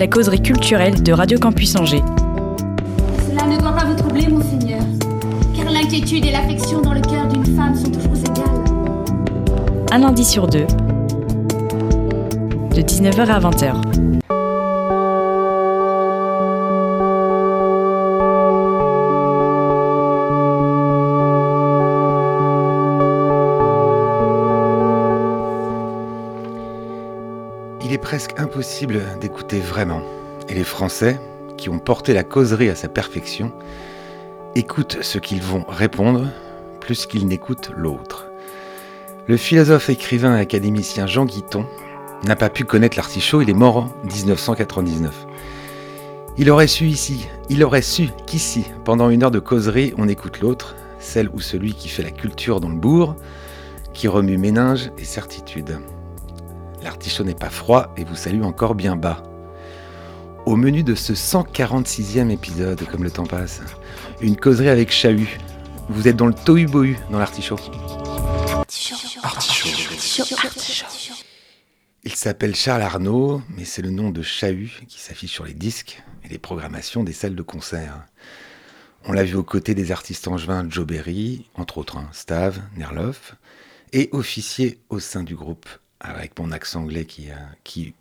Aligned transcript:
La 0.00 0.06
causerie 0.06 0.40
culturelle 0.40 1.02
de 1.02 1.12
Radio 1.12 1.38
Campus 1.38 1.76
Angers. 1.76 2.02
Cela 3.28 3.46
ne 3.46 3.60
doit 3.60 3.72
pas 3.72 3.84
vous 3.84 3.94
troubler, 3.96 4.28
monseigneur, 4.28 4.80
car 5.54 5.70
l'inquiétude 5.70 6.24
et 6.24 6.30
l'affection 6.30 6.80
dans 6.80 6.94
le 6.94 7.02
cœur 7.02 7.28
d'une 7.28 7.44
femme 7.54 7.74
sont 7.74 7.90
toujours 7.90 8.16
égales. 8.16 8.64
Un 9.92 9.98
lundi 9.98 10.24
sur 10.24 10.46
deux. 10.46 10.64
De 12.74 12.80
19h 12.80 13.26
à 13.28 13.40
20h. 13.40 14.09
Presque 28.10 28.40
impossible 28.40 29.04
d'écouter 29.20 29.60
vraiment. 29.60 30.02
Et 30.48 30.54
les 30.54 30.64
Français, 30.64 31.20
qui 31.56 31.68
ont 31.68 31.78
porté 31.78 32.12
la 32.12 32.24
causerie 32.24 32.68
à 32.68 32.74
sa 32.74 32.88
perfection, 32.88 33.52
écoutent 34.56 34.98
ce 35.00 35.18
qu'ils 35.18 35.40
vont 35.40 35.64
répondre 35.68 36.26
plus 36.80 37.06
qu'ils 37.06 37.28
n'écoutent 37.28 37.70
l'autre. 37.76 38.26
Le 39.28 39.36
philosophe, 39.36 39.90
écrivain 39.90 40.36
et 40.36 40.40
académicien 40.40 41.06
Jean 41.06 41.24
Guiton 41.24 41.66
n'a 42.24 42.34
pas 42.34 42.50
pu 42.50 42.64
connaître 42.64 42.96
l'artichaut, 42.96 43.42
il 43.42 43.50
est 43.50 43.54
mort 43.54 43.76
en 43.76 43.92
1999. 44.02 45.14
Il 46.36 46.50
aurait 46.50 46.66
su 46.66 46.86
ici, 46.86 47.28
il 47.48 47.62
aurait 47.62 47.80
su 47.80 48.08
qu'ici, 48.26 48.64
pendant 48.84 49.08
une 49.10 49.22
heure 49.22 49.30
de 49.30 49.38
causerie, 49.38 49.94
on 49.98 50.08
écoute 50.08 50.40
l'autre, 50.40 50.74
celle 50.98 51.28
ou 51.28 51.38
celui 51.38 51.74
qui 51.74 51.88
fait 51.88 52.02
la 52.02 52.10
culture 52.10 52.60
dans 52.60 52.70
le 52.70 52.74
bourg, 52.74 53.14
qui 53.92 54.08
remue 54.08 54.36
méninge 54.36 54.90
et 54.98 55.04
certitude. 55.04 55.78
L'artichaut 56.82 57.24
n'est 57.24 57.34
pas 57.34 57.50
froid 57.50 57.92
et 57.96 58.04
vous 58.04 58.16
salue 58.16 58.42
encore 58.42 58.74
bien 58.74 58.96
bas. 58.96 59.22
Au 60.46 60.56
menu 60.56 60.82
de 60.82 60.94
ce 60.94 61.12
146e 61.12 62.30
épisode, 62.30 62.84
comme 62.90 63.04
le 63.04 63.10
temps 63.10 63.26
passe, 63.26 63.60
une 64.22 64.36
causerie 64.36 64.70
avec 64.70 64.90
Chahut. 64.90 65.38
Vous 65.90 66.08
êtes 66.08 66.16
dans 66.16 66.26
le 66.26 66.34
tohu-bohu 66.34 66.96
dans 67.10 67.18
l'artichaut. 67.18 67.58
Il 72.02 72.14
s'appelle 72.14 72.54
Charles 72.54 72.82
Arnaud, 72.82 73.42
mais 73.54 73.66
c'est 73.66 73.82
le 73.82 73.90
nom 73.90 74.10
de 74.10 74.22
Chahut 74.22 74.70
qui 74.88 75.00
s'affiche 75.00 75.32
sur 75.32 75.44
les 75.44 75.52
disques 75.52 76.02
et 76.24 76.28
les 76.28 76.38
programmations 76.38 77.04
des 77.04 77.12
salles 77.12 77.34
de 77.34 77.42
concert. 77.42 78.06
On 79.04 79.12
l'a 79.12 79.24
vu 79.24 79.34
aux 79.34 79.44
côtés 79.44 79.74
des 79.74 79.92
artistes 79.92 80.28
angevins 80.28 80.66
Joe 80.68 80.86
Berry, 80.86 81.46
entre 81.54 81.78
autres 81.78 81.98
hein, 81.98 82.08
Stave, 82.12 82.60
Nerloff, 82.76 83.34
et 83.92 84.08
officier 84.12 84.80
au 84.88 84.98
sein 84.98 85.22
du 85.22 85.34
groupe, 85.34 85.68
avec 86.00 86.38
mon 86.38 86.50
accent 86.50 86.80
anglais 86.80 87.04
qui, 87.04 87.28
qui 87.64 87.94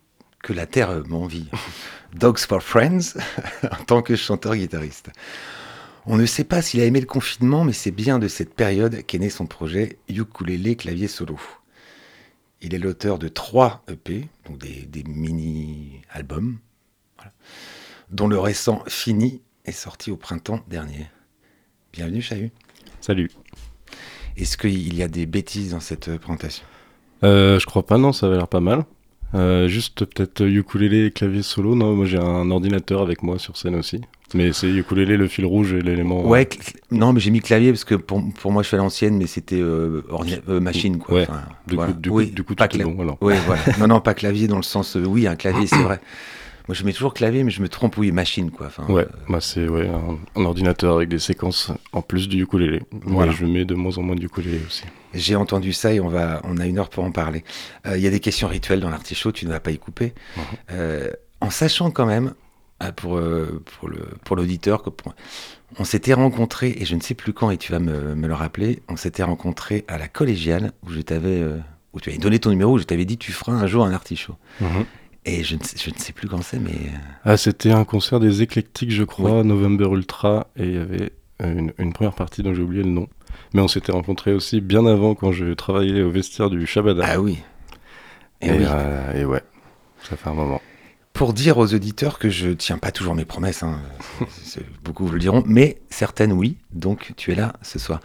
que 0.43 0.53
la 0.53 0.65
terre 0.65 1.03
m'envie. 1.07 1.47
Dogs 2.13 2.39
for 2.39 2.61
Friends, 2.61 3.17
en 3.63 3.83
tant 3.83 4.01
que 4.01 4.15
chanteur-guitariste. 4.15 5.09
On 6.05 6.17
ne 6.17 6.25
sait 6.25 6.43
pas 6.43 6.61
s'il 6.61 6.81
a 6.81 6.85
aimé 6.85 6.99
le 7.01 7.05
confinement, 7.05 7.63
mais 7.63 7.73
c'est 7.73 7.91
bien 7.91 8.19
de 8.19 8.27
cette 8.27 8.53
période 8.53 9.05
qu'est 9.05 9.19
né 9.19 9.29
son 9.29 9.45
projet 9.45 9.99
Ukulele 10.07 10.75
Clavier 10.75 11.07
Solo. 11.07 11.39
Il 12.61 12.73
est 12.73 12.79
l'auteur 12.79 13.19
de 13.19 13.27
trois 13.27 13.83
EP, 13.87 14.27
donc 14.45 14.57
des, 14.57 14.85
des 14.85 15.03
mini-albums, 15.03 16.57
voilà, 17.17 17.31
dont 18.09 18.27
le 18.27 18.39
récent 18.39 18.83
Fini 18.87 19.41
est 19.65 19.71
sorti 19.71 20.09
au 20.09 20.17
printemps 20.17 20.63
dernier. 20.67 21.07
Bienvenue, 21.93 22.21
Chahut. 22.21 22.51
Salut. 23.01 23.29
Est-ce 24.35 24.57
qu'il 24.57 24.95
y 24.95 25.03
a 25.03 25.07
des 25.07 25.25
bêtises 25.25 25.71
dans 25.71 25.79
cette 25.79 26.17
présentation? 26.17 26.65
Je 27.23 27.65
crois 27.65 27.85
pas, 27.85 27.97
non, 27.97 28.13
ça 28.13 28.27
avait 28.27 28.37
l'air 28.37 28.47
pas 28.47 28.59
mal. 28.59 28.85
Euh, 29.35 29.67
juste 29.67 30.05
peut-être 30.05 30.43
ukulélé 30.43 31.05
et 31.05 31.11
clavier 31.11 31.43
solo. 31.43 31.75
Non, 31.75 31.93
moi 31.95 32.05
j'ai 32.05 32.17
un 32.17 32.49
ordinateur 32.49 33.01
avec 33.01 33.21
moi 33.21 33.37
sur 33.37 33.57
scène 33.57 33.75
aussi. 33.75 34.01
Mais 34.33 34.53
c'est 34.53 34.69
ukulélé, 34.69 35.17
le 35.17 35.27
fil 35.27 35.45
rouge 35.45 35.73
et 35.73 35.81
l'élément. 35.81 36.25
Ouais, 36.27 36.43
cl- 36.43 36.75
non, 36.91 37.13
mais 37.13 37.19
j'ai 37.19 37.29
mis 37.31 37.39
clavier 37.39 37.71
parce 37.71 37.83
que 37.83 37.95
pour, 37.95 38.23
pour 38.41 38.51
moi 38.51 38.63
je 38.63 38.69
fais 38.69 38.75
à 38.75 38.79
l'ancienne, 38.79 39.17
mais 39.17 39.27
c'était 39.27 39.59
euh, 39.59 40.01
euh, 40.49 40.59
machine 40.59 40.97
quoi. 40.99 41.15
Ouais. 41.15 41.21
Enfin, 41.29 41.41
Du 41.67 41.75
voilà. 41.75 41.91
coup, 41.93 41.99
du 41.99 42.09
Oui, 42.09 42.29
coup, 42.29 42.35
du 42.35 42.43
coup 42.43 42.55
pas 42.55 42.67
tout 42.67 42.79
est 42.79 42.83
bon 42.83 42.99
alors. 43.01 43.17
Oui, 43.21 43.33
voilà. 43.45 43.61
Non, 43.79 43.87
non, 43.87 44.01
pas 44.01 44.13
clavier 44.15 44.47
dans 44.47 44.57
le 44.57 44.63
sens. 44.63 44.95
euh, 44.97 45.03
oui, 45.05 45.27
un 45.27 45.35
clavier, 45.35 45.67
c'est 45.67 45.77
vrai. 45.83 45.99
Moi 46.69 46.75
je 46.75 46.83
mets 46.83 46.93
toujours 46.93 47.15
clavier, 47.15 47.43
mais 47.43 47.49
je 47.49 47.63
me 47.63 47.67
trompe, 47.67 47.97
oui, 47.97 48.11
machine 48.11 48.51
quoi. 48.51 48.67
Enfin, 48.67 48.85
Ouais, 48.93 49.01
euh, 49.01 49.07
bah 49.27 49.41
c'est 49.41 49.67
ouais, 49.67 49.87
un, 49.89 50.19
un 50.39 50.45
ordinateur 50.45 50.97
avec 50.97 51.09
des 51.09 51.17
séquences 51.17 51.71
en 51.93 52.03
plus 52.03 52.29
du 52.29 52.43
ukulélé. 52.43 52.83
Voilà. 52.91 53.31
Mais 53.31 53.37
je 53.37 53.45
mets 53.47 53.65
de 53.65 53.73
moins 53.73 53.97
en 53.97 54.03
moins 54.03 54.15
de 54.15 54.23
ukulélé 54.23 54.61
aussi. 54.67 54.83
J'ai 55.15 55.35
entendu 55.35 55.73
ça 55.73 55.91
et 55.95 55.99
on, 55.99 56.09
va, 56.09 56.41
on 56.43 56.57
a 56.57 56.67
une 56.67 56.77
heure 56.77 56.89
pour 56.91 57.03
en 57.03 57.11
parler. 57.11 57.43
Euh, 57.87 57.97
Il 57.97 58.03
y 58.03 58.07
a 58.07 58.11
des 58.11 58.19
questions 58.19 58.47
rituelles 58.47 58.81
dans 58.81 58.91
l'artichaut, 58.91 59.31
tu 59.31 59.47
ne 59.47 59.49
vas 59.51 59.59
pas 59.59 59.71
y 59.71 59.79
couper. 59.79 60.13
Mhm. 60.37 60.43
Euh, 60.73 61.09
en 61.41 61.49
sachant 61.49 61.89
quand 61.89 62.05
même, 62.05 62.35
pour, 62.97 63.19
pour, 64.23 64.35
l'auditeur, 64.35 64.83
pour- 64.83 65.15
on 65.79 65.83
s'était 65.83 66.13
rencontrés, 66.13 66.75
et 66.77 66.85
je 66.85 66.95
ne 66.95 67.01
sais 67.01 67.15
plus 67.15 67.33
quand, 67.33 67.49
et 67.49 67.57
tu 67.57 67.71
vas 67.71 67.79
me, 67.79 68.13
me 68.13 68.27
le 68.27 68.33
rappeler, 68.35 68.83
on 68.89 68.95
s'était 68.95 69.23
rencontrés 69.23 69.85
à 69.87 69.97
la 69.97 70.07
collégiale, 70.07 70.71
où 70.85 70.91
je 70.91 71.01
t'avais... 71.01 71.43
où 71.93 71.99
tu 71.99 72.09
avais 72.09 72.19
donné 72.19 72.37
ton 72.39 72.51
numéro, 72.51 72.73
où 72.73 72.77
je 72.77 72.83
t'avais 72.83 73.05
dit 73.05 73.17
tu 73.17 73.31
feras 73.31 73.53
un 73.53 73.65
jour 73.67 73.83
un 73.85 73.91
artichaut. 73.91 74.35
Et 75.25 75.43
je 75.43 75.55
ne, 75.55 75.63
sais, 75.63 75.77
je 75.77 75.89
ne 75.91 75.97
sais 75.97 76.13
plus 76.13 76.27
quand 76.27 76.41
c'est, 76.41 76.59
mais... 76.59 76.71
euh, 76.71 76.97
Ah, 77.25 77.37
c'était 77.37 77.71
un 77.71 77.83
concert 77.83 78.19
des 78.19 78.41
éclectiques, 78.41 78.91
je 78.91 79.03
crois, 79.03 79.43
November 79.43 79.85
Ultra, 79.91 80.47
et 80.55 80.65
il 80.65 80.73
y 80.73 80.77
avait 80.77 81.11
euh, 81.41 81.53
une, 81.57 81.73
une 81.77 81.93
première 81.93 82.13
partie 82.13 82.41
dont 82.41 82.53
j'ai 82.53 82.61
oublié 82.61 82.83
le 82.83 82.89
nom. 82.89 83.07
Mais 83.53 83.61
on 83.61 83.67
s'était 83.67 83.91
rencontrés 83.91 84.33
aussi 84.33 84.61
bien 84.61 84.85
avant 84.85 85.15
quand 85.15 85.31
je 85.31 85.53
travaillais 85.53 86.01
au 86.01 86.09
vestiaire 86.09 86.49
du 86.49 86.65
Shabada. 86.65 87.03
Ah 87.05 87.19
oui. 87.19 87.39
Et, 88.41 88.47
et, 88.47 88.51
oui. 88.51 88.65
euh, 88.67 89.21
et 89.21 89.25
ouais, 89.25 89.43
ça 90.03 90.15
fait 90.15 90.29
un 90.29 90.33
moment. 90.33 90.61
Pour 91.13 91.33
dire 91.33 91.57
aux 91.57 91.73
auditeurs 91.73 92.17
que 92.17 92.29
je 92.29 92.49
tiens 92.51 92.77
pas 92.77 92.91
toujours 92.91 93.13
mes 93.13 93.25
promesses, 93.25 93.61
hein, 93.61 93.81
beaucoup 94.83 95.05
vous 95.05 95.11
le 95.13 95.19
diront, 95.19 95.43
mais 95.45 95.81
certaines 95.89 96.31
oui, 96.31 96.57
donc 96.71 97.11
tu 97.17 97.33
es 97.33 97.35
là 97.35 97.53
ce 97.61 97.77
soir. 97.77 97.99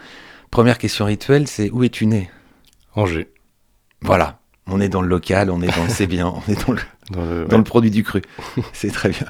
Première 0.51 0.79
question 0.79 1.05
rituelle, 1.05 1.47
c'est 1.47 1.71
où 1.71 1.85
es-tu 1.85 2.07
né? 2.07 2.29
Angers. 2.97 3.29
Voilà, 4.01 4.41
on 4.67 4.81
est 4.81 4.89
dans 4.89 5.01
le 5.01 5.09
local, 5.09 5.51
on 5.51 5.63
est 5.63 5.77
dans 5.77 5.85
le 5.85 5.91
c'est 5.91 6.09
bien, 6.09 6.27
on 6.29 6.53
est 6.53 6.67
dans 6.67 6.73
le, 6.73 6.81
Dans 7.11 7.25
le, 7.25 7.45
dans 7.45 7.51
ouais. 7.53 7.59
le 7.59 7.65
produit 7.65 7.91
du 7.91 8.03
cru. 8.03 8.23
c'est 8.73 8.91
très 8.91 9.11
bien. 9.11 9.27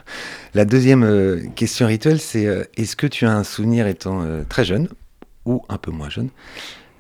La 0.55 0.65
deuxième 0.65 1.03
euh, 1.03 1.41
question 1.57 1.87
rituelle, 1.87 2.21
c'est 2.21 2.47
euh, 2.47 2.65
est-ce 2.77 2.97
que 2.97 3.07
tu 3.07 3.27
as 3.27 3.33
un 3.33 3.45
souvenir 3.45 3.87
étant 3.87 4.23
euh, 4.23 4.43
très 4.49 4.65
jeune 4.65 4.89
ou 5.45 5.63
un 5.69 5.79
peu 5.79 5.91
moins 5.91 6.09
jeune 6.09 6.31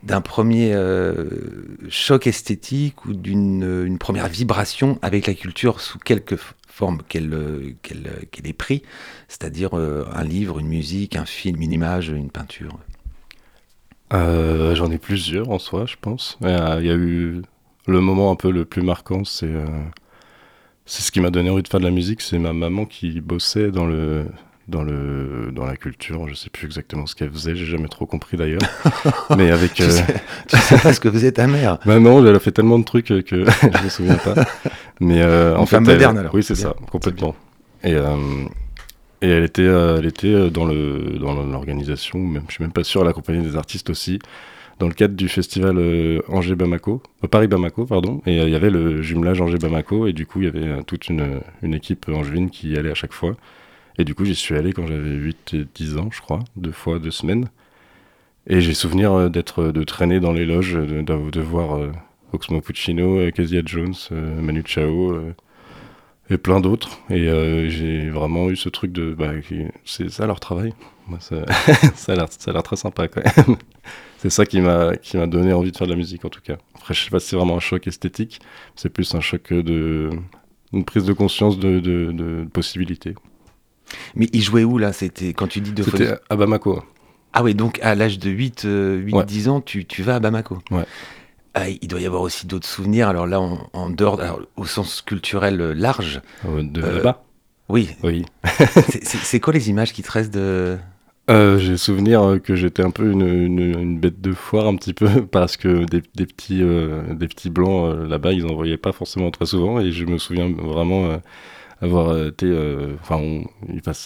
d'un 0.03 0.21
premier 0.21 0.75
euh, 0.75 1.31
choc 1.89 2.27
esthétique 2.27 3.07
ou 3.07 3.15
d'une 3.15 3.85
une 3.87 3.99
première 3.99 4.29
vibration 4.29 4.99
avec 5.01 5.27
la 5.27 5.35
culture 5.35 5.81
sous 5.81 5.99
quelque 5.99 6.37
forme 6.69 6.99
qu'elle 7.09 7.33
euh, 7.33 7.73
qu'elle 7.83 8.47
ait 8.47 8.53
pris, 8.53 8.83
c'est-à-dire 9.29 9.79
euh, 9.79 10.05
un 10.13 10.25
livre, 10.25 10.59
une 10.59 10.69
musique, 10.69 11.17
un 11.17 11.25
film, 11.25 11.63
une 11.63 11.73
image, 11.73 12.09
une 12.09 12.31
peinture? 12.31 12.79
Euh, 14.13 14.75
J'en 14.75 14.91
ai 14.91 14.99
plusieurs 14.99 15.51
en 15.51 15.59
soi, 15.59 15.87
je 15.87 15.97
pense. 16.01 16.37
Il 16.43 16.49
y 16.49 16.91
a 16.91 16.95
eu 16.95 17.43
le 17.87 18.01
moment 18.01 18.31
un 18.31 18.37
peu 18.37 18.51
le 18.51 18.65
plus 18.65 18.83
marquant, 18.83 19.25
c'est 19.25 19.53
c'est 20.87 21.03
ce 21.03 21.11
qui 21.13 21.21
m'a 21.21 21.31
donné 21.31 21.51
envie 21.51 21.63
de 21.63 21.69
faire 21.69 21.81
de 21.81 21.85
la 21.87 21.91
musique. 21.91 22.21
C'est 22.21 22.39
ma 22.39 22.53
maman 22.53 22.85
qui 22.85 23.21
bossait 23.21 23.71
dans 23.71 23.87
le 23.87 24.27
dans 24.69 24.83
le 24.83 25.51
dans 25.53 25.65
la 25.67 25.77
culture. 25.77 26.27
Je 26.29 26.35
sais 26.35 26.51
plus 26.51 26.67
exactement 26.67 27.07
ce 27.07 27.15
qu'elle 27.15 27.31
faisait. 27.31 27.55
J'ai 27.57 27.67
jamais 27.67 27.89
trop 27.89 28.07
compris 28.07 28.37
d'ailleurs. 28.37 28.61
Mais 29.37 29.51
avec 29.51 29.75
Tu, 29.75 29.83
euh, 29.83 29.91
sais, 29.91 30.07
tu 30.49 30.57
sais 30.57 30.79
pas 30.79 30.93
ce 30.93 31.01
que 31.01 31.11
faisait 31.11 31.33
ta 31.33 31.47
mère 31.47 31.79
bah 31.85 31.99
non, 32.01 32.25
elle 32.27 32.35
a 32.35 32.39
fait 32.39 32.53
tellement 32.53 32.79
de 32.79 32.85
trucs 32.85 33.07
que 33.07 33.23
je 33.25 33.85
me 33.85 33.89
souviens 33.89 34.17
pas. 34.17 34.35
Mais 35.01 35.23
euh, 35.23 35.57
en 35.57 35.67
fait, 35.67 35.77
femme 35.77 35.85
elle- 35.89 35.95
moderne, 35.95 36.19
alors. 36.19 36.35
Oui, 36.35 36.43
c'est 36.43 36.55
ça, 36.55 36.75
bien. 36.79 36.87
complètement. 36.91 37.35
Et 37.83 37.95
euh, 37.95 38.17
et 39.23 39.29
elle 39.29 39.45
était 39.45 39.63
euh, 39.63 39.99
elle 39.99 40.07
était 40.07 40.51
dans 40.51 40.65
le 40.67 41.19
dans 41.21 41.35
l'organisation, 41.35 42.19
même 42.19 42.45
je 42.49 42.55
suis 42.55 42.65
même 42.65 42.73
pas 42.73 42.85
sûr, 42.85 43.01
elle 43.03 43.09
accompagnait 43.09 43.43
des 43.43 43.57
artistes 43.57 43.89
aussi 43.91 44.19
dans 44.79 44.89
le 44.89 44.95
cadre 44.95 45.15
du 45.15 45.29
festival 45.29 45.79
euh, 45.79 46.21
Angers 46.29 46.57
Bamako, 46.57 47.03
euh, 47.23 47.29
Paris 47.29 47.49
Bamako 47.49 47.87
pardon. 47.87 48.21
Et 48.27 48.41
euh, 48.41 48.47
il 48.47 48.53
y 48.53 48.57
avait 48.57 48.71
le 48.71 49.03
jumelage 49.03 49.41
Angers 49.41 49.59
Bamako 49.59 50.07
et 50.07 50.13
du 50.13 50.27
coup 50.27 50.41
il 50.41 50.45
y 50.45 50.49
avait 50.49 50.83
toute 50.85 51.09
une 51.09 51.41
une 51.63 51.75
équipe 51.75 52.09
angevine 52.09 52.51
qui 52.51 52.71
y 52.71 52.77
allait 52.77 52.91
à 52.91 52.95
chaque 52.95 53.13
fois. 53.13 53.37
Et 53.97 54.05
du 54.05 54.17
coup, 54.17 54.25
j'y 54.25 54.35
suis 54.35 54.57
allé 54.57 54.73
quand 54.73 54.89
j'avais 54.89 55.11
8 55.11 55.55
et 55.55 55.67
10 55.73 55.99
ans, 55.99 56.09
je 56.11 56.21
crois, 56.21 56.41
deux 56.57 56.73
fois 56.73 56.99
deux 56.99 57.13
semaines. 57.13 57.49
Et 58.49 58.61
j'ai 58.61 58.75
souvenir 58.75 59.31
d'être 59.31 59.71
de 59.71 59.85
traîner 59.85 60.19
dans 60.19 60.33
les 60.33 60.45
loges, 60.45 60.75
de, 60.75 61.03
de, 61.03 61.41
voir 61.41 61.79
Oxmo 62.33 62.61
Puccino, 62.61 63.31
Kezia 63.31 63.63
Jones, 63.65 63.95
Manu 64.11 64.65
Chao, 64.67 65.17
et 66.29 66.39
plein 66.39 66.61
d'autres. 66.61 66.99
Et 67.09 67.25
j'ai 67.71 68.11
vraiment 68.11 68.51
eu 68.51 68.57
ce 68.57 68.69
truc 68.69 68.91
de. 68.91 69.15
Bah, 69.15 69.31
c'est 69.85 70.11
ça 70.11 70.27
leur 70.27 70.41
travail. 70.41 70.75
Ça 71.21 72.13
a 72.13 72.53
l'air 72.53 72.63
très 72.63 72.77
sympa 72.77 73.09
quand 73.09 73.23
même. 73.25 73.57
C'est 74.25 74.31
ça 74.31 74.47
qui 74.47 74.61
m'a 74.61 74.97
qui 74.97 75.17
m'a 75.17 75.27
donné 75.27 75.53
envie 75.53 75.71
de 75.71 75.77
faire 75.77 75.87
de 75.87 75.93
la 75.93 75.99
musique 75.99 76.25
en 76.25 76.31
tout 76.31 76.41
cas. 76.41 76.57
Après, 76.75 76.95
je 76.95 77.05
sais 77.05 77.11
pas 77.11 77.21
si 77.21 77.29
c'est 77.29 77.37
vraiment 77.37 77.57
un 77.57 77.61
choc 77.61 77.87
esthétique, 77.87 78.41
c'est 78.75 78.89
plus 78.89 79.15
un 79.15 79.21
choc 79.21 79.53
de. 79.53 80.11
une 80.73 80.85
prise 80.85 81.05
de 81.05 81.13
conscience 81.13 81.59
de, 81.59 81.79
de, 81.79 82.11
de 82.13 82.47
possibilités. 82.53 83.15
Mais 84.17 84.29
il 84.33 84.43
jouait 84.43 84.65
où 84.65 84.79
là? 84.79 84.93
C'était 84.93 85.35
quand 85.35 85.47
tu 85.47 85.61
dis 85.61 85.83
fois. 85.83 85.99
C'était 85.99 86.15
à 86.31 86.37
Bamako. 86.37 86.83
Ah 87.35 87.43
oui, 87.43 87.55
donc 87.55 87.79
à 87.83 87.95
l'âge 87.95 88.19
de 88.19 88.31
8, 88.31 88.63
8 88.65 89.13
Ouais. 89.15 89.25
10 89.25 89.49
ans, 89.49 89.61
tu, 89.61 89.85
tu 89.85 90.03
vas 90.03 90.17
à 90.17 90.21
Bamako? 90.21 90.59
Ouais. 90.71 90.85
Ah, 91.55 91.69
il 91.69 91.87
doit 91.87 92.01
y 92.01 92.07
avoir 92.07 92.23
aussi 92.23 92.47
d'autres 92.47 92.67
souvenirs. 92.67 93.09
Alors 93.09 93.27
là, 93.27 93.41
en, 93.41 93.69
en 93.73 93.91
dehors, 93.91 94.21
alors, 94.21 94.41
au 94.57 94.65
sens 94.67 95.03
culturel 95.03 95.61
euh, 95.61 95.75
large, 95.75 96.21
euh, 96.49 96.63
De 96.63 96.83
Euh, 96.83 96.97
là-bas? 96.97 97.25
oui. 97.69 97.91
Oui. 98.03 98.25
C'est 99.03 99.39
quoi 99.41 99.53
les 99.53 99.69
images 99.71 99.93
qui 99.93 100.03
te 100.03 100.11
restent 100.11 100.35
de. 100.35 100.77
Euh, 101.31 101.57
j'ai 101.59 101.79
souvenir 101.79 102.23
euh, 102.23 102.39
que 102.39 102.55
j'étais 102.55 102.83
un 102.83 102.91
peu 102.91 103.11
une, 103.11 103.27
une, 103.27 103.59
une 103.59 103.99
bête 103.99 104.21
de 104.21 104.33
foire 104.33 104.67
un 104.67 104.77
petit 104.77 104.93
peu 104.93 105.25
parce 105.31 105.57
que 105.57 105.85
des, 105.85 106.03
des 106.15 106.27
petits 106.27 106.63
euh, 106.63 107.15
des 107.15 107.29
petits 107.29 107.49
blancs 107.49 107.87
euh, 107.87 108.07
là-bas 108.07 108.33
ils 108.33 108.45
en 108.45 108.55
voyaient 108.55 108.77
pas 108.77 108.93
forcément 108.93 109.31
très 109.31 109.47
souvent 109.47 109.81
et 109.81 109.91
je 109.91 110.05
me 110.05 110.19
souviens 110.19 110.51
vraiment 110.51 111.19
avoir 111.81 112.27
été 112.27 112.47
enfin 113.01 113.21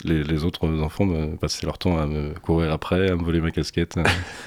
les, 0.04 0.22
les 0.22 0.44
autres 0.44 0.68
enfants 0.80 1.08
passaient 1.40 1.66
leur 1.66 1.78
temps 1.78 1.98
à 1.98 2.06
me 2.06 2.34
courir 2.40 2.72
après 2.72 3.10
à 3.10 3.16
me 3.16 3.24
voler 3.24 3.40
ma 3.40 3.50
casquette 3.50 3.96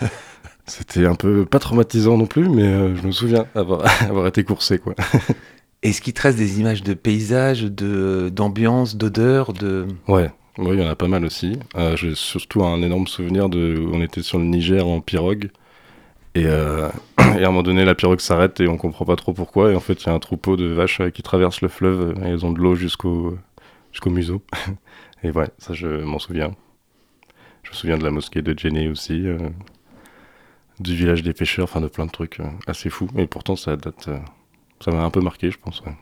c'était 0.65 1.05
un 1.05 1.15
peu 1.15 1.45
pas 1.45 1.59
traumatisant 1.59 2.17
non 2.17 2.25
plus 2.25 2.47
mais 2.47 2.95
je 2.95 3.05
me 3.05 3.11
souviens 3.11 3.47
avoir 3.53 3.83
avoir 4.01 4.27
été 4.27 4.45
coursé 4.45 4.79
quoi 4.79 4.95
Est-ce 5.83 5.99
qu'il 5.99 6.13
reste 6.17 6.37
des 6.37 6.59
images 6.59 6.83
de 6.83 6.93
paysages, 6.93 7.63
de 7.63 8.29
d'ambiance, 8.29 8.95
d'odeur, 8.95 9.51
de. 9.51 9.87
Ouais, 10.07 10.29
oui, 10.57 10.77
il 10.77 10.79
y 10.81 10.85
en 10.85 10.89
a 10.89 10.95
pas 10.95 11.07
mal 11.07 11.23
aussi. 11.25 11.57
Euh, 11.75 11.95
J'ai 11.95 12.13
surtout 12.15 12.63
un 12.63 12.81
énorme 12.81 13.07
souvenir 13.07 13.49
de. 13.49 13.87
On 13.93 14.01
était 14.01 14.21
sur 14.21 14.37
le 14.37 14.45
Niger 14.45 14.85
en 14.85 14.99
pirogue. 15.01 15.49
Et, 16.35 16.45
euh, 16.45 16.89
et 17.19 17.43
à 17.43 17.47
un 17.47 17.51
moment 17.51 17.63
donné, 17.63 17.85
la 17.85 17.95
pirogue 17.95 18.19
s'arrête 18.19 18.59
et 18.59 18.67
on 18.67 18.77
comprend 18.77 19.05
pas 19.05 19.15
trop 19.15 19.33
pourquoi. 19.33 19.71
Et 19.71 19.75
en 19.75 19.79
fait, 19.79 20.03
il 20.03 20.07
y 20.07 20.09
a 20.09 20.13
un 20.13 20.19
troupeau 20.19 20.57
de 20.57 20.65
vaches 20.65 21.01
euh, 21.01 21.09
qui 21.09 21.23
traversent 21.23 21.61
le 21.61 21.69
fleuve 21.69 22.15
et 22.23 22.29
elles 22.29 22.45
ont 22.45 22.51
de 22.51 22.59
l'eau 22.59 22.75
jusqu'au 22.75 23.37
jusqu'au 23.91 24.09
museau. 24.09 24.41
Et 25.23 25.29
ouais, 25.31 25.49
ça, 25.59 25.73
je 25.73 25.87
m'en 25.87 26.17
souviens. 26.17 26.55
Je 27.63 27.69
me 27.69 27.75
souviens 27.75 27.97
de 27.97 28.03
la 28.03 28.09
mosquée 28.09 28.41
de 28.41 28.57
Djenné 28.57 28.89
aussi, 28.89 29.23
du 30.79 30.95
village 30.95 31.21
des 31.21 31.33
pêcheurs, 31.33 31.65
enfin 31.65 31.79
de 31.79 31.87
plein 31.87 32.07
de 32.07 32.11
trucs 32.11 32.39
assez 32.65 32.89
fous. 32.89 33.07
Et 33.15 33.27
pourtant, 33.27 33.55
ça 33.55 33.75
date. 33.75 34.09
ça 34.79 34.91
m'a 34.91 35.03
un 35.03 35.11
peu 35.11 35.21
marqué, 35.21 35.51
je 35.51 35.59
pense. 35.59 35.81
Ouais, 35.81 35.93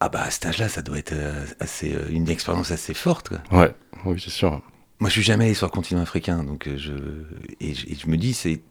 Ah 0.00 0.08
bah 0.08 0.22
à 0.22 0.30
cet 0.30 0.46
âge-là, 0.46 0.68
ça 0.68 0.82
doit 0.82 0.98
être 0.98 1.12
euh, 1.12 1.44
assez, 1.60 1.94
euh, 1.94 2.06
une 2.10 2.28
expérience 2.30 2.70
assez 2.70 2.94
forte. 2.94 3.28
Quoi. 3.28 3.58
ouais 3.58 3.74
oui, 4.06 4.20
c'est 4.22 4.30
sûr. 4.30 4.62
Moi, 4.98 5.08
je 5.08 5.14
suis 5.14 5.22
jamais 5.22 5.46
allé 5.46 5.54
sur 5.54 5.66
le 5.66 5.70
continent 5.72 6.00
africain, 6.00 6.42
donc 6.44 6.66
euh, 6.66 6.76
je 6.78 6.92
et, 7.60 7.74
je 7.74 7.86
et 7.86 7.94
je 7.94 8.06
me 8.08 8.16
dis 8.16 8.32
c'est 8.34 8.62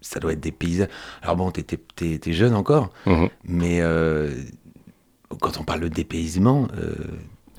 ça 0.00 0.20
doit 0.20 0.32
être 0.32 0.40
des 0.40 0.52
paysages. 0.52 0.88
Alors 1.22 1.36
bon, 1.36 1.50
t'es 1.50 2.32
jeune 2.32 2.54
encore, 2.54 2.90
Mhm. 3.06 3.28
mais 3.44 3.80
euh, 3.80 4.30
quand 5.40 5.58
on 5.58 5.64
parle 5.64 5.80
de 5.80 5.88
dépaysement, 5.88 6.68
euh, 6.76 6.94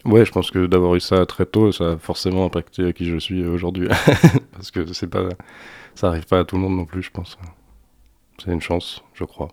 Ouais, 0.05 0.23
je 0.23 0.31
pense 0.31 0.49
que 0.49 0.65
d'avoir 0.65 0.95
eu 0.95 1.01
ça 1.01 1.25
très 1.25 1.45
tôt, 1.45 1.73
ça 1.73 1.91
a 1.91 1.97
forcément 1.97 2.45
impacté 2.45 2.93
qui 2.93 3.05
je 3.05 3.17
suis 3.17 3.45
aujourd'hui. 3.45 3.89
Parce 4.53 4.71
que 4.71 4.93
c'est 4.93 5.07
pas, 5.07 5.27
ça 5.93 6.07
arrive 6.07 6.25
pas 6.25 6.39
à 6.39 6.45
tout 6.45 6.55
le 6.55 6.61
monde 6.61 6.77
non 6.77 6.85
plus, 6.85 7.03
je 7.03 7.11
pense. 7.11 7.37
C'est 8.43 8.51
une 8.51 8.61
chance, 8.61 9.03
je 9.13 9.25
crois. 9.25 9.49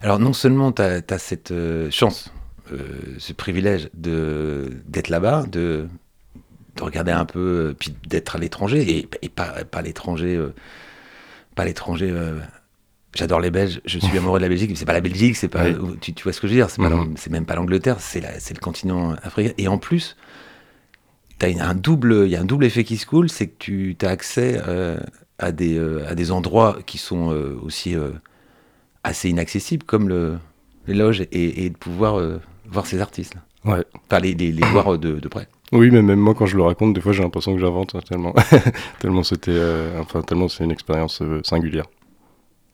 alors 0.00 0.18
non 0.18 0.32
seulement 0.32 0.72
tu 0.72 0.82
as, 0.82 1.18
cette 1.18 1.52
euh, 1.52 1.88
chance, 1.92 2.32
ce 3.18 3.32
privilège 3.32 3.88
de 3.94 4.70
d'être 4.86 5.08
là-bas, 5.08 5.44
de 5.50 5.86
de 6.76 6.82
regarder 6.82 7.12
un 7.12 7.24
peu, 7.24 7.38
euh, 7.70 7.74
puis 7.78 7.94
d'être 8.06 8.36
à 8.36 8.38
l'étranger 8.38 8.82
et, 8.98 9.08
et 9.22 9.28
pas 9.28 9.64
pas 9.64 9.82
l'étranger, 9.82 10.36
euh, 10.36 10.52
pas 11.54 11.64
l'étranger. 11.64 12.10
euh, 12.10 12.38
J'adore 13.14 13.40
les 13.40 13.50
Belges, 13.50 13.80
je 13.86 13.98
suis 13.98 14.18
amoureux 14.18 14.38
de 14.38 14.42
la 14.42 14.50
Belgique, 14.50 14.68
mais 14.68 14.76
c'est 14.76 14.84
pas 14.84 14.92
la 14.92 15.00
Belgique, 15.00 15.36
c'est 15.36 15.48
pas, 15.48 15.64
Oui. 15.70 15.96
tu, 16.02 16.12
tu 16.12 16.22
vois 16.24 16.34
ce 16.34 16.40
que 16.42 16.46
je 16.48 16.52
veux 16.52 16.58
dire, 16.58 16.68
c'est 16.68 16.82
c'est 17.16 17.30
même 17.30 17.46
pas 17.46 17.54
l'Angleterre, 17.54 17.96
c'est 17.98 18.20
la- 18.20 18.38
c'est 18.40 18.52
le 18.52 18.60
continent 18.60 19.14
africain. 19.22 19.52
Et 19.56 19.68
en 19.68 19.78
plus, 19.78 20.16
t'as 21.38 21.48
une- 21.48 21.62
un 21.62 21.74
double, 21.74 22.24
il 22.26 22.30
y 22.30 22.36
a 22.36 22.40
un 22.42 22.44
double 22.44 22.66
effet 22.66 22.84
qui 22.84 22.98
se 22.98 23.06
coule, 23.06 23.30
c'est 23.30 23.46
que 23.46 23.54
tu 23.58 23.96
as 24.02 24.08
accès 24.10 24.60
euh, 24.68 24.98
à 25.38 25.50
des 25.52 25.78
euh, 25.78 26.06
à 26.06 26.14
des 26.14 26.30
endroits 26.30 26.78
qui 26.84 26.98
sont 26.98 27.32
euh, 27.32 27.56
aussi 27.62 27.94
euh, 27.94 28.10
assez 29.02 29.30
inaccessibles, 29.30 29.84
comme 29.86 30.10
le 30.10 30.36
les 30.86 30.94
loges, 30.94 31.22
et, 31.32 31.64
et 31.64 31.70
de 31.70 31.76
pouvoir 31.76 32.18
euh, 32.18 32.38
voir 32.70 32.86
ces 32.86 33.00
artistes, 33.00 33.34
là. 33.34 33.42
Ouais. 33.72 33.84
enfin 34.08 34.20
les, 34.20 34.34
les, 34.34 34.52
les 34.52 34.64
voir 34.66 34.94
euh, 34.94 34.98
de, 34.98 35.18
de 35.18 35.28
près. 35.28 35.48
Oui, 35.72 35.90
mais 35.90 36.00
même 36.02 36.20
moi, 36.20 36.34
quand 36.34 36.46
je 36.46 36.56
le 36.56 36.62
raconte, 36.62 36.94
des 36.94 37.00
fois, 37.00 37.12
j'ai 37.12 37.22
l'impression 37.24 37.52
que 37.54 37.60
j'invente 37.60 37.94
hein, 37.96 38.00
tellement, 38.08 38.32
tellement 39.00 39.22
c'était, 39.24 39.50
euh, 39.50 40.00
enfin, 40.00 40.22
tellement 40.22 40.48
c'est 40.48 40.62
une 40.64 40.70
expérience 40.70 41.20
euh, 41.22 41.40
singulière. 41.42 41.86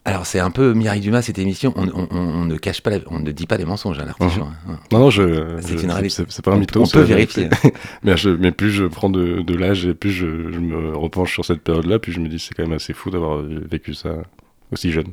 Alors 0.04 0.26
c'est 0.26 0.40
un 0.40 0.50
peu 0.50 0.72
Mireille 0.74 1.00
Dumas 1.00 1.22
cette 1.22 1.38
émission, 1.38 1.72
on, 1.76 1.86
on- 1.88 2.08
on- 2.10 2.18
on 2.18 2.44
ne 2.44 2.56
cache 2.56 2.80
pas, 2.82 2.90
la- 2.90 2.98
on 3.06 3.20
ne 3.20 3.30
dit 3.30 3.46
pas 3.46 3.56
des 3.56 3.64
mensonges 3.64 4.00
à 4.00 4.04
l'artichaut. 4.04 4.42
hein. 4.42 4.78
Non, 4.90 4.98
non, 4.98 5.10
je, 5.10 5.58
C'est 5.60 5.80
une 5.80 5.92
réalité. 5.92 6.24
c'est, 6.28 6.44
pas 6.44 6.50
un 6.52 6.56
mytho. 6.58 6.82
on 6.82 6.86
peut 6.88 7.02
vérifier. 7.02 7.48
mais, 8.02 8.16
je- 8.16 8.30
mais 8.30 8.50
plus 8.50 8.72
je 8.72 8.84
prends 8.84 9.10
de, 9.10 9.42
de 9.42 9.54
l'âge 9.54 9.86
et 9.86 9.94
plus 9.94 10.10
je, 10.10 10.26
je 10.52 10.58
me 10.58 10.96
repenche 10.96 11.32
sur 11.32 11.44
cette 11.44 11.60
période-là, 11.62 12.00
puis 12.00 12.10
je 12.10 12.18
me 12.18 12.26
dis 12.28 12.40
c'est 12.40 12.52
quand 12.52 12.64
même 12.64 12.72
assez 12.72 12.92
fou 12.94 13.10
d'avoir 13.10 13.42
vécu 13.42 13.94
ça 13.94 14.16
aussi 14.72 14.90
jeune. 14.90 15.12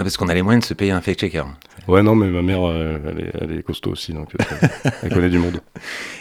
Ah, 0.00 0.02
Parce 0.02 0.16
qu'on 0.16 0.28
a 0.28 0.34
les 0.34 0.40
moyens 0.40 0.62
de 0.64 0.66
se 0.68 0.72
payer 0.72 0.92
un 0.92 1.02
fake 1.02 1.18
checker. 1.18 1.42
Ouais, 1.86 2.02
non, 2.02 2.14
mais 2.14 2.30
ma 2.30 2.40
mère, 2.40 2.66
euh, 2.66 2.98
elle, 3.06 3.20
est, 3.20 3.32
elle 3.38 3.58
est 3.58 3.62
costaud 3.62 3.90
aussi, 3.90 4.14
donc 4.14 4.30
euh, 4.34 4.66
elle 5.02 5.12
connaît 5.12 5.28
du 5.28 5.38
monde. 5.38 5.60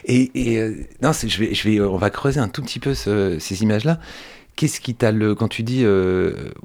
Et, 0.04 0.30
et, 0.36 0.60
euh, 0.60 0.74
non, 1.02 1.12
je 1.14 1.40
vais, 1.40 1.54
je 1.54 1.70
vais, 1.70 1.80
on 1.80 1.98
va 1.98 2.10
creuser 2.10 2.42
un 2.42 2.50
tout 2.50 2.62
petit 2.62 2.80
peu 2.80 2.94
ce- 2.94 3.38
ces 3.40 3.64
images-là. 3.64 4.00
Qu'est-ce 4.58 4.82
qui 4.82 4.96
t'a 4.96 5.14
le 5.14 5.34
quand 5.36 5.48
tu 5.48 5.64
dis 5.64 5.86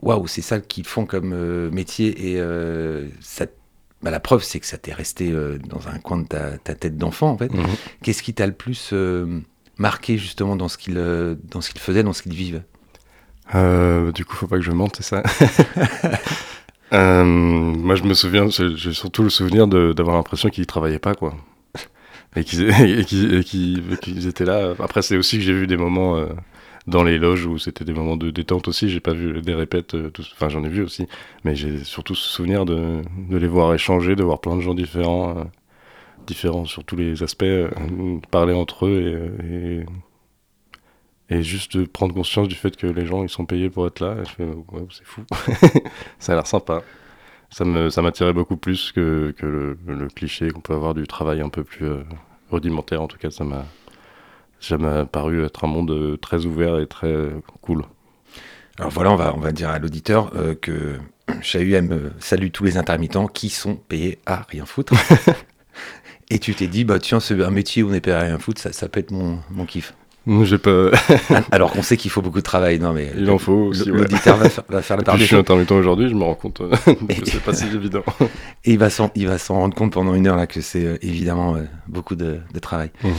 waouh, 0.02 0.26
c'est 0.26 0.43
ça 0.43 0.58
qu'ils 0.58 0.84
font 0.87 1.06
comme 1.06 1.69
métier 1.70 2.32
et 2.32 2.43
ça, 3.20 3.46
bah, 4.02 4.11
la 4.11 4.19
preuve 4.19 4.43
c'est 4.43 4.58
que 4.58 4.66
ça 4.66 4.78
t'est 4.78 4.93
resté 4.93 5.32
dans 5.69 5.87
un 5.87 5.99
coin 6.00 6.19
de 6.19 6.26
ta, 6.26 6.58
ta 6.58 6.75
tête 6.75 6.99
d'enfant 6.99 7.28
en 7.31 7.38
fait. 7.38 7.52
Mhm. 7.55 7.64
Qu'est-ce 8.02 8.25
qui 8.25 8.34
t'a 8.34 8.46
le 8.49 8.52
plus 8.52 8.93
marqué 9.78 10.19
justement 10.19 10.56
dans 10.56 10.66
ce 10.69 10.76
qu'ils 10.76 10.94
qu'ils 10.96 11.81
faisaient, 11.81 12.02
dans 12.02 12.12
ce 12.12 12.22
qu'ils 12.22 12.34
vivent 12.34 12.62
du 13.52 14.25
coup, 14.25 14.34
faut 14.34 14.49
pas 14.49 14.56
que 14.56 14.62
je 14.64 14.72
mente, 14.72 14.96
c'est 14.96 15.05
ça? 15.05 15.22
Euh, 16.94 17.25
moi, 17.25 17.96
je 17.96 18.05
me 18.05 18.14
souviens, 18.14 18.49
j'ai 18.49 18.93
surtout 18.93 19.23
le 19.25 19.31
souvenir 19.31 19.67
d'avoir 19.67 20.17
l'impression 20.17 20.49
qu'ils 20.49 20.67
travaillaient 20.67 20.99
pas, 20.99 21.14
quoi. 21.14 21.35
Et 22.37 22.44
qu'ils 22.44 24.26
étaient 24.26 24.44
là. 24.44 24.75
Après, 24.79 25.02
c'est 25.02 25.17
aussi 25.17 25.38
que 25.38 25.44
j'ai 25.44 25.52
vu 25.52 25.67
des 25.67 25.76
moments 25.76 26.17
euh, 26.17 26.26
dans 26.87 27.02
les 27.02 27.19
loges 27.19 27.46
où 27.46 27.58
c'était 27.58 27.85
des 27.85 27.93
moments 27.93 28.16
de 28.16 28.30
détente 28.30 28.68
aussi. 28.68 28.88
J'ai 28.88 29.00
pas 29.00 29.12
vu 29.12 29.40
des 29.42 29.54
répètes, 29.54 29.95
euh, 29.95 30.11
enfin, 30.35 30.49
j'en 30.49 30.64
ai 30.64 30.68
vu 30.68 30.83
aussi. 30.83 31.07
Mais 31.45 31.57
j'ai 31.57 31.83
surtout 31.85 32.14
ce 32.14 32.28
souvenir 32.28 32.64
de, 32.64 33.02
les 33.30 33.49
voir 33.49 33.75
échanger, 33.75 34.16
de 34.16 34.23
voir 34.25 34.40
plein 34.40 34.57
de 34.57 34.61
gens 34.61 34.75
différents, 34.75 35.47
différents 36.26 36.64
sur 36.64 36.85
tous 36.85 36.97
les 36.97 37.23
aspects, 37.23 37.45
parler 38.30 38.54
entre 38.54 38.87
eux 38.87 39.30
et 39.42 39.87
et 41.35 41.43
juste 41.43 41.76
de 41.76 41.85
prendre 41.85 42.14
conscience 42.14 42.49
du 42.49 42.55
fait 42.55 42.76
que 42.76 42.87
les 42.87 43.07
gens 43.07 43.23
ils 43.23 43.29
sont 43.29 43.47
payés 43.47 43.71
pour 43.71 43.87
être 43.87 44.00
là. 44.00 44.17
Et 44.21 44.25
je 44.25 44.31
fais 44.31 44.45
ouais, 44.45 44.87
c'est 44.91 45.05
fou. 45.05 45.23
ça 46.19 46.33
a 46.33 46.35
l'air 46.37 46.47
sympa. 46.47 46.83
Ça 47.50 47.64
me 47.64 47.91
ça 47.91 48.03
m'attirait 48.03 48.33
beaucoup 48.33 48.57
plus 48.57 48.93
que, 48.93 49.35
que 49.37 49.47
le, 49.47 49.79
le 49.87 50.09
cliché 50.09 50.50
qu'on 50.50 50.61
peut 50.61 50.75
avoir 50.75 50.95
du 50.95 51.07
travail 51.07 51.41
un 51.41 51.49
peu 51.49 51.64
plus 51.64 51.87
euh, 51.87 52.03
rudimentaire. 52.50 53.03
En 53.03 53.09
tout 53.09 53.19
cas, 53.19 53.31
ça 53.31 53.45
m'a 53.45 53.64
ça 54.61 54.79
m'a 54.79 55.05
paru 55.05 55.45
être 55.45 55.64
un 55.64 55.69
monde 55.69 55.91
euh, 55.91 56.17
très 56.17 56.47
ouvert 56.47 56.79
et 56.81 56.87
très 56.87 57.12
euh, 57.12 57.41
cool. 57.61 57.85
Alors 58.79 58.91
voilà, 58.91 59.12
on 59.12 59.17
va, 59.17 59.35
on 59.35 59.41
va 59.41 59.53
dire 59.53 59.71
à 59.71 59.79
l'auditeur 59.79 60.33
euh, 60.35 60.55
que 60.55 60.99
euh, 61.31 62.11
salue 62.19 62.50
tous 62.50 62.64
les 62.64 62.76
intermittents 62.76 63.29
qui 63.29 63.49
sont 63.49 63.76
payés 63.76 64.19
à 64.26 64.43
rien 64.49 64.67
foutre. 64.67 64.95
Et 66.31 66.38
tu 66.38 66.55
t'es 66.55 66.67
dit, 66.67 66.85
bah 66.85 66.99
tiens, 66.99 67.21
c'est 67.21 67.41
un 67.43 67.50
métier 67.50 67.83
où 67.83 67.91
on 67.91 67.93
est 67.93 68.00
payé 68.00 68.17
à 68.17 68.21
rien 68.21 68.38
foutre, 68.38 68.61
ça, 68.61 68.73
ça 68.73 68.88
peut 68.88 69.00
être 69.00 69.11
mon, 69.11 69.38
mon 69.50 69.67
kiff. 69.67 69.95
J'ai 70.45 70.59
pas. 70.59 70.90
Alors 71.50 71.71
qu'on 71.73 71.83
sait 71.83 71.97
qu'il 71.97 72.11
faut 72.11 72.23
beaucoup 72.23 72.38
de 72.38 72.45
travail, 72.45 72.78
non 72.78 72.93
mais 72.95 73.12
Il 73.16 73.28
en 73.31 73.38
faut 73.38 73.52
aussi. 73.52 73.90
ouais. 73.90 73.99
l'auditeur 73.99 74.37
va, 74.38 74.49
faire- 74.49 74.64
va 74.69 74.81
faire 74.83 74.97
la 74.97 75.02
part 75.02 75.19
je 75.19 75.25
suis 75.25 75.37
intermittent 75.37 75.73
aujourd'hui, 75.73 76.09
je 76.09 76.14
me 76.14 76.25
rends 76.25 76.35
compte 76.35 76.61
euh, 76.62 76.71
que 76.87 77.26
c'est 77.26 77.43
pas 77.43 77.52
si 77.54 77.64
évident. 77.66 78.02
Et 78.64 78.73
il 78.73 78.78
va 78.78 78.88
s'en, 78.90 79.11
rendre 79.49 79.75
compte 79.75 79.93
pendant 79.93 80.14
une 80.14 80.26
heure 80.26 80.37
là 80.37 80.47
que 80.47 80.61
c'est 80.62 80.85
euh, 80.85 80.99
évidemment 81.02 81.57
euh, 81.57 81.64
beaucoup 81.88 82.14
de, 82.16 82.40
de 82.52 82.59
travail. 82.59 82.90
Mhm. 83.02 83.12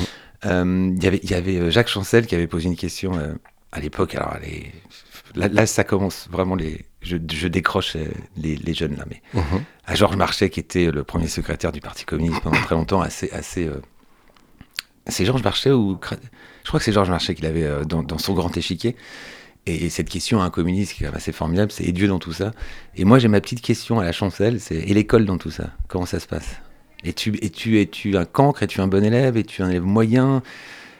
Euh, 0.46 0.92
Il 0.98 1.04
y 1.04 1.08
avait, 1.08 1.20
il 1.24 1.30
y 1.30 1.34
avait 1.36 1.70
Jacques 1.72 1.90
Chancel 1.90 2.26
qui 2.26 2.34
avait 2.36 2.48
posé 2.48 2.66
une 2.68 2.76
question 2.76 3.16
euh, 3.18 3.34
à 3.72 3.80
l'époque. 3.80 4.16
Alors 4.16 4.38
là, 5.36 5.48
là, 5.48 5.66
ça 5.68 5.84
commence 5.84 6.28
vraiment 6.32 6.56
les. 6.56 6.86
Je, 7.02 7.18
je 7.32 7.48
décroche 7.48 7.96
les, 8.36 8.56
les 8.56 8.74
jeunes 8.74 8.96
là, 8.98 9.06
mais 9.08 9.22
Mhm. 9.34 9.62
à 9.86 9.94
Georges 9.94 10.16
Marchais 10.16 10.50
qui 10.50 10.60
était 10.60 10.90
le 10.90 11.04
premier 11.04 11.28
secrétaire 11.28 11.72
du 11.72 11.82
Parti 11.82 12.04
communiste 12.04 12.42
pendant 12.42 12.58
très 12.62 12.74
longtemps, 12.74 13.02
assez, 13.02 13.30
assez. 13.32 13.70
C'est 15.08 15.24
Georges 15.26 15.44
Marchais 15.44 15.70
ou 15.72 16.00
je 16.66 16.70
crois 16.72 16.80
que 16.80 16.84
c'est 16.84 16.92
Georges 16.92 17.12
Marchais 17.12 17.36
qui 17.36 17.44
l'avait 17.44 17.64
euh, 17.64 17.84
dans, 17.84 18.18
son 18.18 18.34
grand 18.34 18.56
échiquier. 18.58 18.96
Et 19.68 19.90
cette 19.90 20.10
question 20.10 20.42
à 20.42 20.46
un 20.46 20.50
communiste 20.50 20.94
qui 20.94 21.04
est 21.04 21.08
assez 21.08 21.32
formidable, 21.32 21.72
c'est 21.72 21.86
et 21.86 21.92
Dieu 21.92 22.08
dans 22.08 22.20
tout 22.20 22.34
ça. 22.34 22.52
Et 22.96 23.06
moi 23.06 23.20
j'ai 23.20 23.28
ma 23.28 23.40
petite 23.40 23.62
question 23.62 24.00
à 24.00 24.04
la 24.04 24.12
chancelle, 24.12 24.60
c'est 24.60 24.76
et 24.76 24.94
l'école 24.94 25.26
dans 25.26 25.38
tout 25.38 25.50
ça 25.52 25.70
Comment 25.88 26.06
ça 26.06 26.20
se 26.20 26.28
passe? 26.28 26.60
Et 27.04 27.14
tu, 27.14 27.38
et 27.42 27.52
tu 27.52 27.80
es-tu 27.80 28.18
un 28.18 28.26
cancre? 28.26 28.64
Es-tu 28.64 28.82
un 28.82 28.88
bon 28.88 29.04
élève? 29.04 29.38
Es-tu 29.38 29.62
un 29.62 29.70
élève 29.70 29.84
moyen? 29.84 30.42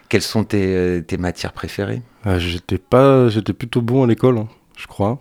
Quelles 0.08 0.22
sont 0.22 0.44
tes, 0.44 0.66
euh, 0.76 1.18
matières 1.18 1.52
préférées? 1.52 2.04
Euh, 2.28 2.40
j'étais 2.40 3.54
plutôt 3.54 3.82
bon 3.82 4.04
à 4.04 4.08
l'école, 4.08 4.38
hein, 4.38 4.48
je 4.78 4.86
crois. 4.86 5.20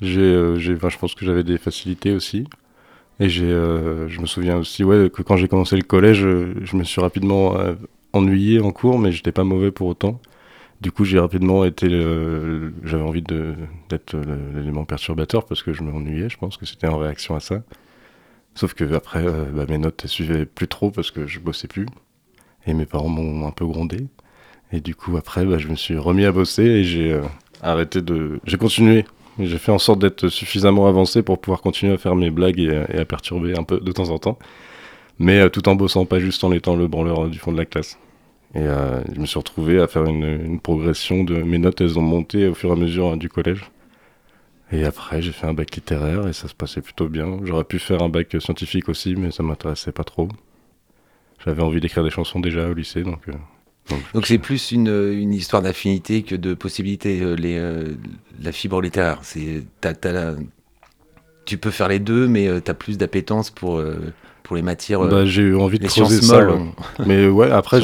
J'ai, 0.00 0.58
je 0.58 0.98
pense 0.98 1.14
que 1.14 1.26
j'avais 1.26 1.44
des 1.44 1.58
facilités 1.58 2.12
aussi. 2.12 2.46
Et 3.20 3.28
je 3.28 4.20
me 4.20 4.26
souviens 4.26 4.56
aussi, 4.56 4.84
ouais, 4.84 5.10
que 5.10 5.22
quand 5.22 5.36
j'ai 5.36 5.48
commencé 5.48 5.76
le 5.76 5.82
collège, 5.82 6.20
je 6.20 6.76
me 6.76 6.82
suis 6.82 7.00
rapidement 7.00 7.54
ennuyé 8.12 8.60
en 8.60 8.72
cours, 8.72 8.98
mais 8.98 9.12
j'étais 9.12 9.32
pas 9.32 9.44
mauvais 9.44 9.70
pour 9.70 9.88
autant. 9.88 10.20
Du 10.80 10.90
coup, 10.90 11.04
j'ai 11.04 11.18
rapidement 11.18 11.64
été, 11.64 11.88
j'avais 12.82 13.02
envie 13.02 13.22
d'être 13.22 14.16
l'élément 14.54 14.84
perturbateur 14.84 15.44
parce 15.44 15.62
que 15.62 15.72
je 15.72 15.82
m'ennuyais. 15.82 16.28
Je 16.28 16.36
pense 16.36 16.56
que 16.56 16.66
c'était 16.66 16.88
en 16.88 16.98
réaction 16.98 17.36
à 17.36 17.40
ça. 17.40 17.62
Sauf 18.54 18.74
que 18.74 18.92
après, 18.94 19.24
euh, 19.24 19.44
bah, 19.52 19.64
mes 19.68 19.78
notes 19.78 20.00
elles 20.04 20.10
suivaient 20.10 20.46
plus 20.46 20.68
trop 20.68 20.90
parce 20.90 21.10
que 21.10 21.26
je 21.26 21.40
bossais 21.40 21.68
plus. 21.68 21.86
Et 22.66 22.74
mes 22.74 22.86
parents 22.86 23.08
m'ont 23.08 23.46
un 23.46 23.50
peu 23.50 23.66
grondé. 23.66 24.06
Et 24.72 24.80
du 24.80 24.94
coup, 24.94 25.16
après, 25.16 25.44
bah, 25.44 25.58
je 25.58 25.68
me 25.68 25.76
suis 25.76 25.96
remis 25.96 26.24
à 26.24 26.32
bosser 26.32 26.62
et 26.62 26.84
j'ai 26.84 27.12
euh, 27.12 27.22
arrêté 27.62 28.02
de. 28.02 28.40
J'ai 28.44 28.58
continué. 28.58 29.04
J'ai 29.38 29.58
fait 29.58 29.72
en 29.72 29.78
sorte 29.78 29.98
d'être 30.00 30.28
suffisamment 30.28 30.86
avancé 30.86 31.22
pour 31.22 31.40
pouvoir 31.40 31.62
continuer 31.62 31.94
à 31.94 31.98
faire 31.98 32.14
mes 32.14 32.30
blagues 32.30 32.60
et 32.60 32.98
à 32.98 33.04
perturber 33.06 33.58
un 33.58 33.62
peu 33.62 33.80
de 33.80 33.92
temps 33.92 34.10
en 34.10 34.18
temps. 34.18 34.38
Mais 35.18 35.40
euh, 35.40 35.48
tout 35.48 35.68
en 35.68 35.74
bossant, 35.74 36.04
pas 36.06 36.20
juste 36.20 36.42
en 36.44 36.52
étant 36.52 36.76
le 36.76 36.88
branleur 36.88 37.26
euh, 37.26 37.28
du 37.28 37.38
fond 37.38 37.52
de 37.52 37.58
la 37.58 37.66
classe. 37.66 37.98
Et 38.54 38.60
euh, 38.60 39.02
je 39.14 39.20
me 39.20 39.26
suis 39.26 39.38
retrouvé 39.38 39.80
à 39.80 39.86
faire 39.86 40.04
une, 40.04 40.60
progression 40.60 41.24
de. 41.24 41.42
Mes 41.42 41.58
notes, 41.58 41.80
elles 41.80 41.98
ont 41.98 42.02
monté 42.02 42.48
au 42.48 42.54
fur 42.54 42.70
et 42.70 42.72
à 42.72 42.76
mesure 42.76 43.12
euh, 43.12 43.16
du 43.16 43.28
collège. 43.28 43.70
Et 44.72 44.84
après, 44.84 45.22
j'ai 45.22 45.32
fait 45.32 45.46
un 45.46 45.54
bac 45.54 45.74
littéraire 45.74 46.26
et 46.28 46.32
ça 46.32 46.48
se 46.48 46.54
passait 46.54 46.80
plutôt 46.80 47.08
bien. 47.08 47.38
J'aurais 47.44 47.64
pu 47.64 47.78
faire 47.78 48.02
un 48.02 48.08
bac 48.08 48.34
scientifique 48.40 48.88
aussi, 48.88 49.14
mais 49.16 49.30
ça 49.30 49.42
m'intéressait 49.42 49.92
pas 49.92 50.04
trop. 50.04 50.28
J'avais 51.44 51.62
envie 51.62 51.80
d'écrire 51.80 52.04
des 52.04 52.10
chansons 52.10 52.40
déjà 52.40 52.68
au 52.68 52.74
lycée, 52.74 53.02
donc. 53.02 53.20
Donc 54.14 54.26
c'est 54.26 54.38
plus 54.38 54.70
une, 54.70 54.88
une 54.88 55.34
histoire 55.34 55.60
d'affinité 55.60 56.22
que 56.22 56.36
de 56.36 56.54
possibilités. 56.54 57.20
euh, 57.20 57.34
Les, 57.34 57.60
la 58.42 58.52
fibre 58.52 58.80
littéraire, 58.80 59.18
c'est 59.22 59.64
tu 61.44 61.58
peux 61.58 61.70
faire 61.70 61.88
les 61.88 61.98
deux, 61.98 62.28
mais 62.28 62.48
tu 62.62 62.70
as 62.70 62.74
plus 62.74 62.96
d'appétence 62.96 63.50
pour, 63.50 63.82
pour 64.52 64.56
les 64.58 64.62
matières, 64.62 65.00
euh, 65.00 65.08
bah, 65.08 65.24
j'ai 65.24 65.40
eu 65.40 65.56
envie 65.56 65.78
de 65.78 65.86
creuser 65.86 66.20
ça. 66.20 66.46
Mais 67.06 67.26
ouais, 67.26 67.50
après, 67.50 67.80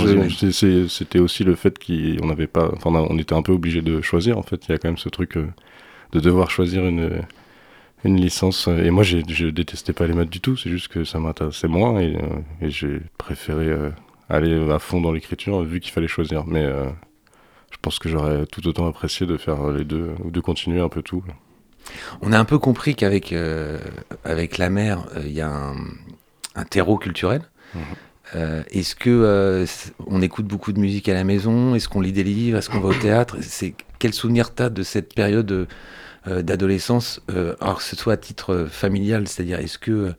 c'était 0.51 1.19
aussi 1.19 1.43
le 1.43 1.55
fait 1.55 1.79
qu'on 1.79 2.27
n'avait 2.27 2.47
pas, 2.47 2.71
enfin, 2.77 2.91
on 2.93 3.17
était 3.19 3.35
un 3.35 3.41
peu 3.41 3.53
obligé 3.53 3.81
de 3.81 4.03
choisir. 4.03 4.37
En 4.37 4.43
fait, 4.43 4.67
il 4.69 4.73
y 4.73 4.75
a 4.75 4.79
quand 4.79 4.89
même 4.89 4.99
ce 4.99 5.09
truc 5.09 5.39
euh, 5.39 5.47
de 6.13 6.21
devoir 6.21 6.51
choisir 6.51 6.85
une 6.87 7.23
une 8.05 8.17
licence. 8.21 8.69
euh, 8.69 8.85
Et 8.85 8.91
moi, 8.91 9.03
je 9.03 9.47
détestais 9.49 9.95
pas 9.95 10.07
les 10.07 10.13
maths 10.13 10.29
du 10.29 10.41
tout. 10.43 10.59
C'est 10.59 10.69
juste 10.69 10.89
que 10.89 11.05
ça 11.05 11.19
m'intéressait 11.19 11.69
moins 11.69 11.99
et, 12.01 12.17
euh, 12.17 12.67
et 12.67 12.69
j'ai 12.71 13.01
préféré 13.17 13.67
euh, 13.69 13.89
aller 14.29 14.71
à 14.71 14.79
fond 14.79 15.01
dans 15.01 15.11
l'écriture 15.11 15.63
vu 15.63 15.81
qu'il 15.81 15.91
fallait 15.93 16.07
choisir. 16.07 16.45
Mais 16.47 16.65
euh, 16.67 16.85
je 17.73 17.79
pense 17.81 17.99
que 17.99 18.11
j'aurais 18.11 18.45
tout 18.45 18.69
autant 18.69 18.87
apprécié 18.87 19.27
de 19.27 19.39
faire 19.39 19.71
les 19.71 19.85
deux 19.85 20.11
ou 20.23 20.31
de 20.31 20.41
continuer 20.41 20.81
un 20.81 20.91
peu 20.91 21.01
tout. 21.01 21.25
On 22.21 22.33
a 22.33 22.39
un 22.39 22.45
peu 22.45 22.59
compris 22.59 22.95
qu'avec 22.95 23.33
euh, 23.33 23.79
avec 24.23 24.59
la 24.59 24.69
mer, 24.69 25.07
euh, 25.17 25.23
il 25.25 25.33
y 25.33 25.41
a 25.41 25.49
un, 25.51 25.75
un 26.55 26.65
terreau 26.65 26.99
culturel. 26.99 27.43
Mhm. 27.75 27.83
Euh, 28.37 28.63
Est-ce 28.71 28.95
que 28.95 29.11
euh, 29.11 29.67
on 30.07 30.21
écoute 30.21 30.47
beaucoup 30.47 30.73
de 30.73 30.81
musique 30.81 31.09
à 31.09 31.15
la 31.15 31.25
maison? 31.25 31.75
Est-ce 31.75 31.89
qu'on 31.89 32.01
lit 32.01 32.13
des 32.13 32.25
livres? 32.25 32.59
Est-ce 32.59 32.69
qu'on 32.69 32.81
va 32.81 32.89
au 32.89 32.95
théâtre? 32.95 33.37
C'est 33.41 33.75
quel 33.99 34.13
souvenir 34.13 34.55
t'as 34.55 34.69
de 34.69 34.83
cette 34.83 35.15
période 35.15 35.67
euh, 36.27 36.43
d'adolescence 36.43 37.21
Alors 37.61 37.79
que 37.79 37.83
ce 37.83 37.97
soit 37.97 38.15
à 38.15 38.17
titre 38.17 38.67
familial, 38.71 39.29
c'est-à-dire 39.29 39.61
est-ce 39.61 39.79
que 39.79 40.13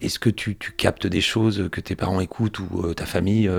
est-ce 0.00 0.18
que 0.18 0.28
tu, 0.28 0.56
tu 0.56 0.72
captes 0.72 1.06
des 1.06 1.22
choses 1.22 1.68
que 1.72 1.80
tes 1.80 1.96
parents 1.96 2.20
écoutent 2.20 2.58
ou 2.58 2.92
ta 2.94 3.06
famille 3.06 3.50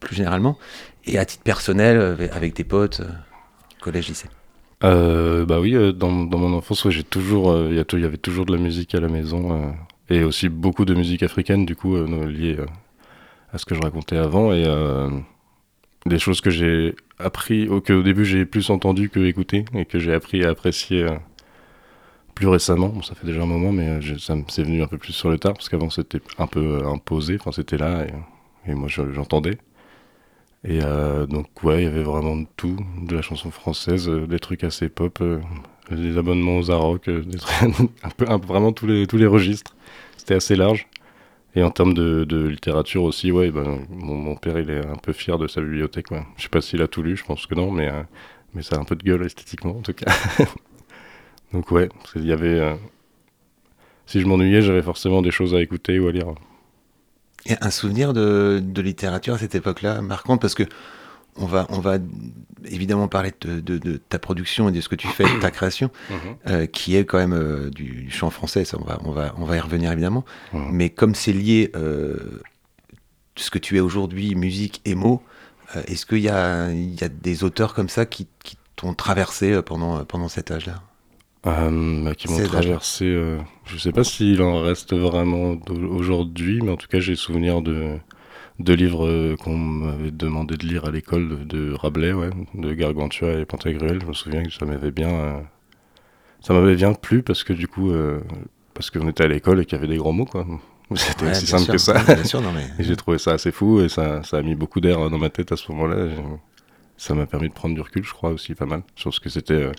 plus 0.00 0.16
généralement? 0.16 0.58
Et 1.04 1.16
à 1.16 1.24
titre 1.24 1.44
personnel, 1.44 2.28
avec 2.32 2.54
tes 2.54 2.64
potes, 2.64 3.02
collège, 3.80 4.08
lycée. 4.08 4.28
Bah 4.80 5.60
oui, 5.60 5.74
dans, 5.94 6.24
dans 6.24 6.38
mon 6.38 6.54
enfance, 6.54 6.84
ouais, 6.84 6.90
j'ai 6.90 7.04
toujours, 7.04 7.56
il 7.70 7.76
y, 7.76 8.04
avait 8.04 8.16
toujours 8.16 8.46
de 8.46 8.52
la 8.52 8.60
musique 8.60 8.96
à 8.96 9.00
la 9.00 9.06
maison 9.06 9.74
et 10.12 10.24
aussi 10.24 10.48
beaucoup 10.48 10.84
de 10.84 10.94
musique 10.94 11.22
africaine, 11.22 11.66
du 11.66 11.76
coup, 11.76 11.96
euh, 11.96 12.26
liée 12.26 12.56
euh, 12.58 12.66
à 13.52 13.58
ce 13.58 13.64
que 13.66 13.74
je 13.74 13.80
racontais 13.82 14.16
avant 14.16 14.52
et 14.52 14.64
euh, 14.66 15.10
des 16.06 16.18
choses 16.18 16.40
que 16.40 16.50
j'ai 16.50 16.94
appris, 17.18 17.68
au, 17.68 17.80
que 17.80 17.92
au 17.92 18.02
début 18.02 18.24
j'ai 18.24 18.44
plus 18.46 18.70
entendu 18.70 19.10
que 19.10 19.20
écouté 19.20 19.64
et 19.74 19.84
que 19.86 19.98
j'ai 19.98 20.14
appris 20.14 20.44
à 20.44 20.50
apprécier 20.50 21.06
plus 22.34 22.48
récemment. 22.48 23.02
Ça 23.02 23.14
fait 23.14 23.26
déjà 23.26 23.42
un 23.42 23.46
moment, 23.46 23.72
mais 23.72 24.00
je- 24.00 24.16
ça 24.16 24.34
c'est 24.48 24.62
venu 24.62 24.82
un 24.82 24.86
peu 24.86 24.98
plus 24.98 25.12
sur 25.12 25.30
le 25.30 25.38
tard 25.38 25.54
parce 25.54 25.68
qu'avant 25.68 25.90
c'était 25.90 26.20
un 26.38 26.46
peu 26.46 26.82
imposé, 26.86 27.36
enfin 27.38 27.52
c'était 27.52 27.76
là 27.78 28.06
et, 28.66 28.74
moi 28.74 28.88
je- 28.88 29.12
j'entendais. 29.12 29.58
Et 30.64 30.78
donc, 31.28 31.62
ouais, 31.64 31.82
il 31.82 31.84
y 31.84 31.86
avait 31.88 32.02
vraiment 32.04 32.36
de 32.36 32.46
tout, 32.56 32.76
de 33.02 33.16
la 33.16 33.22
chanson 33.22 33.50
française, 33.50 34.08
des 34.08 34.38
trucs 34.38 34.62
assez 34.62 34.88
pop, 34.88 35.20
des 35.96 36.18
abonnements 36.18 36.58
aux 36.58 36.70
Arocs, 36.70 37.08
euh, 37.08 37.22
vraiment 38.46 38.72
tous 38.72 38.86
les, 38.86 39.06
tous 39.06 39.16
les 39.16 39.26
registres. 39.26 39.74
C'était 40.16 40.34
assez 40.34 40.56
large. 40.56 40.86
Et 41.54 41.62
en 41.62 41.70
termes 41.70 41.92
de, 41.92 42.46
littérature 42.46 43.02
aussi, 43.02 43.30
ouais, 43.30 43.50
ben, 43.50 43.80
mon, 43.90 44.36
père, 44.36 44.58
il 44.58 44.70
est 44.70 44.86
un 44.86 44.96
peu 44.96 45.12
fier 45.12 45.36
de 45.38 45.46
sa 45.46 45.60
bibliothèque. 45.60 46.10
Ouais. 46.10 46.22
Je 46.36 46.44
sais 46.44 46.48
pas 46.48 46.62
s'il 46.62 46.80
a 46.80 46.88
tout 46.88 47.02
lu, 47.02 47.16
je 47.16 47.24
pense 47.24 47.46
que 47.46 47.54
non, 47.54 47.70
mais, 47.70 47.88
euh, 47.88 48.02
mais 48.54 48.62
ça 48.62 48.76
a 48.76 48.78
un 48.78 48.84
peu 48.84 48.96
de 48.96 49.02
gueule 49.02 49.24
esthétiquement, 49.24 49.76
en 49.76 49.82
tout 49.82 49.92
cas. 49.92 50.10
donc, 51.52 51.70
ouais, 51.70 51.88
qu'il 52.10 52.24
y 52.24 52.32
avait. 52.32 52.58
euh, 52.58 52.74
si 54.06 54.20
je 54.20 54.26
m'ennuyais, 54.26 54.62
j'avais 54.62 54.82
forcément 54.82 55.20
des 55.20 55.30
choses 55.30 55.54
à 55.54 55.60
écouter 55.60 55.98
ou 55.98 56.08
à 56.08 56.12
lire. 56.12 56.34
Et 57.44 57.54
un 57.60 57.70
souvenir 57.70 58.12
de, 58.12 58.62
de 58.64 58.82
littérature 58.82 59.34
à 59.34 59.38
cette 59.38 59.54
époque-là, 59.54 60.00
marquante, 60.00 60.40
parce 60.40 60.54
que 60.54 60.64
on 61.36 61.46
va, 61.46 61.66
on 61.70 61.80
va 61.80 61.98
évidemment 62.64 63.08
parler 63.08 63.32
de, 63.40 63.60
de- 63.60 63.78
de 63.78 63.96
ta 63.96 64.18
production 64.18 64.68
et 64.68 64.72
de 64.72 64.80
ce 64.80 64.88
que 64.88 64.94
tu 64.94 65.08
fais, 65.08 65.24
de 65.24 65.40
ta 65.40 65.50
création, 65.58 65.90
euh, 66.46 66.66
qui 66.66 66.96
est 66.96 67.04
quand 67.04 67.18
même 67.18 67.32
euh, 67.32 67.70
du, 67.70 68.10
chant 68.10 68.30
français, 68.30 68.64
ça, 68.64 68.76
on, 68.80 68.84
va, 68.84 69.00
on, 69.04 69.10
va, 69.12 69.34
on 69.38 69.44
va 69.44 69.56
y 69.56 69.60
revenir 69.60 69.90
évidemment. 69.92 70.24
Mhm. 70.52 70.68
Mais 70.72 70.90
comme 70.90 71.14
c'est 71.14 71.32
lié, 71.32 71.70
euh, 71.74 72.40
ce 73.36 73.50
que 73.50 73.58
tu 73.58 73.76
es 73.76 73.80
aujourd'hui, 73.80 74.34
musique 74.34 74.80
et 74.84 74.94
mots, 74.94 75.22
euh, 75.74 75.82
est-ce 75.86 76.04
qu'il 76.06 76.18
y 76.20 76.28
a, 76.28 76.70
y 76.70 77.02
a 77.02 77.08
des 77.08 77.44
auteurs 77.44 77.72
comme 77.74 77.88
ça 77.88 78.04
qui, 78.06 78.26
qui 78.44 78.56
t'ont 78.76 78.94
traversé 78.94 79.60
pendant, 79.62 80.04
pendant 80.04 80.28
cet 80.28 80.50
âge-là? 80.50 80.82
Euh, 81.44 82.04
bah, 82.04 82.14
qui 82.14 82.28
m'ont 82.28 82.36
traversé. 82.46 83.04
euh, 83.06 83.38
je 83.64 83.76
sais 83.76 83.90
pas 83.90 84.04
s'il 84.04 84.40
en 84.42 84.60
reste 84.60 84.94
vraiment 84.94 85.56
aujourd'hui, 85.90 86.60
mais 86.62 86.70
en 86.70 86.76
tout 86.76 86.86
cas, 86.86 87.00
j'ai 87.00 87.16
souvenir 87.16 87.62
de, 87.62 87.96
de 88.62 88.74
livres 88.74 89.06
euh, 89.06 89.36
qu'on 89.36 89.56
m'avait 89.56 90.10
demandé 90.10 90.56
de 90.56 90.66
lire 90.66 90.84
à 90.86 90.90
l'école 90.90 91.46
de, 91.46 91.72
Rabelais, 91.74 92.12
ouais, 92.12 92.30
de 92.54 92.72
Gargantua 92.74 93.32
et 93.34 93.44
Pantagruel. 93.44 94.00
Je 94.02 94.06
me 94.06 94.12
souviens 94.14 94.42
que 94.44 94.52
ça 94.52 94.64
m'avait 94.66 94.90
bien, 94.92 95.10
euh, 95.10 95.40
ça 96.40 96.54
m'avait 96.54 96.74
bien 96.76 96.92
plu 96.94 97.22
parce 97.22 97.44
que 97.44 97.52
du 97.52 97.68
coup, 97.68 97.90
euh, 97.92 98.20
parce 98.74 98.90
qu'on 98.90 99.08
était 99.08 99.24
à 99.24 99.28
l'école 99.28 99.60
et 99.60 99.64
qu'il 99.64 99.76
y 99.76 99.78
avait 99.78 99.88
des 99.88 99.96
grands 99.98 100.12
mots, 100.12 100.24
quoi. 100.24 100.46
C'était 100.94 101.24
Ouais, 101.24 101.30
aussi 101.30 101.46
simple 101.46 101.64
sûr. 101.64 101.72
que 101.72 101.78
ça. 101.78 101.94
Ouais, 101.94 102.14
bien 102.16 102.24
sûr, 102.24 102.40
non, 102.42 102.52
mais... 102.52 102.66
Et 102.78 102.84
j'ai 102.84 102.96
trouvé 102.96 103.18
ça 103.18 103.32
assez 103.32 103.50
fou 103.52 103.80
et 103.80 103.88
ça, 103.88 104.22
ça 104.22 104.38
a 104.38 104.42
mis 104.42 104.54
beaucoup 104.54 104.80
d'air 104.80 105.08
dans 105.08 105.18
ma 105.18 105.30
tête 105.30 105.50
à 105.52 105.56
ce 105.56 105.70
moment-là. 105.72 106.08
Ça 106.98 107.14
m'a 107.14 107.26
permis 107.26 107.48
de 107.48 107.54
prendre 107.54 107.74
du 107.74 107.80
recul, 107.80 108.04
je 108.04 108.12
crois, 108.12 108.30
aussi 108.30 108.54
pas 108.54 108.66
mal, 108.66 108.82
sur 108.96 109.12
ce 109.14 109.20
que 109.20 109.28
c'était 109.30 109.54
euh, 109.54 109.72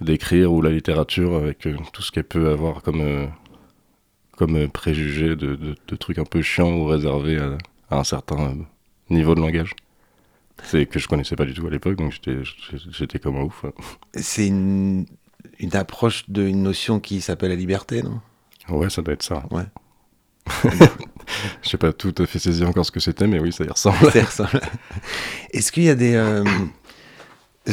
d'écrire 0.00 0.52
ou 0.52 0.62
la 0.62 0.70
littérature 0.70 1.36
avec 1.36 1.66
euh, 1.66 1.76
tout 1.92 2.02
ce 2.02 2.12
qu'elle 2.12 2.24
peut 2.24 2.50
avoir 2.50 2.82
comme, 2.82 3.00
euh, 3.02 3.26
comme 4.36 4.68
préjugés 4.68 5.36
de, 5.36 5.54
de- 5.56 5.74
de 5.86 5.96
trucs 5.96 6.18
un 6.18 6.24
peu 6.24 6.42
chiants 6.42 6.72
ou 6.72 6.84
réservés 6.86 7.38
à, 7.38 7.58
à 7.90 7.98
un 7.98 8.04
certain 8.04 8.56
niveau 9.10 9.34
de 9.34 9.40
langage. 9.40 9.74
C'est 10.64 10.86
que 10.86 10.98
je 10.98 11.06
connaissais 11.08 11.36
pas 11.36 11.44
du 11.44 11.54
tout 11.54 11.66
à 11.66 11.70
l'époque, 11.70 11.96
donc 11.96 12.12
j'étais- 12.12 13.18
comme 13.18 13.36
un 13.36 13.42
ouf. 13.42 13.64
C'est 14.14 14.48
une, 14.48 15.06
une 15.58 15.76
approche 15.76 16.28
d'une 16.28 16.62
notion 16.62 16.98
qui 17.00 17.20
s'appelle 17.20 17.50
la 17.50 17.56
liberté, 17.56 18.02
non? 18.02 18.20
Ouais, 18.68 18.90
ça 18.90 19.02
doit 19.02 19.14
être 19.14 19.22
ça. 19.22 19.44
Ouais. 19.50 19.64
Je 21.62 21.68
sais 21.68 21.76
pas 21.76 21.92
tout 21.92 22.14
à 22.18 22.26
fait 22.26 22.38
saisir 22.38 22.68
encore 22.68 22.86
ce 22.86 22.90
que 22.90 23.00
c'était, 23.00 23.26
mais 23.26 23.38
oui, 23.38 23.52
ça 23.52 23.64
y 23.64 23.68
ressemble. 23.68 24.10
Ça 24.10 24.24
ressemble. 24.24 24.60
Est-ce 25.52 25.70
qu'il 25.72 25.84
y 25.84 25.90
a 25.90 25.94
des 25.94 26.14
euh, 26.14 26.44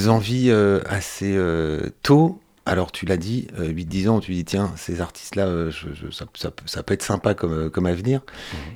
envies 0.07 0.49
euh, 0.49 0.81
assez 0.85 1.33
euh, 1.35 1.89
tôt 2.03 2.39
Alors, 2.65 2.91
tu 2.91 3.05
l'as 3.05 3.17
dit, 3.17 3.47
euh, 3.59 3.67
8-10 3.69 4.09
ans, 4.09 4.19
tu 4.19 4.31
dis, 4.33 4.43
tiens, 4.43 4.71
ces 4.75 4.99
artistes-là, 4.99 5.45
euh, 5.45 5.69
je- 5.71 5.93
je- 5.93 6.11
ça, 6.11 6.25
ça 6.35 6.49
peut- 6.49 6.63
ça 6.65 6.81
peut 6.81 6.95
être 6.95 7.03
sympa 7.03 7.35
comme, 7.35 7.53
euh, 7.53 7.69
comme 7.69 7.85
avenir. 7.85 8.21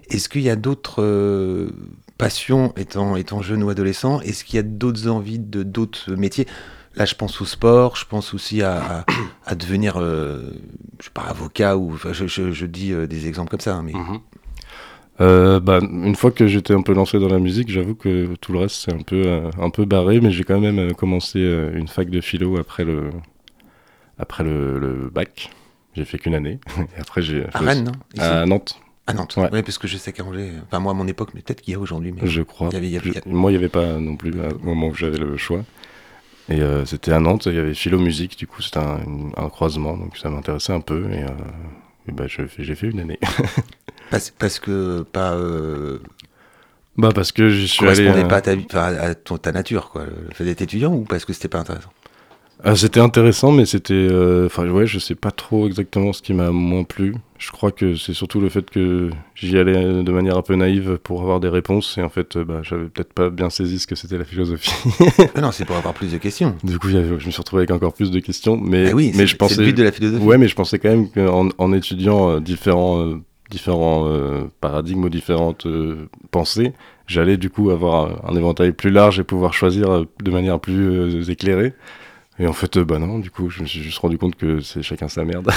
Est-ce 0.10 0.29
qu'il 0.29 0.41
y 0.41 0.50
a 0.50 0.55
d'autres 0.55 1.01
euh, 1.03 1.69
passions 2.17 2.74
étant, 2.77 3.15
étant 3.15 3.41
jeune 3.41 3.63
ou 3.63 3.69
adolescent? 3.69 4.22
Est-ce 4.22 4.43
qu'il 4.43 4.58
y 4.58 4.60
a 4.60 4.63
d'autres 4.63 5.08
envies 5.08 5.39
de 5.39 5.63
d'autres 5.63 6.13
métiers? 6.15 6.48
Là, 6.96 7.05
je 7.05 7.15
pense 7.15 7.41
au 7.41 7.46
sport, 7.46 7.96
je 7.96 8.05
pense 8.05 8.34
aussi 8.34 8.62
à, 8.62 9.00
à, 9.00 9.05
à 9.46 9.55
devenir, 9.55 9.98
euh, 9.98 10.51
je 11.00 11.05
sais 11.05 11.12
pas, 11.13 11.22
avocat, 11.24 11.77
ou 11.77 11.96
je, 11.98 12.27
je- 12.27 12.65
dis 12.65 12.91
euh, 12.93 13.08
des 13.08 13.27
exemples 13.27 13.50
comme 13.51 13.60
ça, 13.60 13.75
hein, 13.75 13.84
mais 13.84 13.93
Euh, 15.22 15.60
bah, 15.60 15.79
une 15.81 16.15
fois 16.15 16.31
que 16.31 16.48
j'étais 16.48 16.74
un 16.74 16.81
peu 16.81 16.93
lancé 16.93 17.19
dans 17.19 17.27
la 17.27 17.39
musique, 17.39 17.69
j'avoue 17.69 17.93
que 17.96 18.36
tout 18.39 18.53
le 18.53 18.60
reste 18.60 18.75
c'est 18.86 18.93
un 18.93 19.01
peu 19.01 19.22
euh, 19.25 19.50
un 19.60 19.69
peu 19.69 19.84
barré, 19.86 20.22
mais 20.22 20.31
j'ai 20.31 20.46
quand 20.46 20.62
même 20.62 20.79
euh, 20.79 20.93
commencé 20.93 21.39
euh, 21.39 21.72
une 21.77 21.89
fac 21.89 22.10
de 22.10 22.22
philo 22.22 22.58
après 22.58 22.86
le 22.86 23.10
après 24.20 24.44
le, 24.44 24.78
le 24.80 25.10
bac. 25.10 25.50
J'ai 25.96 26.06
fait 26.06 26.18
qu'une 26.20 26.36
année. 26.36 26.60
Et 26.98 27.00
après 27.02 27.22
j'ai 27.22 27.46
à 27.46 27.60
je- 27.60 27.66
Rennes, 27.66 27.84
non? 27.86 27.92
Ici 28.14 28.22
à 28.24 28.46
Nantes. 28.46 28.80
À 29.08 29.14
Nantes. 29.14 29.36
Ouais. 29.38 29.50
Ouais. 29.52 29.64
parce 29.64 29.78
que 29.80 29.88
je 29.88 29.98
sais 29.98 30.14
qu'à 30.14 30.24
Angers, 30.24 30.52
enfin 30.68 30.80
moi 30.80 30.92
à 30.92 30.96
mon 30.96 31.08
époque, 31.08 31.30
mais 31.34 31.42
peut-être 31.42 31.62
qu'il 31.62 31.74
y 31.74 31.76
a 31.76 31.80
aujourd'hui. 31.80 32.12
Mais... 32.12 32.28
Je 32.28 32.42
crois. 32.44 32.70
Il 32.72 32.76
y 32.76 32.78
avait- 32.78 32.88
il 32.88 32.94
y 32.94 32.98
avait- 32.98 33.12
Je- 33.26 33.30
Moi, 33.30 33.52
il 33.52 33.56
n'y 33.56 33.58
avait 33.58 33.70
pas 33.70 33.98
non 33.98 34.16
plus 34.16 34.32
au 34.40 34.60
moment 34.66 34.88
où 34.90 34.94
j'avais 34.94 35.18
le 35.18 35.36
choix. 35.38 35.64
Et 36.50 36.62
euh, 36.62 36.84
c'était 36.86 37.12
à 37.12 37.20
Nantes, 37.20 37.46
il 37.48 37.54
y 37.56 37.60
avait 37.60 37.74
Philo 37.76 38.00
Musique, 38.00 38.38
du 38.38 38.48
coup, 38.48 38.62
c'était 38.64 38.80
un, 38.80 39.50
croisement, 39.50 39.96
donc 39.98 40.18
ça 40.18 40.30
m'intéressait 40.30 40.74
un 40.74 40.80
peu. 40.82 41.10
Et, 41.12 41.24
euh, 41.24 41.28
et 42.08 42.28
je 42.28 42.48
fais- 42.48 42.64
j'ai 42.64 42.76
fait 42.76 42.88
une 42.88 43.00
année. 43.00 43.20
Parce, 44.12 44.32
parce 44.32 44.58
que 44.58 45.04
pas 45.04 45.34
euh, 45.34 46.00
bah, 46.98 47.10
parce 47.14 47.32
que 47.32 47.50
j'y 47.50 47.68
suis 47.68 47.86
allé. 47.88 48.06
correspondait 48.08 48.26
euh, 48.26 48.28
pas 48.28 48.38
à 48.38 48.42
ta, 48.42 48.86
à 48.86 49.14
ton- 49.14 49.38
ta 49.38 49.52
nature, 49.52 49.92
quoi. 49.92 50.06
Le 50.06 50.34
fait 50.34 50.44
d'être 50.46 50.62
étudiant 50.64 50.92
ou 50.92 51.04
parce 51.04 51.26
que 51.26 51.34
c'était 51.34 51.48
pas 51.48 51.60
intéressant? 51.60 51.92
Ah, 52.62 52.75
c'était 52.75 53.00
intéressant, 53.00 53.51
mais 53.54 53.66
c'était. 53.66 53.94
euh, 53.94 54.46
Enfin, 54.48 54.68
ouais, 54.70 54.86
je 54.86 55.00
sais 55.00 55.16
pas 55.16 55.32
trop 55.32 55.66
exactement 55.66 56.12
ce 56.12 56.22
qui 56.22 56.34
m'a 56.34 56.51
moins 56.51 56.84
plu. 56.84 57.16
Je 57.38 57.51
crois 57.51 57.72
que 57.72 57.96
c'est 57.96 58.13
surtout 58.13 58.42
le 58.42 58.50
fait 58.50 58.70
que 58.70 59.12
j'y 59.34 59.58
allais 59.58 60.04
de 60.04 60.12
manière 60.12 60.36
un 60.38 60.42
peu 60.42 60.56
naïve 60.56 60.98
pour 61.01 61.22
avoir 61.22 61.39
des 61.39 61.48
réponses, 61.48 61.98
et 61.98 62.01
en 62.04 62.10
fait, 62.10 62.36
euh, 62.36 62.44
bah, 62.44 62.60
j'avais 62.63 62.89
peut-être 62.89 63.13
pas 63.13 63.30
bien 63.30 63.50
saisi 63.50 63.80
ce 63.80 63.88
que 63.88 63.96
c'était 63.96 64.18
la 64.18 64.25
philosophie. 64.25 64.74
Ah 65.36 65.42
non, 65.42 65.51
c'est 65.54 65.63
pour 65.63 65.78
avoir 65.78 65.94
plus 65.94 66.12
de 66.12 66.18
questions. 66.18 66.54
du 66.63 66.78
coup, 66.80 66.89
je 66.89 66.98
me 66.98 67.20
suis 67.20 67.38
retrouvé 67.38 67.62
avec 67.62 67.72
encore 67.72 67.94
plus 67.94 68.12
de 68.12 68.20
questions, 68.20 68.58
mais, 68.58 68.89
Ah 68.92 68.94
oui, 68.96 69.12
mais 69.13 69.20
c'est 69.20 69.25
je 69.28 69.32
c'est 69.32 69.38
pensais. 69.38 69.56
le 69.62 69.68
but 69.68 69.78
de 69.78 69.84
la 69.84 69.92
philosophie. 69.94 70.24
Ouais, 70.25 70.38
mais 70.38 70.50
je 70.50 70.56
pensais 70.56 70.80
quand 70.80 70.89
même 70.89 71.10
qu'en 71.10 71.48
en 71.58 71.72
étudiant 71.72 72.30
euh, 72.30 72.39
différents, 72.42 73.00
euh, 73.00 73.16
différents 73.50 74.06
euh, 74.10 74.42
paradigmes 74.60 75.06
ou 75.06 75.10
différentes 75.10 75.66
euh, 75.66 76.10
pensées, 76.32 76.74
j'allais 77.08 77.38
du 77.38 77.50
coup 77.50 77.70
avoir 77.70 78.25
un, 78.25 78.34
un 78.34 78.36
éventail 78.36 78.74
plus 78.74 78.89
large 78.92 79.18
et 79.18 79.24
pouvoir 79.24 79.54
choisir 79.54 79.89
euh, 79.89 80.04
de 80.22 80.30
manière 80.32 80.60
plus 80.60 80.89
euh, 80.89 81.24
éclairée. 81.30 81.74
Et 82.41 82.48
en 82.48 82.53
fait, 82.53 82.77
euh, 82.77 82.86
bah 82.86 83.00
non, 83.00 83.19
du 83.19 83.29
coup, 83.31 83.50
je 83.50 83.62
me 83.62 83.67
suis 83.67 83.84
juste 83.84 83.98
rendu 84.00 84.17
compte 84.17 84.36
que 84.36 84.62
c'est 84.62 84.81
chacun 84.81 85.10
sa 85.10 85.25
merde. 85.25 85.50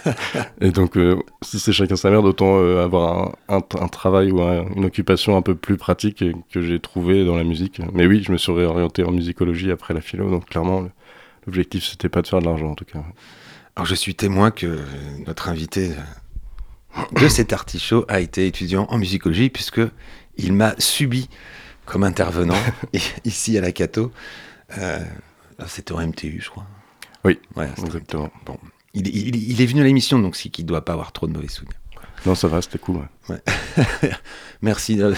et 0.60 0.70
donc, 0.70 0.96
euh, 0.98 1.16
si 1.42 1.58
c'est 1.58 1.72
chacun 1.72 1.96
sa 1.96 2.10
merde, 2.10 2.26
autant 2.26 2.58
euh, 2.58 2.84
avoir 2.84 3.32
un, 3.48 3.56
un, 3.56 3.62
un 3.80 3.88
travail 3.88 4.30
ou 4.30 4.42
un- 4.42 4.66
une 4.76 4.84
occupation 4.84 5.36
un 5.38 5.42
peu 5.42 5.54
plus 5.54 5.78
pratique 5.78 6.22
que 6.52 6.60
j'ai 6.60 6.80
trouvé 6.80 7.24
dans 7.24 7.34
la 7.34 7.44
musique. 7.44 7.80
Mais 7.94 8.06
oui, 8.06 8.22
je 8.22 8.30
me 8.32 8.36
suis 8.36 8.52
réorienté 8.52 9.04
en 9.04 9.10
musicologie 9.10 9.70
après 9.70 9.94
la 9.94 10.02
philo, 10.02 10.30
donc 10.30 10.46
clairement, 10.50 10.86
l'objectif, 11.46 11.84
c'était 11.84 12.10
pas 12.10 12.20
de 12.20 12.26
faire 12.26 12.40
de 12.40 12.44
l'argent 12.44 12.68
en 12.70 12.74
tout 12.74 12.84
cas. 12.84 12.98
Alors 13.74 13.86
je 13.86 13.94
suis 13.94 14.14
témoin 14.14 14.50
que 14.50 14.78
notre 15.26 15.48
invité 15.48 15.92
de 17.12 17.28
cet 17.28 17.52
artichaut 17.52 18.04
a 18.08 18.20
été 18.20 18.46
étudiant 18.46 18.86
en 18.90 18.98
musicologie 18.98 19.50
puisque 19.50 19.80
il 20.36 20.52
m'a 20.52 20.74
subi 20.78 21.28
comme 21.86 22.02
intervenant 22.04 22.58
ici 23.24 23.56
à 23.56 23.60
la 23.60 23.72
Cato. 23.72 24.12
Euh, 24.78 24.98
c'était 25.66 25.92
au 25.92 26.00
MTU, 26.00 26.40
je 26.42 26.50
crois. 26.50 26.66
Oui, 27.24 27.38
Ouais, 27.56 27.68
Exactement. 27.84 28.30
Bon, 28.46 28.58
il, 28.94 29.08
il- 29.08 29.50
il 29.50 29.60
est 29.60 29.66
venu 29.66 29.80
à 29.80 29.84
l'émission, 29.84 30.18
donc 30.18 30.36
c'est 30.36 30.48
qu'il 30.50 30.64
ne 30.64 30.68
doit 30.68 30.84
pas 30.84 30.92
avoir 30.92 31.12
trop 31.12 31.26
de 31.26 31.32
mauvais 31.32 31.48
souvenirs. 31.48 31.76
Non, 32.26 32.34
ça 32.34 32.48
va, 32.48 32.60
c'était 32.62 32.78
cool. 32.78 33.00
ouais. 33.28 33.40
Merci. 34.62 35.00
euh, 35.02 35.14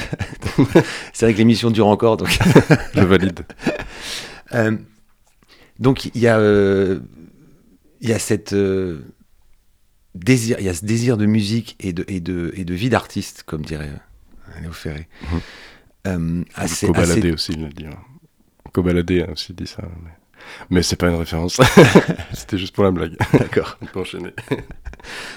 c'est 1.13 1.27
vrai 1.27 1.33
que 1.33 1.39
l'émission 1.39 1.71
dure 1.71 1.87
encore, 1.87 2.17
donc. 2.17 2.39
Je 2.95 3.01
valide. 3.01 3.41
Euh, 4.55 4.77
donc 5.79 6.07
il 6.07 6.19
y 6.21 6.27
a, 6.27 6.39
euh, 6.39 7.01
il 8.01 8.09
y 8.09 8.13
a 8.13 8.19
cette 8.19 8.53
euh, 8.53 9.01
désir, 10.15 10.57
il 10.61 10.67
y 10.67 10.69
a 10.69 10.75
ce 10.75 10.85
désir 10.85 11.17
de 11.17 11.25
musique 11.27 11.77
et 11.81 11.93
de 11.93 12.05
et 12.09 12.21
de 12.21 12.53
et 12.57 12.65
de 12.65 12.75
vie 12.75 12.91
d'artiste, 12.91 13.45
comme 13.45 13.63
dirait 13.65 13.91
Léo 14.61 14.73
Ferré. 14.73 15.09
Euh, 16.07 16.43
assez, 16.55 16.87
Cobaladé 16.87 17.21
assez- 17.21 17.33
aussi, 17.33 17.53
il 17.53 17.63
l'a 17.63 17.69
dit. 17.69 17.85
ouais. 17.87 17.97
Cobaladé 18.73 19.23
a 19.23 19.31
aussi 19.33 19.53
dit 19.55 19.67
ça. 19.67 19.83
Mais, 20.05 20.11
mais 20.71 20.83
c'est 20.83 20.97
pas 20.97 21.09
une 21.09 21.17
référence. 21.17 21.61
C'était 22.33 22.59
juste 22.59 22.75
pour 22.75 22.85
la 22.85 22.91
blague. 22.91 23.17
D'accord. 23.33 23.79
On 23.83 23.87
peut 23.87 24.01
enchaîner. 24.01 24.33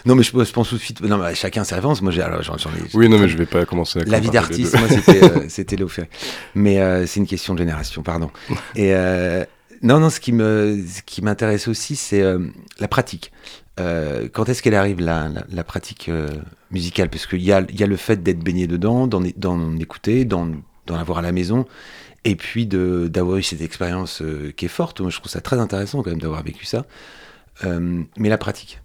Non, 0.06 0.16
mais 0.16 0.24
je, 0.24 0.32
je 0.32 0.52
pense 0.52 0.70
tout 0.70 0.76
de 0.76 0.82
suite. 0.82 1.02
Non, 1.02 1.18
mais 1.18 1.36
chacun 1.36 1.64
ses 1.64 1.76
références. 1.76 2.02
Moi, 2.02 2.12
j'ai 2.12 2.22
alors 2.22 2.42
j'en 2.44 2.56
ai. 2.56 2.60
Oui, 2.94 3.10
non, 3.10 3.20
mais 3.20 3.28
je 3.30 3.38
vais 3.38 3.46
pas 3.46 3.66
commencer 3.66 4.00
à 4.00 4.04
La 4.06 4.20
vie 4.20 4.30
d'artiste, 4.30 4.78
moi, 4.78 4.88
c'était 4.90 5.24
euh, 5.24 5.46
c'était 5.50 5.76
Léo 5.76 5.88
Ferré. 5.88 6.10
Mais 6.56 6.80
euh, 6.80 7.06
c'est 7.06 7.20
une 7.20 7.28
question 7.28 7.54
de 7.54 7.60
génération, 7.60 8.04
pardon. 8.04 8.30
Et 8.76 8.94
euh, 8.94 9.46
non, 9.82 10.00
non, 10.00 10.10
ce 10.10 10.20
qui 10.20 10.32
me, 10.32 10.84
ce 10.88 11.02
qui 11.02 11.22
m'intéresse 11.22 11.68
aussi, 11.68 11.96
c'est 11.96 12.22
euh, 12.22 12.40
la 12.80 12.88
pratique. 12.88 13.32
Quand 13.78 14.50
est-ce 14.50 14.62
qu'elle 14.62 14.76
arrive 14.76 15.02
la, 15.02 15.30
la, 15.30 15.44
la 15.52 15.63
pratique 15.63 16.12
musicale? 16.70 17.10
Parce 17.10 17.26
qu'il 17.26 17.42
y 17.42 17.52
a, 17.52 17.66
il 17.70 17.80
y 17.80 17.84
a 17.84 17.88
le 17.88 17.98
fait 17.98 18.22
d'être 18.22 18.38
baigné 18.39 18.68
dedans, 18.68 19.08
d'en, 19.08 19.24
d'en 19.36 19.76
écouter, 19.78 20.26
d'en, 20.26 20.52
d'en 20.86 20.96
avoir 20.96 21.18
à 21.18 21.22
la 21.24 21.32
maison, 21.32 21.66
et 22.26 22.36
puis 22.36 22.66
d'avoir 22.66 23.38
eu 23.38 23.44
cette 23.44 23.62
expérience 23.62 24.22
euh, 24.22 24.52
qui 24.56 24.66
est 24.66 24.70
forte. 24.70 25.02
Moi, 25.02 25.10
je 25.10 25.18
trouve 25.18 25.32
ça 25.32 25.42
très 25.42 25.60
intéressant 25.60 26.04
quand 26.04 26.10
même 26.10 26.22
d'avoir 26.22 26.44
vécu 26.44 26.66
ça. 26.66 26.86
Euh, 27.64 28.02
mais 28.18 28.30
la 28.30 28.38
pratique. 28.38 28.80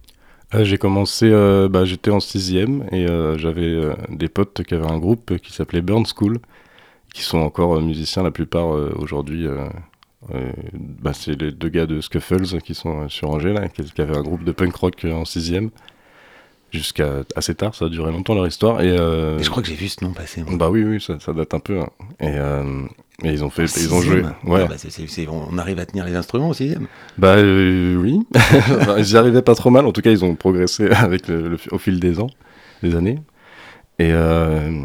Euh, 0.54 0.64
j'ai 0.64 0.78
commencé, 0.78 1.30
bah, 1.70 1.84
j'étais 1.84 2.10
en 2.10 2.20
sixième 2.20 2.84
et 2.90 3.06
j'avais 3.36 3.80
des 4.08 4.28
potes 4.28 4.62
qui 4.64 4.74
avaient 4.74 4.90
un 4.90 4.98
groupe 4.98 5.36
qui 5.38 5.52
s'appelait 5.52 5.82
Burn 5.82 6.04
School, 6.06 6.38
qui 7.14 7.22
sont 7.22 7.38
encore 7.38 7.80
musiciens 7.80 8.22
la 8.22 8.30
plupart 8.30 8.68
aujourd'hui. 8.68 9.46
bah, 11.02 11.12
c'est 11.12 11.40
les 11.40 11.52
deux 11.52 11.68
gars 11.68 11.86
de 11.86 12.00
Scuffles 12.00 12.60
qui 12.62 12.74
sont 12.74 13.08
sur 13.08 13.30
Angers, 13.30 13.56
qui, 13.74 13.82
qui 13.82 14.00
avaient 14.00 14.16
un 14.16 14.22
groupe 14.22 14.42
de 14.42 14.52
punk 14.52 14.74
rock 14.74 15.04
en 15.04 15.26
sixième. 15.26 15.70
Jusqu'à 16.70 17.22
assez 17.34 17.54
tard, 17.54 17.74
ça 17.74 17.86
a 17.86 17.88
duré 17.88 18.12
longtemps 18.12 18.34
leur 18.34 18.46
histoire. 18.46 18.82
Et, 18.82 18.90
euh, 18.90 19.38
Et 19.38 19.42
je 19.42 19.48
crois 19.50 19.62
que 19.62 19.68
j'ai 19.68 19.74
vu 19.74 19.88
ce 19.88 20.04
nom 20.04 20.12
passer. 20.12 20.42
moi. 20.42 20.54
Bah 20.56 20.68
oui, 20.70 20.84
oui, 20.84 21.00
ça, 21.00 21.18
ça 21.18 21.32
date 21.32 21.54
un 21.54 21.60
peu. 21.60 21.80
hein. 21.80 21.88
Et, 22.20 22.26
euh, 22.36 22.82
et 23.24 23.30
ils 23.32 23.42
ont 23.42 23.48
fait, 23.50 23.64
ils 23.64 23.92
ont 23.94 24.00
joué. 24.02 24.22
Ouais. 24.44 24.66
Ah 24.68 24.68
bah, 24.68 25.34
on 25.50 25.58
arrive 25.58 25.78
à 25.78 25.86
tenir 25.86 26.04
les 26.04 26.14
instruments 26.14 26.50
au 26.50 26.54
sixième. 26.54 26.86
Bah 27.16 27.36
euh, 27.36 27.96
oui, 27.96 28.20
Enfin, 28.34 28.96
ils 28.98 29.12
y 29.12 29.16
arrivaient 29.16 29.42
pas 29.42 29.54
trop 29.54 29.70
mal. 29.70 29.86
En 29.86 29.92
tout 29.92 30.02
cas, 30.02 30.10
ils 30.10 30.24
ont 30.24 30.34
progressé 30.34 30.90
avec 30.90 31.26
le, 31.28 31.48
le- 31.48 31.58
au 31.70 31.78
fil 31.78 32.00
des 32.00 32.20
ans, 32.20 32.28
des 32.82 32.94
années. 32.96 33.18
Et, 33.98 34.10
euh, 34.12 34.82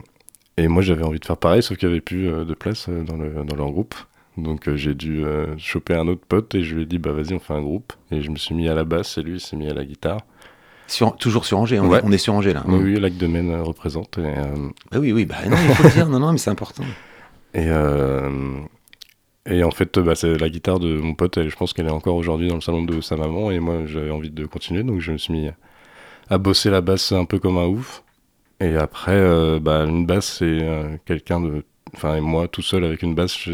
et 0.57 0.67
moi, 0.69 0.81
j'avais 0.81 1.03
envie 1.03 1.19
de 1.19 1.25
faire 1.25 1.37
pareil, 1.37 1.61
sauf 1.61 1.77
qu'il 1.77 1.89
n'y 1.89 1.93
avait 1.95 2.01
plus 2.01 2.29
euh, 2.29 2.45
de 2.45 2.53
place 2.53 2.87
dans, 2.89 3.17
le, 3.17 3.43
dans 3.43 3.55
leur 3.55 3.69
groupe. 3.71 3.95
Donc 4.37 4.67
euh, 4.67 4.75
j'ai 4.75 4.95
dû 4.95 5.23
euh, 5.25 5.55
choper 5.59 5.93
un 5.93 6.07
autre 6.07 6.23
pote 6.27 6.55
et 6.55 6.63
je 6.63 6.73
lui 6.73 6.83
ai 6.83 6.85
dit 6.87 6.97
bah 6.97 7.11
vas-y 7.11 7.35
on 7.35 7.39
fait 7.39 7.53
un 7.53 7.61
groupe 7.61 7.93
et 8.09 8.21
je 8.23 8.31
me 8.31 8.35
suis 8.35 8.55
mis 8.55 8.67
à 8.67 8.73
la 8.73 8.83
basse 8.83 9.19
et 9.19 9.21
lui 9.21 9.33
il 9.33 9.39
s'est 9.39 9.55
mis 9.55 9.69
à 9.69 9.75
la 9.75 9.85
guitare. 9.85 10.21
Sur- 10.87 11.15
toujours 11.17 11.45
sur 11.45 11.57
Angers, 11.59 11.79
on, 11.79 11.87
Ouais. 11.87 11.99
est, 11.99 12.03
on 12.03 12.11
est 12.11 12.17
sur 12.17 12.33
Angers 12.33 12.53
là. 12.53 12.63
Oui, 12.67 12.79
oui, 12.93 12.99
Lac 12.99 13.17
de 13.17 13.27
Maine 13.27 13.49
euh, 13.51 13.63
représente. 13.63 14.17
Et, 14.17 14.21
euh, 14.21 14.69
Bah 14.91 14.99
oui, 14.99 15.11
oui, 15.11 15.25
bah 15.25 15.35
non, 15.49 15.55
il 15.69 15.75
faut 15.75 15.83
le 15.83 15.89
dire, 15.89 16.07
non, 16.09 16.19
non, 16.19 16.31
mais 16.31 16.37
c'est 16.37 16.49
important. 16.51 16.83
Et, 17.55 17.67
euh, 17.69 18.29
et 19.45 19.63
en 19.63 19.69
fait, 19.71 19.99
bah, 19.99 20.15
c'est 20.15 20.37
la 20.39 20.49
guitare 20.49 20.79
de 20.79 20.95
mon 20.97 21.13
pote, 21.13 21.37
elle, 21.37 21.49
je 21.51 21.55
pense 21.55 21.71
qu'elle 21.73 21.85
est 21.87 21.91
encore 21.91 22.15
aujourd'hui 22.15 22.47
dans 22.47 22.55
le 22.55 22.61
salon 22.61 22.81
de 22.83 22.99
sa 23.01 23.15
maman, 23.15 23.51
et 23.51 23.59
moi 23.59 23.85
j'avais 23.85 24.09
envie 24.09 24.31
de 24.31 24.45
continuer, 24.47 24.81
donc 24.83 25.01
je 25.01 25.11
me 25.11 25.17
suis 25.17 25.33
mis 25.33 25.49
à 26.31 26.37
bosser 26.39 26.69
la 26.71 26.81
basse 26.81 27.11
un 27.11 27.25
peu 27.25 27.37
comme 27.37 27.57
un 27.57 27.65
ouf. 27.67 28.03
Et 28.59 28.75
après, 28.75 29.11
euh, 29.13 29.59
bah, 29.59 29.83
une 29.83 30.05
basse, 30.07 30.37
c'est 30.39 30.65
quelqu'un 31.05 31.41
de. 31.41 31.63
Enfin, 31.95 32.15
et 32.15 32.21
moi 32.21 32.47
tout 32.47 32.61
seul 32.63 32.83
avec 32.85 33.03
une 33.03 33.13
basse, 33.13 33.37
je 33.37 33.51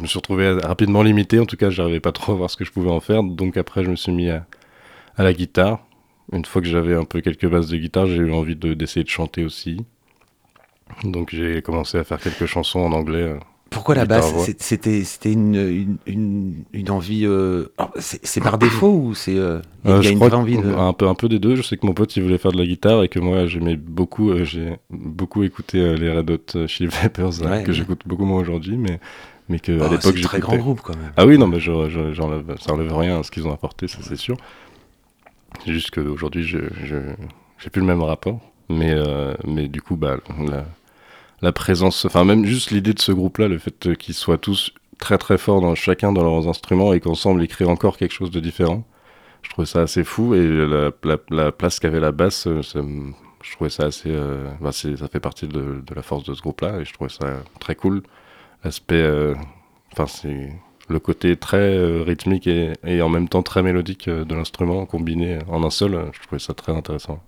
me 0.00 0.06
suis 0.06 0.18
retrouvé 0.18 0.50
rapidement 0.62 1.02
limité, 1.02 1.38
en 1.40 1.46
tout 1.46 1.56
cas, 1.56 1.70
j'arrivais 1.70 2.00
pas 2.00 2.12
trop 2.12 2.32
à 2.32 2.34
voir 2.34 2.50
ce 2.50 2.56
que 2.58 2.64
je 2.66 2.72
pouvais 2.72 2.90
en 2.90 3.00
faire, 3.00 3.22
donc 3.22 3.56
après, 3.56 3.84
je 3.84 3.90
me 3.90 3.96
suis 3.96 4.12
mis 4.12 4.28
à, 4.28 4.44
à 5.16 5.22
la 5.22 5.32
guitare. 5.32 5.78
Une 6.32 6.44
fois 6.44 6.62
que 6.62 6.68
j'avais 6.68 6.94
un 6.94 7.04
peu 7.04 7.20
quelques 7.20 7.48
bases 7.48 7.68
de 7.68 7.76
guitare, 7.76 8.06
j'ai 8.06 8.16
eu 8.16 8.32
envie 8.32 8.56
de- 8.56 8.74
d'essayer 8.74 9.04
de 9.04 9.08
chanter 9.08 9.44
aussi. 9.44 9.84
Donc 11.04 11.30
j'ai 11.32 11.62
commencé 11.62 11.98
à 11.98 12.04
faire 12.04 12.20
quelques 12.20 12.46
chansons 12.46 12.80
en 12.80 12.92
anglais. 12.92 13.22
euh, 13.22 13.38
Pourquoi 13.70 13.94
la 13.94 14.04
basse? 14.04 14.32
C'était 14.58 15.02
une, 15.32 15.54
une, 15.54 15.96
une, 16.06 16.54
une 16.72 16.90
envie. 16.90 17.24
euh, 17.24 17.66
C'est 17.98 18.40
par 18.42 18.58
défaut 18.58 18.92
ou 18.92 19.14
c'est. 19.14 19.36
euh, 19.36 19.60
Il 19.84 19.90
y 19.90 19.92
a, 19.92 19.96
Euh, 19.96 20.02
y 20.02 20.08
une 20.08 20.18
vraie 20.18 20.34
envie 20.34 20.56
de. 20.58 20.72
un 20.72 20.92
peu 20.92 21.06
un 21.08 21.14
peu 21.14 21.28
des 21.28 21.38
deux. 21.38 21.54
Je 21.56 21.62
sais 21.62 21.76
que 21.76 21.86
mon 21.86 21.94
pote 21.94 22.14
il 22.16 22.22
voulait 22.22 22.38
faire 22.38 22.52
de 22.52 22.58
la 22.58 22.66
guitare 22.66 23.02
et 23.04 23.08
que 23.08 23.18
moi 23.20 23.46
j'aimais 23.46 23.76
beaucoup. 23.76 24.32
j'ai 24.44 24.76
beaucoup 24.90 25.42
écouté 25.44 25.96
les 25.96 26.10
Red 26.12 26.30
Hot 26.30 26.66
Chili 26.66 26.88
Peppers 26.90 27.38
que 27.40 27.44
ouais. 27.46 27.64
j'écoute 27.72 28.02
beaucoup 28.06 28.24
moins 28.24 28.40
aujourd'hui, 28.40 28.76
mais 28.76 29.00
mais 29.48 29.58
que 29.58 29.72
Oh, 29.80 29.84
à 29.84 29.88
c'est 30.00 30.12
l'époque 30.12 30.16
un 30.18 30.22
très 30.28 30.40
grand 30.40 30.56
groupe 30.56 30.80
quand 30.82 30.96
même. 30.96 31.12
Ah 31.16 31.26
oui 31.26 31.38
non 31.38 31.46
mais 31.46 31.60
je, 31.60 31.88
je- 31.88 32.14
ça 32.60 32.72
enlève 32.72 32.94
rien 32.96 33.20
à 33.20 33.22
ce 33.22 33.30
qu'ils 33.30 33.46
ont 33.46 33.52
apporté, 33.52 33.88
ça 33.88 33.98
c'est 34.02 34.16
sûr. 34.16 34.36
Juste 35.66 35.90
qu'aujourd'hui 35.90 36.44
je 36.44 36.58
j'ai 37.58 37.70
plus 37.70 37.80
le 37.80 37.86
même 37.86 38.02
rapport. 38.02 38.40
Mais 38.68 38.92
euh, 38.92 39.34
mais 39.44 39.68
du 39.68 39.82
coup 39.82 39.96
bah 39.96 40.18
la, 40.38 40.64
la 41.42 41.52
présence, 41.52 42.04
enfin 42.04 42.24
même 42.24 42.44
juste 42.44 42.70
l'idée 42.70 42.94
de 42.94 43.00
ce 43.00 43.12
groupe-là, 43.12 43.48
le 43.48 43.58
fait 43.58 43.96
qu'ils 43.96 44.14
soient 44.14 44.38
tous 44.38 44.72
très 44.98 45.18
très 45.18 45.38
forts 45.38 45.60
dans 45.60 45.74
chacun 45.74 46.12
dans 46.12 46.22
leurs 46.22 46.48
instruments 46.48 46.92
et 46.92 47.00
qu'ensemble 47.00 47.42
ils 47.42 47.48
créent 47.48 47.64
encore 47.64 47.96
quelque 47.96 48.12
chose 48.12 48.30
de 48.30 48.40
différent. 48.40 48.84
Je 49.42 49.50
trouvais 49.50 49.66
ça 49.66 49.80
assez 49.82 50.04
fou 50.04 50.34
et 50.34 50.46
la, 50.46 50.92
la, 51.02 51.16
la 51.30 51.52
place 51.52 51.80
qu'avait 51.80 52.00
la 52.00 52.12
basse, 52.12 52.46
euh, 52.46 52.62
ça 52.62 52.80
je 53.42 53.52
trouvais 53.52 53.70
ça 53.70 53.84
assez, 53.84 54.10
euh, 54.10 54.50
bah, 54.60 54.70
ça 54.70 55.08
fait 55.08 55.20
partie 55.20 55.48
de, 55.48 55.82
la 55.96 56.02
force 56.02 56.24
de 56.24 56.34
ce 56.34 56.42
groupe-là 56.42 56.80
et 56.80 56.84
je 56.84 56.92
trouvais 56.92 57.10
ça 57.10 57.42
très 57.58 57.74
cool. 57.74 58.02
L'aspect, 58.62 59.02
enfin 59.92 60.06
c'est 60.06 60.52
le 60.90 60.98
côté 61.00 61.36
très 61.36 61.56
euh, 61.76 62.02
rythmique 62.02 62.46
et, 62.46 62.72
et 62.84 63.00
en 63.02 63.08
même 63.08 63.28
temps 63.28 63.42
très 63.42 63.62
mélodique 63.62 64.08
euh, 64.08 64.24
de 64.24 64.34
l'instrument 64.34 64.84
combiné 64.86 65.38
en 65.48 65.62
un 65.64 65.70
seul, 65.70 66.10
je 66.12 66.20
trouvais 66.22 66.38
ça 66.40 66.54
très 66.54 66.72
intéressant. 66.72 67.22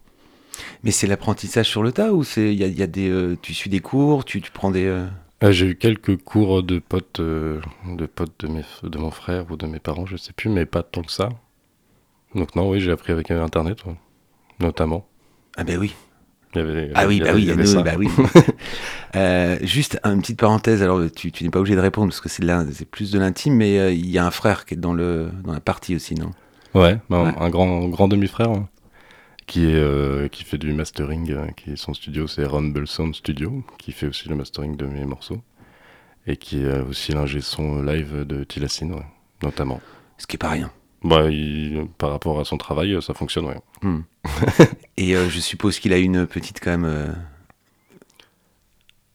Mais 0.84 0.90
c'est 0.90 1.06
l'apprentissage 1.06 1.68
sur 1.68 1.82
le 1.82 1.92
tas 1.92 2.12
ou 2.12 2.24
c'est 2.24 2.52
il 2.52 2.60
y 2.60 2.64
a, 2.64 2.66
y 2.68 2.82
a 2.82 2.86
des. 2.86 3.08
euh, 3.08 3.36
tu 3.40 3.54
suis 3.54 3.70
des 3.70 3.80
cours, 3.80 4.24
tu, 4.24 4.40
tu 4.40 4.50
prends 4.50 4.70
des. 4.70 4.84
euh, 4.84 5.06
J'ai 5.50 5.66
eu 5.68 5.76
quelques 5.76 6.16
cours 6.18 6.62
de 6.62 6.78
potes, 6.78 7.20
euh, 7.20 7.60
de 7.86 8.06
potes 8.06 8.34
de, 8.40 8.48
mes, 8.48 8.62
de 8.82 8.98
mon 8.98 9.10
frère 9.10 9.46
ou 9.50 9.56
de 9.56 9.66
mes 9.66 9.78
parents, 9.80 10.06
je 10.06 10.16
sais 10.16 10.32
plus, 10.32 10.50
mais 10.50 10.66
pas 10.66 10.82
tant 10.82 11.02
que 11.02 11.12
ça. 11.12 11.30
Donc 12.34 12.54
non, 12.56 12.68
oui, 12.70 12.80
j'ai 12.80 12.90
appris 12.90 13.12
avec 13.12 13.30
Internet, 13.30 13.84
ouais, 13.86 13.94
notamment. 14.60 15.06
Ah 15.56 15.64
ben 15.64 15.78
oui. 15.78 15.94
Avait- 16.54 16.90
Ah 16.94 17.06
oui, 17.06 17.20
bah 17.20 17.30
avait- 17.30 17.36
oui, 17.38 17.54
nous, 17.56 17.82
bah 17.82 17.92
oui. 17.98 18.08
Euh, 19.14 19.58
juste 19.62 19.98
une 20.04 20.20
petite 20.22 20.38
parenthèse, 20.38 20.82
alors 20.82 21.00
tu, 21.14 21.30
tu 21.32 21.44
n'es 21.44 21.50
pas 21.50 21.58
obligé 21.58 21.76
de 21.76 21.80
répondre 21.80 22.08
parce 22.08 22.20
que 22.22 22.30
c'est 22.30 22.84
plus 22.90 23.10
de 23.10 23.18
l'intime, 23.18 23.54
mais 23.56 23.78
euh, 23.78 23.92
il 23.92 24.08
y 24.08 24.16
a 24.18 24.24
un 24.24 24.30
frère 24.30 24.64
qui 24.64 24.72
est 24.74 24.78
dans, 24.78 24.94
le, 24.94 25.30
dans 25.44 25.52
la 25.52 25.60
partie 25.60 25.94
aussi, 25.94 26.14
non? 26.14 26.30
Ouais, 26.74 26.98
bah, 27.10 27.22
Ouais. 27.24 27.32
un 27.38 27.50
grand, 27.50 27.88
grand 27.88 28.08
demi-frère 28.08 28.48
hein, 28.50 28.68
qui, 29.46 29.66
est, 29.66 29.74
euh, 29.74 30.28
qui 30.28 30.44
fait 30.44 30.56
du 30.56 30.72
mastering. 30.72 31.30
euh, 31.30 31.46
qui 31.56 31.76
son 31.76 31.92
studio, 31.92 32.26
c'est 32.26 32.44
Rumble 32.46 32.86
Sound 32.86 33.14
Studio, 33.14 33.62
qui 33.78 33.92
fait 33.92 34.06
aussi 34.06 34.30
le 34.30 34.34
mastering 34.34 34.76
de 34.76 34.86
mes 34.86 35.04
morceaux. 35.04 35.42
Et 36.26 36.36
qui 36.36 36.62
est 36.62 36.80
aussi 36.80 37.12
l'ingé 37.12 37.40
son 37.42 37.82
live 37.82 38.24
de 38.24 38.44
Tilassine, 38.44 38.92
ouais, 38.94 39.06
notamment. 39.42 39.80
Ce 40.18 40.26
qui 40.26 40.36
est 40.36 40.38
pas 40.38 40.50
rien. 40.50 40.70
Bah, 41.04 41.28
il- 41.30 41.86
par 41.98 42.10
rapport 42.10 42.38
à 42.40 42.44
son 42.44 42.56
travail, 42.58 42.94
euh, 42.94 43.00
ça 43.00 43.12
fonctionne, 43.14 43.46
ouais. 43.46 43.58
Hmm. 43.82 44.00
Et 44.96 45.16
euh, 45.16 45.28
je 45.28 45.40
suppose 45.40 45.78
qu'il 45.80 45.92
a 45.92 45.98
une 45.98 46.26
petite 46.26 46.60
quand 46.62 46.70
même. 46.70 46.84
euh, 46.84 47.08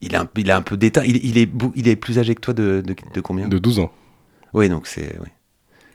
Il 0.02 0.16
a, 0.16 0.22
un, 0.22 0.30
il 0.36 0.52
a 0.52 0.58
un 0.58 0.62
peu 0.62 0.78
d'état. 0.78 1.06
Il, 1.06 1.24
il, 1.26 1.38
est, 1.38 1.50
il 1.76 1.88
est 1.88 1.96
plus 1.96 2.20
âgé 2.20 2.36
que 2.36 2.42
toi 2.42 2.54
de, 2.54 2.84
de, 2.86 2.96
de 3.14 3.22
combien? 3.22 3.48
De 3.48 3.58
12 3.58 3.80
ans. 3.80 3.92
Oui, 4.54 4.70
donc 4.70 4.86
c'est. 4.88 5.18
ouais. 5.20 5.32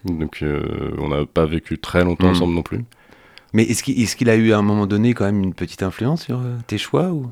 Donc, 0.05 0.43
euh, 0.43 0.95
on 0.99 1.09
n'a 1.09 1.25
pas 1.27 1.47
vécu 1.47 1.79
très 1.79 2.03
longtemps 2.05 2.27
Mm. 2.27 2.31
ensemble 2.31 2.55
non 2.55 2.63
plus. 2.63 2.85
Mais 3.53 3.63
est-ce 3.65 3.83
qu'il 3.83 4.01
est 4.03 4.17
qu'il 4.17 4.31
a 4.31 4.35
eu 4.37 4.53
à 4.53 4.59
un 4.59 4.63
moment 4.63 4.87
donné 4.87 5.13
quand 5.15 5.25
même 5.27 5.43
une 5.43 5.53
petite 5.55 5.83
influence 5.83 6.25
sur 6.25 6.41
tes 6.67 6.79
choix 6.79 7.11
ou... 7.13 7.27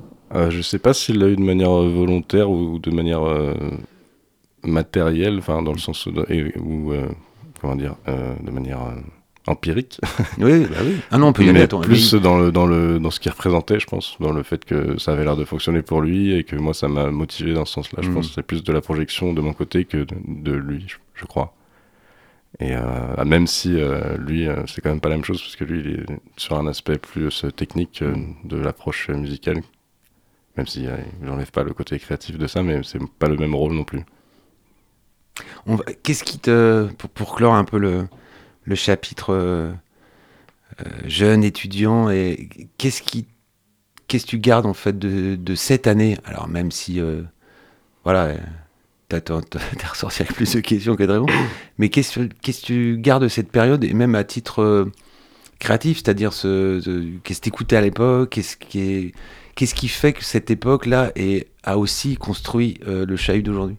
Je 0.51 0.61
sais 0.61 0.79
pas 0.79 0.93
s'il 0.95 1.19
l'a 1.19 1.29
eu 1.29 1.35
de 1.37 1.41
manière 1.43 1.71
volontaire 1.73 2.51
ou 2.51 2.79
de 2.79 2.91
manière 2.91 3.23
matérielle, 4.63 5.39
enfin 5.39 5.63
dans 5.63 5.73
le 5.73 5.79
sens 5.79 6.07
euh, 6.09 7.09
comment 7.61 7.77
dire, 7.77 7.95
euh, 8.09 8.35
de 8.43 8.51
manière 8.51 8.83
euh, 8.83 8.95
empirique. 9.47 10.01
Oui, 10.39 10.67
bah 10.67 10.77
oui. 10.85 10.97
Ah 11.11 11.19
non, 11.19 11.29
on 11.29 11.33
peut 11.33 11.45
y 11.45 11.49
aller. 11.49 11.63
Attends, 11.63 11.81
plus 11.81 12.15
dans 12.15 12.39
le 12.39 12.53
dans 12.53 12.67
le 12.67 12.99
dans 12.99 13.11
ce 13.11 13.21
qu'il 13.21 13.31
représentait, 13.33 13.81
je 13.81 13.87
pense, 13.87 14.17
dans 14.21 14.33
le 14.33 14.43
fait 14.43 14.65
que 14.65 14.99
ça 14.99 15.13
avait 15.13 15.25
l'air 15.25 15.37
de 15.37 15.45
fonctionner 15.45 15.83
pour 15.83 16.01
lui 16.01 16.35
et 16.35 16.45
que 16.45 16.57
moi 16.57 16.75
ça 16.75 16.89
m'a 16.89 17.11
motivé 17.11 17.53
dans 17.55 17.65
ce 17.65 17.75
sens-là. 17.75 18.01
Je 18.03 18.09
Mhm. 18.09 18.15
pense 18.15 18.29
que 18.29 18.35
c'est 18.35 18.43
plus 18.43 18.63
de 18.63 18.73
la 18.73 18.81
projection 18.81 19.33
de 19.33 19.41
mon 19.41 19.53
côté 19.53 19.85
que 19.85 19.99
de, 19.99 20.15
de 20.27 20.53
lui, 20.53 20.85
je, 20.87 20.97
je 21.15 21.25
crois. 21.27 21.55
Et 22.59 22.75
euh, 22.75 23.25
même 23.25 23.47
si 23.47 23.81
euh, 23.81 24.17
lui, 24.19 24.47
euh, 24.49 24.67
c'est 24.67 24.81
quand 24.81 24.91
même 24.91 25.01
pas 25.01 25.09
la 25.09 25.15
même 25.17 25.25
chose 25.25 25.41
parce 25.41 25.55
que 25.57 25.65
lui, 25.65 25.81
il 25.81 25.91
est 26.01 26.07
sur 26.37 26.59
un 26.59 26.67
aspect 26.67 26.99
plus 26.99 27.45
technique 27.57 28.03
euh, 28.03 28.15
de 28.45 28.57
l'approche 28.57 29.09
musicale. 29.09 29.63
Même 30.57 30.67
si 30.67 30.87
j'enlève 31.25 31.51
pas 31.53 31.63
le 31.63 31.73
côté 31.73 31.99
créatif 32.01 32.37
de 32.37 32.47
ça, 32.49 32.63
mais 32.63 32.81
c'est 32.83 32.99
pas 33.21 33.29
le 33.29 33.37
même 33.37 33.55
rôle 33.55 33.73
non 33.73 33.85
plus. 33.85 34.01
Qu'est-ce 36.03 36.25
qui 36.25 36.39
te. 36.39 36.89
Pour, 37.15 37.35
clore 37.35 37.55
un 37.55 37.65
peu 37.65 37.79
le, 37.79 38.07
chapitre 38.75 39.31
euh, 39.35 39.73
euh, 40.81 40.85
jeune, 41.07 41.45
étudiant, 41.45 42.11
et 42.11 42.49
qu'est-ce 42.79 43.03
qui. 43.03 43.27
Qu'est-ce 44.09 44.25
que 44.25 44.31
tu 44.31 44.39
gardes 44.39 44.67
en 44.67 44.75
fait 44.75 44.99
de, 44.99 45.37
cette 45.55 45.87
année? 45.87 46.19
Alors, 46.25 46.49
même 46.49 46.71
si. 46.71 47.01
euh, 47.01 47.23
voilà. 48.05 48.35
T'as 49.09 49.21
t'as 49.21 49.41
ressorti 49.89 50.23
avec 50.23 50.35
plus 50.35 50.53
de 50.55 50.61
questions 50.61 50.95
que 50.95 51.03
de 51.03 51.11
réponses. 51.13 51.31
Mais 51.79 51.89
qu'est-ce 51.89 52.21
que 52.29 52.65
tu 52.65 52.97
gardes 52.99 53.25
de 53.25 53.29
cette 53.29 53.51
période, 53.51 53.83
et 53.83 53.93
même 53.93 54.15
à 54.15 54.23
titre 54.23 54.63
euh, 54.63 54.85
créatif, 55.59 55.99
c'est-à-dire 55.99 56.33
ce, 56.33 56.81
ce- 56.81 57.19
qu'est-ce 57.25 57.41
que 57.41 57.45
t'écoutais 57.45 57.75
à 57.77 57.81
l'époque 57.81 58.31
Qu'est-ce 58.31 58.57
qui, 58.57 58.81
est- 58.81 59.15
qui 59.57 59.89
fait 59.89 60.13
que 60.13 60.23
cette 60.25 60.51
époque-là 60.53 61.13
a 61.65 61.77
aussi 61.77 62.17
construit 62.17 62.79
le 62.87 63.17
chahut 63.17 63.43
d'aujourd'hui? 63.43 63.77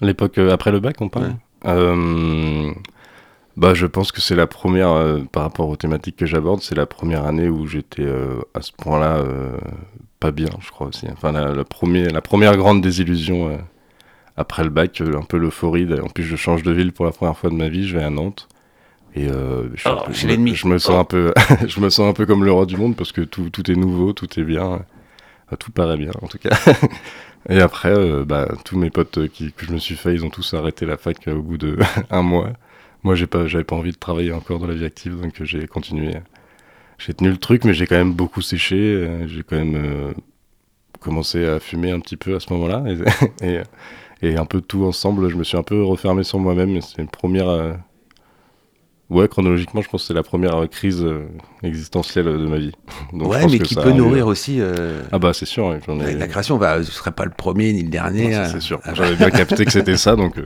L'époque 0.00 0.38
euh, 0.38 0.52
après 0.52 0.70
le 0.72 0.80
bac, 0.80 0.96
on 1.00 1.08
parle 1.08 1.26
Ouais. 1.26 1.32
Euh, 1.66 2.72
Bah, 3.56 3.74
je 3.74 3.86
pense 3.86 4.12
que 4.12 4.20
c'est 4.20 4.36
la 4.36 4.46
première, 4.46 4.90
euh, 4.92 5.18
par 5.32 5.42
rapport 5.42 5.68
aux 5.68 5.74
thématiques 5.76 6.16
que 6.16 6.26
j'aborde, 6.26 6.62
c'est 6.62 6.76
la 6.76 6.86
première 6.86 7.24
année 7.24 7.48
où 7.48 7.66
j'étais 7.66 8.02
euh, 8.04 8.40
à 8.54 8.62
ce 8.62 8.70
point-là 8.72 9.16
euh, 9.16 9.56
pas 10.20 10.30
bien, 10.30 10.48
je 10.60 10.70
crois 10.70 10.86
aussi. 10.86 11.06
Enfin, 11.12 11.32
la, 11.32 11.52
la 11.52 11.64
première, 11.64 12.10
la 12.12 12.20
première 12.20 12.56
grande 12.56 12.80
désillusion 12.80 13.48
euh, 13.48 13.56
après 14.36 14.62
le 14.62 14.70
bac, 14.70 15.00
un 15.00 15.22
peu 15.22 15.36
l'euphorie. 15.38 15.88
En 16.00 16.08
plus, 16.08 16.22
je 16.22 16.36
change 16.36 16.62
de 16.62 16.70
ville 16.70 16.92
pour 16.92 17.04
la 17.04 17.10
première 17.10 17.36
fois 17.36 17.50
de 17.50 17.56
ma 17.56 17.68
vie, 17.68 17.88
je 17.88 17.96
vais 17.98 18.04
à 18.04 18.10
Nantes. 18.10 18.46
Et 19.16 19.28
euh, 19.28 19.68
je, 19.74 19.80
suis 19.80 19.90
Oh, 19.90 20.02
peu- 20.06 20.12
je 20.12 20.26
me- 20.28 20.54
je 20.54 20.68
me 20.68 20.78
sens 20.78 20.94
un 21.00 21.04
peu, 21.04 21.34
je 21.66 21.80
me 21.80 21.90
sens 21.90 22.08
un 22.08 22.12
peu 22.12 22.26
comme 22.26 22.44
le 22.44 22.52
roi 22.52 22.66
du 22.66 22.76
monde 22.76 22.94
parce 22.94 23.10
que 23.10 23.22
tout, 23.22 23.50
tout 23.50 23.68
est 23.68 23.74
nouveau, 23.74 24.12
tout 24.12 24.28
est 24.38 24.44
bien, 24.44 24.82
tout 25.58 25.72
paraît 25.72 25.96
bien 25.96 26.12
en 26.22 26.28
tout 26.28 26.38
cas. 26.38 26.50
Et 27.48 27.60
après, 27.60 27.92
euh, 27.92 28.24
bah, 28.24 28.48
tous 28.64 28.78
mes 28.78 28.90
potes 28.90 29.18
euh, 29.18 29.28
que 29.28 29.64
je 29.64 29.72
me 29.72 29.78
suis 29.78 29.96
fait, 29.96 30.14
ils 30.14 30.24
ont 30.24 30.30
tous 30.30 30.54
arrêté 30.54 30.86
la 30.86 30.96
fac 30.96 31.28
euh, 31.28 31.36
au 31.36 31.42
bout 31.42 31.58
de 31.58 31.78
un 32.10 32.22
mois. 32.22 32.52
Moi, 33.04 33.14
j'ai 33.14 33.26
pas, 33.26 33.46
j'avais 33.46 33.64
pas 33.64 33.76
envie 33.76 33.92
de 33.92 33.96
travailler 33.96 34.32
encore 34.32 34.58
dans 34.58 34.66
la 34.66 34.74
vie 34.74 34.84
active, 34.84 35.20
donc 35.20 35.42
j'ai 35.42 35.66
continué. 35.66 36.14
J'ai 36.98 37.14
tenu 37.14 37.30
le 37.30 37.36
truc, 37.36 37.64
mais 37.64 37.74
j'ai 37.74 37.86
quand 37.86 37.96
même 37.96 38.12
beaucoup 38.12 38.42
séché. 38.42 39.08
J'ai 39.28 39.44
quand 39.44 39.56
même 39.56 40.14
commencé 40.98 41.46
à 41.46 41.60
fumer 41.60 41.92
un 41.92 42.00
petit 42.00 42.16
peu 42.16 42.34
à 42.34 42.40
ce 42.40 42.52
moment-là. 42.52 42.82
Et, 44.22 44.36
un 44.36 44.44
peu 44.46 44.60
tout 44.60 44.84
ensemble, 44.84 45.28
je 45.28 45.36
me 45.36 45.44
suis 45.44 45.56
un 45.56 45.62
peu 45.62 45.84
refermé 45.84 46.24
sur 46.24 46.40
moi-même. 46.40 46.80
C'est 46.82 47.00
une 47.00 47.08
première. 47.08 47.78
Euh, 49.10 49.14
Ouais, 49.14 49.28
chronologiquement, 49.28 49.80
je 49.80 49.88
pense 49.88 50.02
que 50.02 50.06
c'est 50.08 50.14
la 50.14 50.22
première 50.22 50.54
euh, 50.62 50.66
crise 50.66 51.02
euh, 51.02 51.26
existentielle 51.62 52.26
de 52.26 52.46
ma 52.46 52.58
vie. 52.58 52.72
Donc, 53.12 53.22
je 53.22 53.28
Ouais, 53.28 53.40
pense 53.42 53.52
mais 53.52 53.58
que 53.58 53.64
qui 53.64 53.74
peut 53.74 53.90
eu- 53.90 53.94
nourrir 53.94 54.26
aussi 54.26 54.58
euh, 54.60 55.02
Ah 55.12 55.18
bah 55.18 55.32
c'est 55.32 55.46
sûr, 55.46 55.66
ouais, 55.66 55.80
ai... 56.08 56.14
la, 56.14 56.28
création. 56.28 56.56
Bah, 56.58 56.82
ce 56.82 56.92
serait 56.92 57.12
pas 57.12 57.24
le 57.24 57.30
premier 57.30 57.72
ni 57.72 57.82
le 57.82 57.88
dernier. 57.88 58.36
Euh, 58.36 58.46
c'est 58.50 58.60
sûr. 58.60 58.80
ah, 58.84 58.94
J'avais 58.94 59.16
bien 59.16 59.30
capté 59.30 59.64
que 59.64 59.72
c'était 59.72 59.96
ça, 59.96 60.14
donc, 60.16 60.36
euh, 60.38 60.44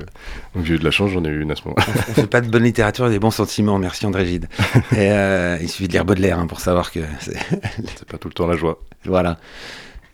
donc 0.54 0.64
j'ai 0.64 0.74
eu 0.74 0.78
de 0.78 0.84
la 0.84 0.90
chance, 0.90 1.10
j'en 1.10 1.24
ai 1.24 1.28
eu 1.28 1.42
une 1.42 1.50
à 1.50 1.56
ce 1.56 1.62
moment. 1.64 1.76
on 1.78 2.12
fait 2.14 2.26
pas 2.26 2.40
de 2.40 2.48
bonne 2.48 2.64
littérature 2.64 3.06
et 3.06 3.10
des 3.10 3.18
bons 3.18 3.30
sentiments. 3.32 3.78
Merci 3.78 4.06
André 4.06 4.26
Gide. 4.26 4.46
Et, 4.92 5.10
euh, 5.10 5.58
il 5.60 5.68
suffit 5.68 5.88
de 5.88 5.92
lire 5.92 6.04
Baudelaire 6.04 6.38
hein, 6.38 6.46
pour 6.46 6.60
savoir 6.60 6.92
que 6.92 7.00
c'est- 7.20 7.36
C'est 7.96 8.08
pas 8.08 8.18
tout 8.18 8.28
le 8.28 8.34
temps 8.34 8.46
la 8.46 8.56
joie. 8.56 8.78
voilà. 9.04 9.38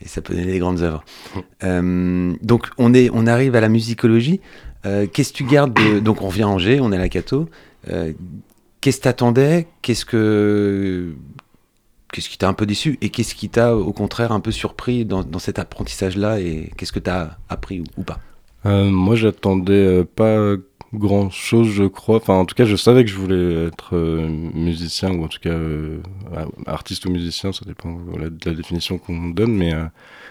Et 0.00 0.06
ça 0.06 0.20
peut 0.22 0.32
donner 0.32 0.46
des 0.52 0.58
grandes 0.61 0.80
œuvres. 0.82 1.04
Euh, 1.64 2.32
donc 2.40 2.68
on 2.78 2.94
est, 2.94 3.11
on 3.12 3.26
arrive 3.26 3.56
à 3.56 3.61
la 3.61 3.68
musicologie. 3.68 4.40
Euh, 4.87 5.06
Qu'est-ce 5.12 5.32
que 5.32 5.38
tu 5.38 5.44
gardes 5.44 5.74
de... 5.74 5.98
Donc 5.98 6.22
on 6.22 6.28
revient 6.28 6.44
à 6.44 6.48
Angers, 6.48 6.78
on 6.80 6.92
est 6.92 6.96
à 6.96 7.00
la 7.00 7.08
Cato. 7.08 7.48
Euh, 7.90 8.12
Qu'est-ce 8.80 8.98
que 8.98 9.04
t'attendais? 9.04 9.66
Qu'est-ce 9.82 10.04
que 10.04 11.12
qu'est-ce 12.12 12.28
qui 12.28 12.38
t'a 12.38 12.48
un 12.48 12.54
peu 12.54 12.64
déçu? 12.64 12.98
Et 13.02 13.10
qu'est-ce 13.10 13.34
qui 13.34 13.48
t'a 13.48 13.74
au 13.74 13.92
contraire 13.92 14.32
un 14.32 14.40
peu 14.40 14.52
surpris 14.52 15.04
dans, 15.04 15.24
dans 15.24 15.40
cet 15.40 15.58
apprentissage-là? 15.58 16.40
Et 16.40 16.70
qu'est-ce 16.76 16.92
que 16.92 17.00
t'as 17.00 17.30
appris 17.48 17.80
ou, 17.80 17.84
ou 17.96 18.02
pas? 18.04 18.18
Euh, 18.66 18.84
moi, 18.84 19.16
j'attendais 19.16 19.72
euh, 19.72 20.04
pas 20.04 20.54
grand 20.94 21.28
chose, 21.30 21.68
je 21.68 21.84
crois. 21.84 22.16
Enfin, 22.16 22.34
en 22.34 22.44
tout 22.44 22.54
cas, 22.54 22.64
je 22.64 22.76
savais 22.76 23.04
que 23.04 23.10
je 23.10 23.16
voulais 23.16 23.66
être 23.66 23.96
euh, 23.96 24.28
musicien, 24.54 25.10
ou 25.10 25.24
en 25.24 25.28
tout 25.28 25.40
cas 25.40 25.58
artiste 26.66 27.04
ou 27.06 27.10
musicien, 27.10 27.52
ça 27.52 27.64
dépend 27.66 27.92
de 27.92 28.18
la, 28.46 28.54
définition 28.54 28.98
qu'on 28.98 29.14
me 29.14 29.34
donne, 29.34 29.54
mais 29.54 29.72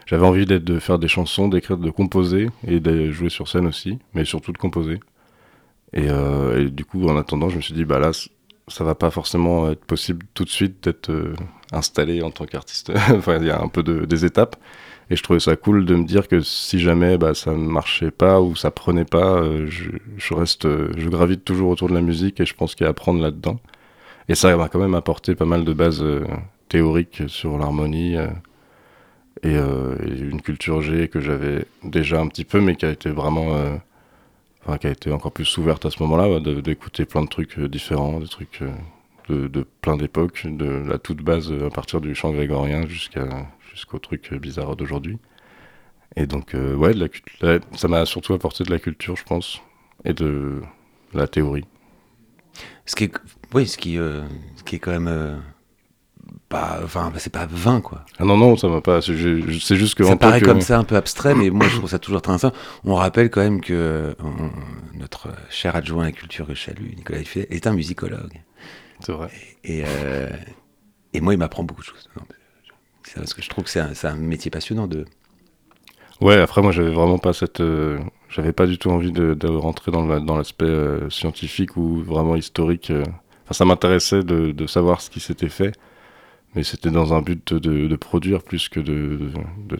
j'avais 0.05 0.25
envie 0.25 0.45
d'être, 0.45 0.63
de 0.63 0.79
faire 0.79 0.99
des 0.99 1.07
chansons, 1.07 1.47
d'écrire, 1.47 1.77
de 1.77 1.89
composer, 1.89 2.47
et 2.65 2.79
de 2.79 3.11
jouer 3.11 3.29
sur 3.29 3.47
scène 3.47 3.67
aussi, 3.67 3.99
mais 4.13 4.25
surtout 4.25 4.51
de 4.51 4.57
composer. 4.57 4.99
Et, 5.97 6.09
euh, 6.09 6.65
et 6.65 6.69
du 6.69 6.85
coup, 6.85 7.07
en 7.09 7.17
attendant, 7.17 7.49
je 7.49 7.57
me 7.57 7.61
suis 7.61 7.73
dit, 7.73 7.83
bah 7.83 7.97
là, 7.99 8.11
ça 8.67 8.83
va 8.83 8.93
pas 8.93 9.09
forcément 9.09 9.71
être 9.71 9.83
possible 9.83 10.25
tout 10.35 10.45
de 10.45 10.49
suite 10.49 10.83
d'être 10.83 11.09
euh, 11.09 11.33
installé 11.71 12.21
en 12.21 12.29
tant 12.29 12.45
qu'artiste. 12.45 12.91
enfin, 13.09 13.37
il 13.37 13.47
y 13.47 13.49
a 13.49 13.59
un 13.59 13.67
peu 13.67 13.81
de, 13.81 14.05
des 14.05 14.23
étapes. 14.23 14.55
Et 15.09 15.15
je 15.15 15.23
trouvais 15.23 15.39
ça 15.39 15.55
cool 15.55 15.85
de 15.85 15.95
me 15.95 16.05
dire 16.05 16.27
que 16.27 16.41
si 16.41 16.79
jamais 16.79 17.17
bah, 17.17 17.33
ça 17.33 17.51
ne 17.51 17.57
marchait 17.57 18.11
pas 18.11 18.41
ou 18.41 18.55
ça 18.55 18.71
prenait 18.71 19.05
pas, 19.05 19.41
euh, 19.41 19.65
je, 19.67 20.33
reste, 20.33 20.67
je 20.67 21.09
gravite 21.09 21.45
toujours 21.45 21.71
autour 21.71 21.89
de 21.89 21.93
la 21.93 22.01
musique 22.01 22.39
et 22.41 22.45
je 22.45 22.53
pense 22.53 22.75
qu'il 22.75 22.83
y 22.83 22.85
a 22.85 22.89
à 22.89 22.91
apprendre 22.91 23.21
là-dedans. 23.21 23.59
Et 24.29 24.35
ça 24.35 24.55
m'a 24.55 24.67
quand 24.69 24.79
même 24.79 24.95
apporté 24.95 25.33
pas 25.33 25.45
mal 25.45 25.63
de 25.63 25.73
bases 25.73 26.05
théoriques 26.67 27.23
sur 27.27 27.57
l'harmonie 27.57 28.15
et, 29.43 29.53
et 29.53 29.55
une 29.55 30.41
culture 30.41 30.81
G 30.81 31.07
que 31.07 31.21
j'avais 31.21 31.65
déjà 31.85 32.19
un 32.19 32.27
petit 32.27 32.43
peu, 32.43 32.59
mais 32.59 32.75
qui 32.75 32.85
a 32.85 32.91
été 32.91 33.09
vraiment, 33.09 33.55
enfin 34.67 34.77
qui 34.77 34.87
a 34.87 34.91
été 34.91 35.11
encore 35.11 35.31
plus 35.31 35.57
ouverte 35.57 35.85
à 35.85 35.91
ce 35.91 36.01
moment-là, 36.03 36.39
d'écouter 36.39 37.05
plein 37.05 37.23
de 37.23 37.29
trucs 37.29 37.57
euh, 37.57 37.69
différents, 37.69 38.19
des 38.19 38.27
trucs 38.27 38.61
euh, 38.61 39.47
de, 39.47 39.65
plein 39.81 39.95
d'époques, 39.95 40.45
de 40.45 40.83
la 40.87 40.97
toute 40.97 41.21
base 41.21 41.51
euh, 41.51 41.67
à 41.67 41.69
partir 41.69 42.01
du 42.01 42.13
chant 42.15 42.31
grégorien 42.31 42.85
jusqu'à 42.85 43.47
jusqu'au 43.71 43.99
truc 43.99 44.33
bizarre 44.33 44.75
d'aujourd'hui. 44.75 45.19
Et 46.15 46.25
donc, 46.25 46.55
ouais, 46.55 46.93
ça 47.75 47.87
m'a 47.87 48.05
surtout 48.07 48.33
apporté 48.33 48.63
de 48.63 48.71
la 48.71 48.79
culture, 48.79 49.15
je 49.15 49.23
pense, 49.23 49.61
et 50.03 50.13
de 50.13 50.61
la 51.13 51.27
théorie. 51.27 51.65
Ce 52.87 52.95
qui 52.95 53.11
oui, 53.53 53.67
ce 53.67 53.77
qui, 53.77 53.97
ce 53.97 54.63
qui 54.65 54.77
est 54.77 54.79
quand 54.79 54.99
même 54.99 55.43
pas, 56.49 56.79
enfin, 56.83 57.11
c'est 57.17 57.31
pas 57.33 57.45
vain 57.49 57.81
quoi. 57.81 58.05
Ah 58.19 58.25
non, 58.25 58.37
non, 58.37 58.55
ça 58.55 58.67
m'a 58.69 58.81
pas. 58.81 59.01
C'est 59.01 59.15
ju- 59.15 59.59
c'est 59.59 59.75
juste 59.75 59.95
que. 59.95 60.03
Ça 60.03 60.15
paraît 60.15 60.39
que- 60.39 60.45
comme 60.45 60.61
ça 60.61 60.77
un 60.79 60.83
peu 60.83 60.95
abstrait, 60.95 61.35
mais 61.35 61.49
moi 61.49 61.67
je 61.67 61.77
trouve 61.77 61.89
ça 61.89 61.99
toujours 61.99 62.21
très 62.21 62.33
intéressant. 62.33 62.57
On 62.85 62.95
rappelle 62.95 63.29
quand 63.29 63.41
même 63.41 63.61
que 63.61 63.73
euh, 63.73 64.13
on- 64.23 64.97
notre 64.97 65.29
cher 65.49 65.75
adjoint 65.75 66.03
à 66.03 66.05
la 66.07 66.11
culture 66.11 66.47
que 66.47 66.55
je 66.55 66.61
salue, 66.63 66.93
Nicolas 66.95 67.19
Effet, 67.19 67.47
est 67.49 67.67
un 67.67 67.73
musicologue. 67.73 68.41
C'est 69.01 69.11
vrai. 69.11 69.29
Et, 69.63 69.83
euh, 69.85 70.29
et 71.13 71.21
moi, 71.21 71.33
il 71.33 71.37
m'apprend 71.37 71.63
beaucoup 71.63 71.81
de 71.81 71.85
choses. 71.87 72.09
C'est 73.03 73.15
parce 73.15 73.33
que 73.33 73.41
je 73.41 73.49
trouve 73.49 73.63
que 73.65 73.69
c'est 73.69 74.05
un, 74.07 74.15
métier 74.15 74.49
passionnant 74.51 74.87
de. 74.87 75.05
Ouais, 76.19 76.35
après, 76.41 76.61
moi, 76.61 76.71
j'avais 76.71 76.91
vraiment 76.91 77.19
pas 77.19 77.33
cette. 77.33 77.61
euh, 77.61 77.99
J'avais 78.29 78.51
pas 78.51 78.65
du 78.67 78.77
tout 78.77 78.89
envie 78.89 79.13
de, 79.13 79.33
de 79.35 79.47
rentrer 79.47 79.89
dans 79.91 80.05
la- 80.05 80.19
dans 80.19 80.35
l'aspect 80.37 80.65
euh, 80.65 81.09
scientifique 81.09 81.77
ou 81.77 82.01
vraiment 82.03 82.35
historique. 82.35 82.91
euh. 82.91 83.03
Enfin, 83.45 83.53
ça 83.53 83.65
m'intéressait 83.65 84.23
de, 84.23 84.51
de 84.51 84.67
savoir 84.67 84.99
ce 84.99 85.09
qui 85.09 85.19
s'était 85.21 85.47
fait. 85.47 85.71
Mais 86.57 86.63
c'était 86.63 86.89
dans 86.89 87.13
un 87.13 87.21
but 87.21 87.53
de, 87.53 87.87
de 87.87 87.95
produire 87.95 88.41
plus 88.41 88.67
que 88.67 88.79
de, 88.79 89.31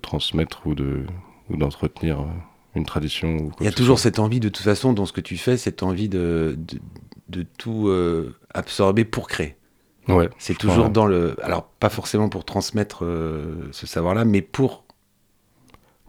transmettre 0.02 0.68
ou 0.68 0.76
de 0.76 1.06
ou 1.50 1.58
d'entretenir 1.58 2.24
une 2.76 2.86
tradition. 2.86 3.38
Ou 3.38 3.52
Il 3.62 3.66
y 3.66 3.68
a 3.68 3.72
toujours 3.72 3.98
soit. 3.98 4.04
cette 4.04 4.20
envie, 4.20 4.40
de 4.40 4.50
toute 4.50 4.64
façon, 4.64 4.94
dans 4.94 5.08
ce 5.08 5.12
que 5.12 5.22
tu 5.22 5.38
fais, 5.38 5.58
cette 5.58 5.82
envie 5.82 6.08
de, 6.08 6.56
de, 6.56 6.78
de 7.30 7.46
tout 7.58 7.88
euh, 7.88 8.36
absorber 8.54 9.06
pour 9.06 9.28
créer. 9.28 9.56
Ouais. 10.08 10.30
C'est 10.38 10.56
toujours 10.56 10.76
crois, 10.84 10.90
dans 10.90 11.08
le. 11.08 11.36
Alors, 11.44 11.64
pas 11.64 11.90
forcément 11.90 12.30
pour 12.30 12.46
transmettre 12.46 13.04
euh, 13.04 13.68
ce 13.72 13.88
savoir-là, 13.88 14.24
mais 14.24 14.44
pour 14.44 14.86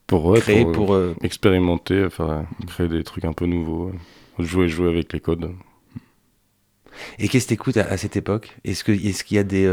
pour, 0.07 0.27
ouais, 0.27 0.41
créer, 0.41 0.65
pour, 0.65 0.73
pour. 0.73 0.95
euh, 0.95 1.15
expérimenter, 1.23 2.05
enfin, 2.05 2.47
créer 2.67 2.89
des 2.89 3.05
trucs 3.05 3.25
un 3.25 3.33
peu 3.33 3.47
nouveaux, 3.47 3.93
jouer, 4.39 4.69
jouer 4.69 4.89
avec 4.91 5.15
les 5.15 5.21
codes. 5.21 5.51
Et 7.19 7.29
qu'est-ce 7.29 7.47
que 7.47 7.51
t'écoutes 7.51 7.79
à, 7.79 7.87
à 7.87 7.97
cette 7.97 8.17
époque? 8.17 8.57
Est-ce 8.65 8.85
que 8.85 8.93
est-ce 8.93 9.25
qu'il 9.25 9.37
y 9.37 9.41
a 9.41 9.45
des 9.45 9.67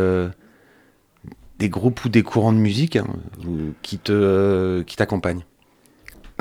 des 1.59 1.69
groupes 1.69 2.05
ou 2.05 2.09
des 2.09 2.23
courants 2.23 2.53
de 2.53 2.57
musique 2.57 2.95
hein, 2.95 3.07
qui 3.81 3.97
te 3.97 4.83
t'accompagnent 4.95 5.45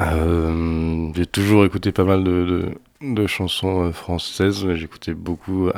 Euh, 0.01 1.13
j'ai 1.15 1.27
toujours 1.27 1.65
écouté 1.65 1.93
pas 1.93 2.05
mal 2.05 2.25
de, 2.25 2.75
de, 3.01 3.27
chansons 3.27 3.85
euh, 3.85 3.93
françaises, 3.93 4.65
mais 4.65 4.77
j'écoutais 4.77 5.15
beaucoup. 5.15 5.71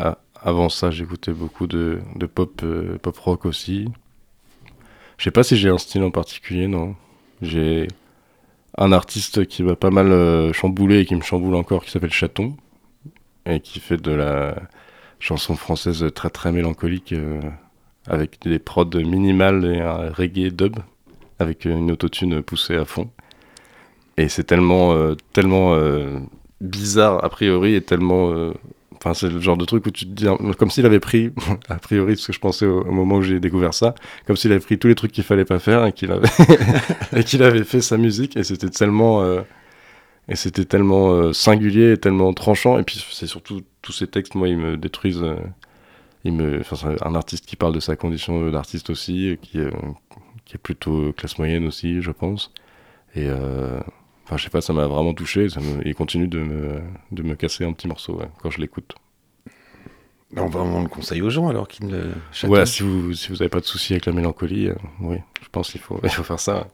avant 0.42 0.68
ça, 0.68 0.90
j'écoutais 0.90 1.32
beaucoup 1.32 1.66
de, 1.66 2.00
de 2.16 2.26
pop, 2.26 2.60
euh, 2.62 2.98
pop 2.98 3.16
rock 3.18 3.44
aussi. 3.44 3.88
Je 5.18 5.24
sais 5.24 5.30
pas 5.30 5.42
si 5.42 5.56
j'ai 5.56 5.68
un 5.68 5.78
style 5.78 6.02
en 6.02 6.10
particulier, 6.10 6.66
non. 6.66 6.94
J'ai 7.42 7.88
un 8.78 8.92
artiste 8.92 9.46
qui 9.46 9.62
m'a 9.62 9.76
pas 9.76 9.90
mal 9.90 10.52
chamboulé 10.54 11.00
et 11.00 11.06
qui 11.06 11.14
me 11.14 11.22
chamboule 11.22 11.54
encore, 11.54 11.84
qui 11.84 11.90
s'appelle 11.90 12.12
Chaton, 12.12 12.56
et 13.46 13.60
qui 13.60 13.80
fait 13.80 13.96
de 13.98 14.12
la 14.12 14.56
chanson 15.18 15.56
française 15.56 16.06
très 16.14 16.30
très 16.30 16.52
mélancolique, 16.52 17.14
avec 18.08 18.40
des 18.44 18.58
prods 18.58 18.86
minimales 18.96 19.64
et 19.64 19.80
un 19.80 20.10
reggae 20.10 20.50
dub, 20.50 20.76
avec 21.38 21.64
une 21.64 21.90
autotune 21.90 22.42
poussée 22.42 22.76
à 22.76 22.84
fond. 22.84 23.10
Et 24.16 24.28
c'est 24.28 24.44
tellement, 24.44 24.92
euh, 24.94 25.14
tellement 25.32 25.74
euh, 25.74 26.18
bizarre 26.60 27.24
a 27.24 27.28
priori 27.28 27.74
et 27.74 27.82
tellement. 27.82 28.30
euh, 28.32 28.52
Enfin, 28.98 29.12
c'est 29.12 29.28
le 29.28 29.40
genre 29.40 29.58
de 29.58 29.66
truc 29.66 29.84
où 29.86 29.90
tu 29.90 30.06
te 30.06 30.10
dis, 30.10 30.26
hein, 30.26 30.38
comme 30.58 30.70
s'il 30.70 30.86
avait 30.86 31.00
pris, 31.00 31.30
a 31.68 31.74
priori, 31.76 32.16
ce 32.16 32.28
que 32.28 32.32
je 32.32 32.40
pensais 32.40 32.64
au, 32.64 32.80
au 32.80 32.90
moment 32.92 33.16
où 33.16 33.22
j'ai 33.22 33.40
découvert 33.40 33.74
ça, 33.74 33.94
comme 34.26 34.36
s'il 34.36 34.50
avait 34.52 34.60
pris 34.60 34.78
tous 34.78 34.88
les 34.88 34.94
trucs 34.94 35.12
qu'il 35.12 35.22
fallait 35.22 35.44
pas 35.44 35.58
faire 35.58 35.84
et 35.84 35.92
qu'il 35.92 36.10
avait, 36.10 36.26
et 37.12 37.42
avait 37.42 37.64
fait 37.64 37.82
sa 37.82 37.98
musique 37.98 38.36
et 38.38 38.42
c'était 38.42 38.70
tellement, 38.70 39.22
et 40.28 40.34
c'était 40.34 40.64
tellement 40.64 41.32
singulier 41.34 41.92
et 41.92 41.98
tellement 41.98 42.32
tranchant. 42.32 42.78
Et 42.78 42.82
puis 42.84 43.04
c'est 43.12 43.26
surtout 43.26 43.60
tous 43.82 43.92
ces 43.92 44.06
textes, 44.06 44.34
moi, 44.34 44.48
ils 44.48 44.56
me 44.56 44.76
détruisent. 44.78 45.24
Euh, 46.28 46.32
me, 46.32 46.60
enfin, 46.60 46.96
un 47.02 47.14
artiste 47.14 47.46
qui 47.46 47.56
parle 47.56 47.74
de 47.74 47.80
sa 47.80 47.96
condition 47.96 48.50
d'artiste 48.50 48.90
aussi, 48.90 49.30
euh, 49.30 49.36
qui, 49.36 49.58
euh, 49.58 49.70
qui 50.44 50.54
est 50.56 50.58
plutôt 50.58 51.12
classe 51.12 51.38
moyenne 51.38 51.66
aussi, 51.66 52.02
je 52.02 52.10
pense. 52.10 52.52
Et 53.14 53.26
euh, 53.28 53.80
Enfin, 54.26 54.36
je 54.36 54.42
sais 54.42 54.50
pas, 54.50 54.60
ça 54.60 54.72
m'a 54.72 54.88
vraiment 54.88 55.14
touché. 55.14 55.48
Ça 55.48 55.60
me... 55.60 55.86
Il 55.86 55.94
continue 55.94 56.26
de 56.26 56.40
me, 56.40 56.80
de 57.12 57.22
me 57.22 57.36
casser 57.36 57.64
un 57.64 57.72
petit 57.72 57.86
morceau 57.86 58.16
ouais, 58.16 58.28
quand 58.42 58.50
je 58.50 58.60
l'écoute. 58.60 58.96
Ben, 60.32 60.42
On 60.42 60.48
va 60.48 60.60
on 60.60 60.82
le 60.82 60.88
conseille 60.88 61.22
aux 61.22 61.30
gens 61.30 61.48
alors 61.48 61.68
qu'ils 61.68 61.88
le 61.88 62.12
Chaton. 62.32 62.52
Ouais, 62.52 62.66
si 62.66 62.82
vous 62.82 63.12
si 63.14 63.28
vous 63.28 63.40
avez 63.40 63.48
pas 63.48 63.60
de 63.60 63.64
soucis 63.64 63.92
avec 63.92 64.06
la 64.06 64.12
mélancolie, 64.12 64.66
euh, 64.66 64.74
oui, 65.00 65.18
je 65.40 65.48
pense 65.48 65.70
qu'il 65.70 65.80
faut, 65.80 66.00
il 66.02 66.10
faut 66.10 66.24
faire 66.24 66.40
ça. 66.40 66.66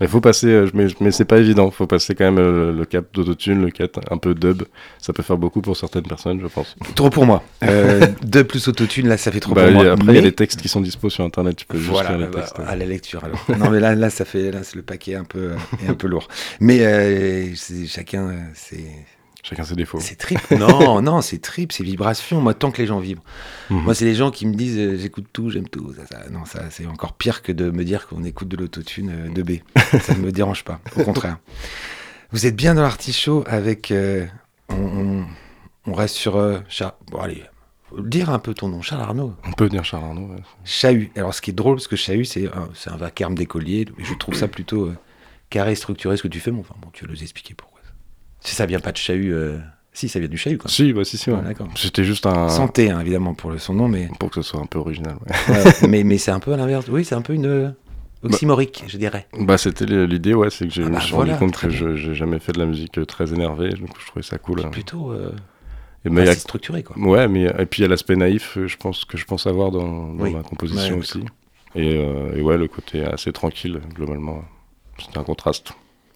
Mais 0.00 0.08
faut 0.08 0.20
passer, 0.20 0.48
euh, 0.48 0.70
mais, 0.74 0.86
mais 1.00 1.12
c'est 1.12 1.24
pas 1.24 1.38
évident. 1.38 1.70
Faut 1.70 1.86
passer 1.86 2.14
quand 2.14 2.24
même 2.24 2.38
euh, 2.38 2.72
le 2.72 2.84
cap 2.84 3.06
d'autotune, 3.14 3.62
le 3.62 3.70
cap 3.70 3.98
un 4.10 4.18
peu 4.18 4.34
dub. 4.34 4.64
Ça 4.98 5.12
peut 5.12 5.22
faire 5.22 5.38
beaucoup 5.38 5.60
pour 5.60 5.76
certaines 5.76 6.02
personnes, 6.02 6.40
je 6.40 6.46
pense. 6.46 6.74
Trop 6.94 7.10
pour 7.10 7.26
moi. 7.26 7.42
Euh, 7.64 8.06
deux 8.22 8.44
plus 8.44 8.68
autotune, 8.68 9.08
là, 9.08 9.16
ça 9.16 9.32
fait 9.32 9.40
trop 9.40 9.54
Bah, 9.54 9.64
pour 9.64 9.72
moi. 9.72 9.92
après, 9.92 10.12
il 10.12 10.16
y 10.16 10.18
a 10.18 10.22
des 10.22 10.32
textes 10.32 10.60
qui 10.60 10.68
sont 10.68 10.82
dispo 10.82 11.08
sur 11.08 11.24
internet. 11.24 11.56
Tu 11.56 11.64
peux 11.64 11.78
juste 11.78 11.92
lire 12.08 12.18
les 12.18 12.26
bah, 12.26 12.40
textes. 12.40 12.56
à 12.66 12.76
la 12.76 12.84
lecture 12.84 13.24
alors. 13.24 13.42
non 13.58 13.70
mais 13.70 13.80
là, 13.80 13.94
là 13.94 14.10
ça 14.10 14.24
fait, 14.26 14.50
là 14.50 14.62
c'est 14.62 14.76
le 14.76 14.82
paquet 14.82 15.14
un 15.14 15.24
peu, 15.24 15.52
euh, 15.52 15.56
est 15.84 15.88
un 15.88 15.94
peu 15.94 16.06
lourd. 16.06 16.28
Mais 16.60 16.80
euh, 16.84 17.48
chacun, 17.86 18.34
c'est, 18.52 18.84
Chacun 19.46 19.62
ses 19.62 19.76
défauts. 19.76 20.00
c'est 20.00 20.16
trip. 20.16 20.40
Non, 20.58 21.02
non, 21.02 21.20
c'est 21.20 21.38
trip, 21.38 21.70
c'est 21.70 21.84
vibration. 21.84 22.40
Moi, 22.40 22.54
tant 22.54 22.70
que 22.70 22.80
les 22.80 22.86
gens 22.88 22.98
vibrent. 22.98 23.22
Mhm. 23.70 23.82
Moi, 23.82 23.94
c'est 23.94 24.06
les 24.06 24.14
gens 24.14 24.30
qui 24.30 24.46
me 24.46 24.54
disent, 24.54 24.78
euh, 24.78 24.96
j'écoute 24.98 25.26
tout, 25.32 25.50
j'aime 25.50 25.68
tout. 25.68 25.92
Ça, 25.94 26.06
ça- 26.06 26.30
non, 26.30 26.44
ça, 26.46 26.70
c'est 26.70 26.86
encore 26.86 27.12
pire 27.12 27.42
que 27.42 27.52
de 27.52 27.70
me 27.70 27.84
dire 27.84 28.06
qu'on 28.08 28.24
écoute 28.24 28.48
de 28.48 28.56
l'autotune 28.56 29.10
euh, 29.10 29.28
de 29.32 29.42
B. 29.42 29.58
ça 30.00 30.14
ne 30.14 30.20
me 30.20 30.32
dérange 30.32 30.64
pas. 30.64 30.80
Au 30.96 31.04
contraire. 31.04 31.36
Vous 32.32 32.46
êtes 32.46 32.56
bien 32.56 32.74
dans 32.74 32.82
l'artichaut 32.82 33.44
avec, 33.46 33.90
euh, 33.90 34.26
on, 34.70 34.74
on- 34.76 35.26
on 35.86 35.92
reste 35.92 36.14
sur 36.16 36.62
Char- 36.70 36.96
Bon 37.10 37.18
allez, 37.20 37.42
dire 37.98 38.30
un 38.30 38.38
peu 38.38 38.54
ton 38.54 38.68
nom, 38.68 38.80
Charles 38.80 39.02
Arnaud. 39.02 39.34
On 39.46 39.52
peut 39.52 39.68
dire 39.68 39.84
Charles 39.84 40.04
Arnaud. 40.04 40.28
ouais. 40.32 40.40
Chahut. 40.64 41.10
Alors, 41.16 41.34
ce 41.34 41.42
qui 41.42 41.50
est 41.50 41.54
drôle, 41.54 41.76
parce 41.76 41.86
que 41.88 41.96
Chahut, 41.96 42.24
c'est 42.24 42.46
un, 42.46 42.70
un 42.86 42.96
vacarme 42.96 43.34
d'écolier. 43.34 43.86
Je 43.98 44.14
trouve 44.14 44.34
ça 44.34 44.48
plutôt 44.48 44.90
carré, 45.50 45.74
structuré, 45.74 46.16
ce 46.16 46.22
que 46.22 46.28
tu 46.28 46.40
fais. 46.40 46.50
Bon, 46.50 46.60
enfin, 46.60 46.74
bon, 46.80 46.88
tu 46.94 47.04
vas 47.04 47.12
nous 47.12 47.22
expliquer 47.22 47.52
pourquoi. 47.52 47.73
Si 48.44 48.54
ça 48.54 48.66
vient 48.66 48.80
pas 48.80 48.92
de 48.92 48.96
Chahut, 48.98 49.32
euh, 49.32 49.58
si, 49.92 50.08
ça 50.08 50.18
vient 50.18 50.28
du 50.28 50.36
Chahut, 50.36 50.58
quoi. 50.58 50.70
Si, 50.70 50.92
bah 50.92 51.04
si, 51.04 51.16
si. 51.16 51.30
ouais. 51.30 51.40
D'accord. 51.42 51.68
C'était 51.76 52.04
juste 52.04 52.26
un. 52.26 52.48
Santé, 52.48 52.90
hein, 52.90 53.00
évidemment, 53.00 53.34
pour 53.34 53.50
le, 53.50 53.58
son 53.58 53.74
nom, 53.74 53.88
mais, 53.88 54.08
Pour 54.18 54.30
que 54.30 54.42
ce 54.42 54.50
soit 54.50 54.60
un 54.60 54.66
peu 54.66 54.78
original. 54.78 55.16
ouais. 55.48 55.54
ouais, 55.54 55.72
mais, 55.88 56.04
mais 56.04 56.18
c'est 56.18 56.30
un 56.30 56.40
peu 56.40 56.52
à 56.52 56.56
l'inverse. 56.56 56.86
Oui, 56.88 57.04
c'est 57.04 57.14
un 57.14 57.22
peu 57.22 57.32
une 57.34 57.46
euh, 57.46 57.70
oxymorique, 58.22 58.84
je 58.86 58.96
dirais. 58.98 59.26
Bah, 59.38 59.56
c'était 59.58 59.86
l'idée, 59.86 60.34
ouais, 60.34 60.50
c'est 60.50 60.66
que 60.68 60.74
je 60.74 60.82
Ah 60.82 60.86
me 60.88 60.94
bah 60.94 61.00
voilà, 61.10 61.36
rendu 61.36 61.52
compte 61.52 61.58
que 61.60 61.70
je 61.70 61.96
j'ai 61.96 62.14
jamais 62.14 62.38
fait 62.38 62.52
de 62.52 62.58
la 62.58 62.66
musique 62.66 62.98
euh, 62.98 63.06
très 63.06 63.32
énervée, 63.32 63.70
donc 63.70 63.90
je 64.00 64.06
trouvais 64.06 64.22
ça 64.22 64.38
cool. 64.38 64.60
Euh. 64.60 64.68
plutôt 64.70 65.12
euh, 65.12 65.32
Et 66.04 66.10
mais 66.10 66.28
a- 66.28 66.34
structuré, 66.34 66.82
quoi. 66.82 66.98
Ouais, 66.98 67.26
mais 67.28 67.44
et 67.58 67.66
puis 67.66 67.80
il 67.80 67.82
y 67.82 67.86
a 67.86 67.88
l'aspect 67.88 68.16
naïf, 68.16 68.58
je 68.66 68.76
pense 68.76 69.04
que 69.06 69.16
je 69.16 69.24
pense 69.24 69.46
avoir 69.46 69.70
dans, 69.70 70.12
dans 70.12 70.22
Oui. 70.24 70.34
ma 70.34 70.42
composition 70.42 70.94
Ouais, 70.94 71.00
aussi. 71.00 71.24
Et, 71.76 71.96
euh, 71.96 72.36
et 72.36 72.42
ouais, 72.42 72.56
le 72.58 72.68
côté 72.68 73.04
assez 73.04 73.32
tranquille, 73.32 73.80
globalement, 73.94 74.42
c'était 74.98 75.18
un 75.18 75.24
contraste. 75.24 75.72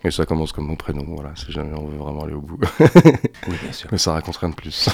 Et 0.08 0.10
ça 0.10 0.24
commence 0.24 0.52
comme 0.52 0.66
mon 0.66 0.76
prénom, 0.76 1.04
voilà, 1.06 1.34
si 1.36 1.52
jamais 1.52 1.76
on 1.76 1.86
veut 1.86 1.98
vraiment 1.98 2.24
aller 2.24 2.32
au 2.32 2.40
bout. 2.40 2.58
Oui, 2.80 3.54
bien 3.62 3.72
sûr. 3.72 3.90
mais 3.92 3.98
ça 3.98 4.12
raconte 4.12 4.38
rien 4.38 4.48
de 4.48 4.54
plus. 4.54 4.88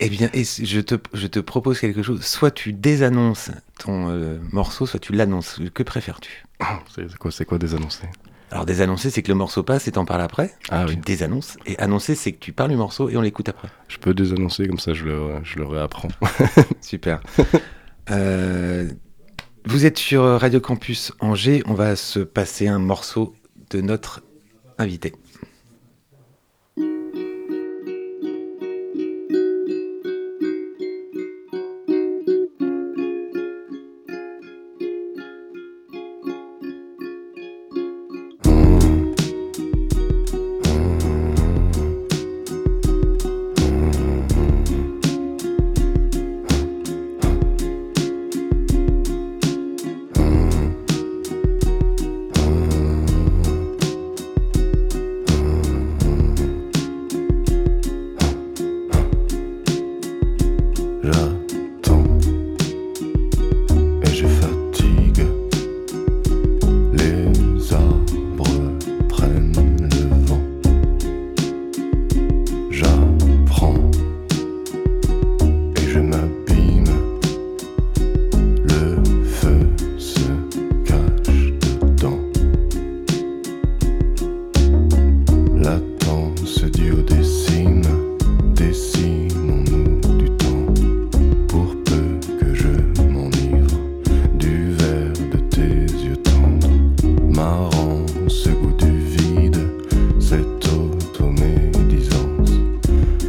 Eh 0.00 0.08
bien, 0.08 0.28
et 0.32 0.44
je 0.44 0.80
te, 0.80 0.94
je 1.12 1.26
te 1.26 1.40
propose 1.40 1.80
quelque 1.80 2.02
chose. 2.02 2.24
Soit 2.24 2.52
tu 2.52 2.72
désannonces 2.72 3.50
ton 3.78 4.08
euh, 4.10 4.38
morceau, 4.52 4.86
soit 4.86 5.00
tu 5.00 5.12
l'annonces. 5.12 5.60
Que 5.74 5.82
préfères-tu? 5.82 6.44
C'est 6.94 7.18
quoi, 7.18 7.30
quoi 7.46 7.58
désannoncer? 7.58 8.06
Alors, 8.50 8.64
désannoncer, 8.64 9.10
c'est 9.10 9.22
que 9.22 9.28
le 9.28 9.34
morceau 9.34 9.62
passe 9.62 9.88
et 9.88 9.92
t'en 9.92 10.04
parles 10.04 10.22
après. 10.22 10.54
Ah 10.70 10.84
tu 10.86 10.94
oui. 10.94 11.00
désannonces. 11.04 11.56
Et 11.66 11.76
annoncer, 11.78 12.14
c'est 12.14 12.32
que 12.32 12.38
tu 12.38 12.52
parles 12.52 12.70
du 12.70 12.76
morceau 12.76 13.08
et 13.08 13.16
on 13.16 13.20
l'écoute 13.20 13.48
après. 13.48 13.68
Je 13.88 13.98
peux 13.98 14.14
désannoncer, 14.14 14.66
comme 14.68 14.78
ça 14.78 14.94
je 14.94 15.04
le, 15.04 15.40
je 15.42 15.58
le 15.58 15.66
réapprends. 15.66 16.08
Super. 16.80 17.20
Euh, 18.10 18.88
vous 19.66 19.84
êtes 19.84 19.98
sur 19.98 20.22
Radio 20.22 20.60
Campus 20.60 21.12
Angers. 21.20 21.62
On 21.66 21.74
va 21.74 21.96
se 21.96 22.20
passer 22.20 22.68
un 22.68 22.78
morceau 22.78 23.34
de 23.70 23.80
notre 23.80 24.22
invité. 24.78 25.12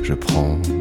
je 0.10 0.15
prends. 0.15 0.79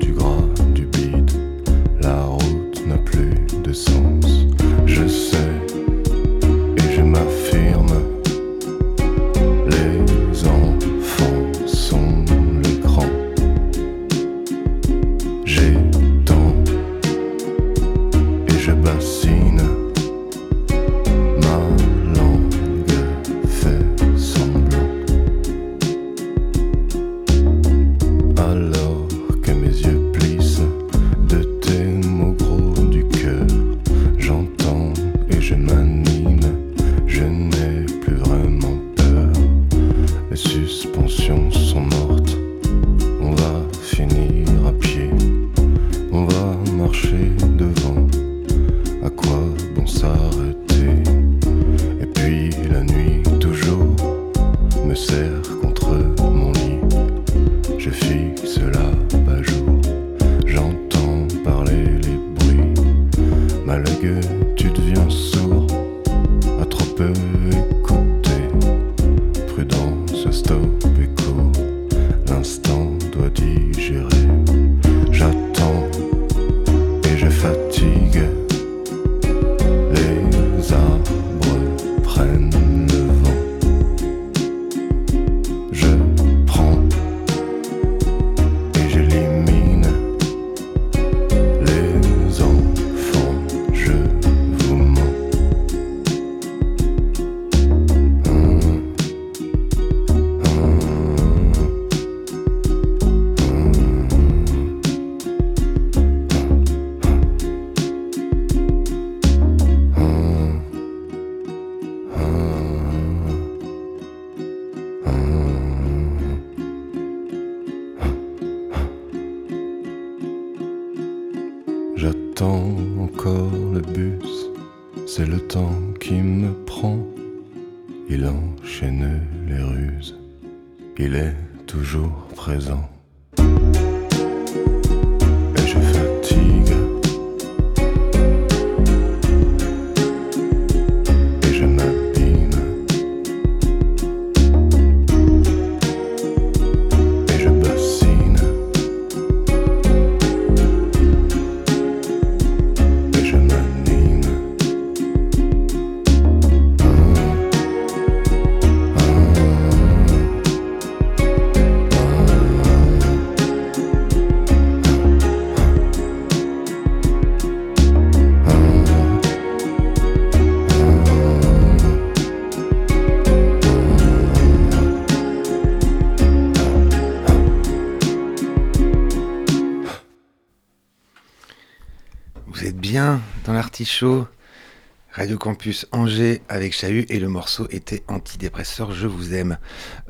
Radio 185.11 185.39
Campus 185.39 185.87
Angers 185.91 186.43
avec 186.49 186.73
Chahut 186.75 187.07
et 187.09 187.19
le 187.19 187.29
morceau 187.29 187.67
était 187.71 188.03
antidépresseur, 188.09 188.93
je 188.93 189.07
vous 189.07 189.35
aime. 189.35 189.59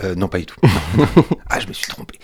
Euh, 0.02 0.14
non, 0.14 0.28
pas 0.28 0.38
du 0.38 0.46
tout. 0.46 0.60
ah, 1.48 1.60
je 1.60 1.66
me 1.68 1.72
suis 1.72 1.86
trompé. 1.86 2.18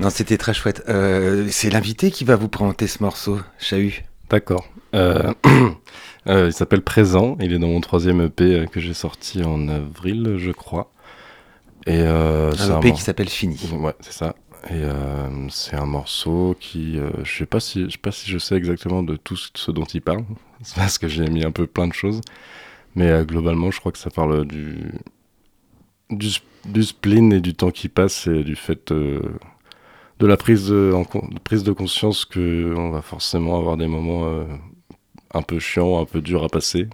Non, 0.00 0.10
c'était 0.10 0.36
très 0.36 0.52
chouette. 0.52 0.82
Euh, 0.88 1.46
c'est 1.50 1.70
l'invité 1.70 2.10
qui 2.10 2.24
va 2.24 2.36
vous 2.36 2.48
présenter 2.48 2.86
ce 2.86 3.02
morceau, 3.02 3.40
Chahut. 3.58 4.04
D'accord. 4.28 4.66
Euh, 4.94 5.32
il 6.26 6.52
s'appelle 6.52 6.82
Présent. 6.82 7.36
Il 7.40 7.52
est 7.52 7.58
dans 7.58 7.68
mon 7.68 7.80
troisième 7.80 8.20
EP 8.20 8.66
que 8.70 8.80
j'ai 8.80 8.94
sorti 8.94 9.42
en 9.42 9.68
avril, 9.68 10.36
je 10.38 10.50
crois. 10.50 10.90
Et 11.86 11.98
euh, 12.00 12.52
Un 12.52 12.78
EP 12.80 12.88
mor- 12.88 12.96
qui 12.96 13.02
s'appelle 13.02 13.28
Fini. 13.28 13.58
Ouais, 13.72 13.94
c'est 14.00 14.12
ça. 14.12 14.34
Et 14.70 14.74
euh, 14.84 15.48
c'est 15.48 15.76
un 15.76 15.86
morceau 15.86 16.56
qui, 16.60 16.98
euh, 16.98 17.10
je 17.24 17.38
sais 17.38 17.46
pas 17.46 17.58
si, 17.58 17.84
je 17.84 17.90
sais 17.90 17.98
pas 17.98 18.12
si 18.12 18.30
je 18.30 18.38
sais 18.38 18.54
exactement 18.54 19.02
de 19.02 19.16
tout 19.16 19.36
ce 19.36 19.70
dont 19.72 19.84
il 19.84 20.00
parle, 20.00 20.24
parce 20.76 20.98
que 20.98 21.08
j'ai 21.08 21.28
mis 21.28 21.44
un 21.44 21.50
peu 21.50 21.66
plein 21.66 21.88
de 21.88 21.92
choses. 21.92 22.20
Mais 22.94 23.08
euh, 23.10 23.24
globalement, 23.24 23.70
je 23.70 23.80
crois 23.80 23.90
que 23.90 23.98
ça 23.98 24.10
parle 24.10 24.46
du, 24.46 24.92
du, 26.10 26.82
spleen 26.82 27.32
et 27.32 27.40
du 27.40 27.54
temps 27.54 27.70
qui 27.70 27.88
passe 27.88 28.26
et 28.28 28.44
du 28.44 28.54
fait 28.54 28.92
de 28.92 30.26
la 30.26 30.36
prise 30.36 30.68
de, 30.68 30.94
prise 31.42 31.64
de 31.64 31.72
conscience 31.72 32.24
que 32.24 32.74
on 32.76 32.90
va 32.90 33.02
forcément 33.02 33.58
avoir 33.58 33.76
des 33.76 33.88
moments 33.88 34.46
un 35.34 35.42
peu 35.42 35.58
chiants, 35.58 36.00
un 36.00 36.04
peu 36.04 36.20
durs 36.20 36.44
à 36.44 36.48
passer, 36.48 36.88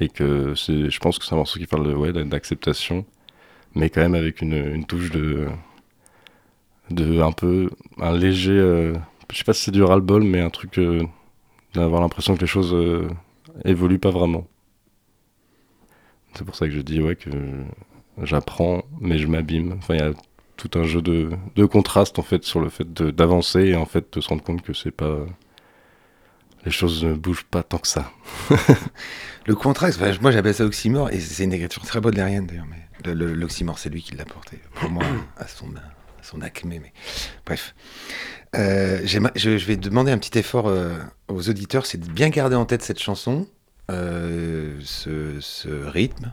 et 0.00 0.08
que 0.08 0.54
c'est, 0.56 0.90
je 0.90 1.00
pense 1.00 1.18
que 1.18 1.24
c'est 1.24 1.34
un 1.34 1.38
morceau 1.38 1.60
qui 1.60 1.66
parle 1.66 2.28
d'acceptation, 2.28 3.04
mais 3.74 3.90
quand 3.90 4.00
même 4.00 4.16
avec 4.16 4.40
une 4.42 4.84
touche 4.86 5.10
de 5.10 5.48
de 6.90 7.20
un 7.20 7.32
peu 7.32 7.70
un 8.00 8.16
léger 8.16 8.52
euh, 8.52 8.94
je 9.30 9.38
sais 9.38 9.44
pas 9.44 9.54
si 9.54 9.64
c'est 9.64 9.70
du 9.70 9.82
ras-le-bol 9.82 10.22
mais 10.22 10.40
un 10.40 10.50
truc 10.50 10.78
euh, 10.78 11.02
d'avoir 11.74 12.00
l'impression 12.00 12.34
que 12.34 12.40
les 12.40 12.46
choses 12.46 12.72
euh, 12.74 13.08
évoluent 13.64 13.98
pas 13.98 14.10
vraiment. 14.10 14.46
C'est 16.34 16.44
pour 16.44 16.54
ça 16.54 16.66
que 16.66 16.72
je 16.72 16.80
dis 16.80 17.00
ouais 17.00 17.16
que 17.16 17.30
j'apprends 18.22 18.82
mais 19.00 19.18
je 19.18 19.26
m'abîme. 19.26 19.74
Enfin 19.78 19.94
il 19.94 20.00
y 20.00 20.02
a 20.02 20.12
tout 20.56 20.70
un 20.78 20.84
jeu 20.84 21.02
de, 21.02 21.30
de 21.54 21.64
contraste 21.64 22.18
en 22.18 22.22
fait 22.22 22.44
sur 22.44 22.60
le 22.60 22.68
fait 22.68 22.90
d'avancer 22.92 23.60
et 23.60 23.76
en 23.76 23.86
fait 23.86 24.12
de 24.14 24.20
se 24.20 24.28
rendre 24.28 24.42
compte 24.42 24.62
que 24.62 24.72
c'est 24.72 24.90
pas 24.90 25.26
les 26.64 26.72
choses 26.72 27.04
ne 27.04 27.14
bougent 27.14 27.44
pas 27.44 27.62
tant 27.62 27.78
que 27.78 27.86
ça. 27.86 28.10
Le 29.46 29.54
contraste, 29.54 30.00
moi 30.20 30.32
j'appelle 30.32 30.54
ça 30.54 30.64
oxymore 30.64 31.10
et 31.10 31.20
c'est 31.20 31.44
une 31.44 31.52
écriture 31.52 31.84
très 31.84 32.00
baudelairienne 32.00 32.46
d'ailleurs, 32.46 32.66
mais 32.68 33.14
l'oxymore 33.14 33.78
c'est 33.78 33.88
lui 33.88 34.02
qui 34.02 34.16
l'a 34.16 34.24
porté 34.24 34.58
pour 34.74 34.90
moi 34.90 35.04
à 35.36 35.46
son, 35.46 35.68
son 36.26 36.40
acmé. 36.42 36.78
Mais 36.82 36.92
bref, 37.44 37.74
Euh, 38.54 39.00
je, 39.04 39.18
je 39.34 39.66
vais 39.66 39.76
demander 39.76 40.12
un 40.12 40.18
petit 40.18 40.38
effort 40.38 40.66
euh, 40.68 40.96
aux 41.28 41.48
auditeurs, 41.50 41.84
c'est 41.84 41.98
de 42.00 42.08
bien 42.08 42.30
garder 42.30 42.56
en 42.56 42.64
tête 42.64 42.82
cette 42.82 43.00
chanson, 43.00 43.46
euh, 43.90 44.78
ce, 44.82 45.38
rythme, 45.88 46.32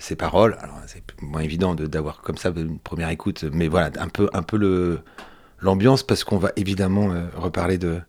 ces 0.00 0.14
paroles. 0.16 0.56
Alors 0.60 0.76
c'est 0.86 1.02
moins 1.22 1.40
évident 1.40 1.74
de- 1.74 1.86
d'avoir 1.86 2.20
comme 2.20 2.36
ça 2.36 2.52
une 2.54 2.78
première 2.78 3.08
écoute, 3.10 3.44
mais 3.52 3.68
voilà 3.68 3.90
un 3.98 4.08
peu 4.08 4.28
un 4.34 4.42
peu 4.42 5.00
l'ambiance 5.60 6.02
parce 6.02 6.24
qu'on 6.24 6.38
va 6.38 6.50
évidemment 6.56 7.08
reparler 7.36 7.78
de 7.78 8.00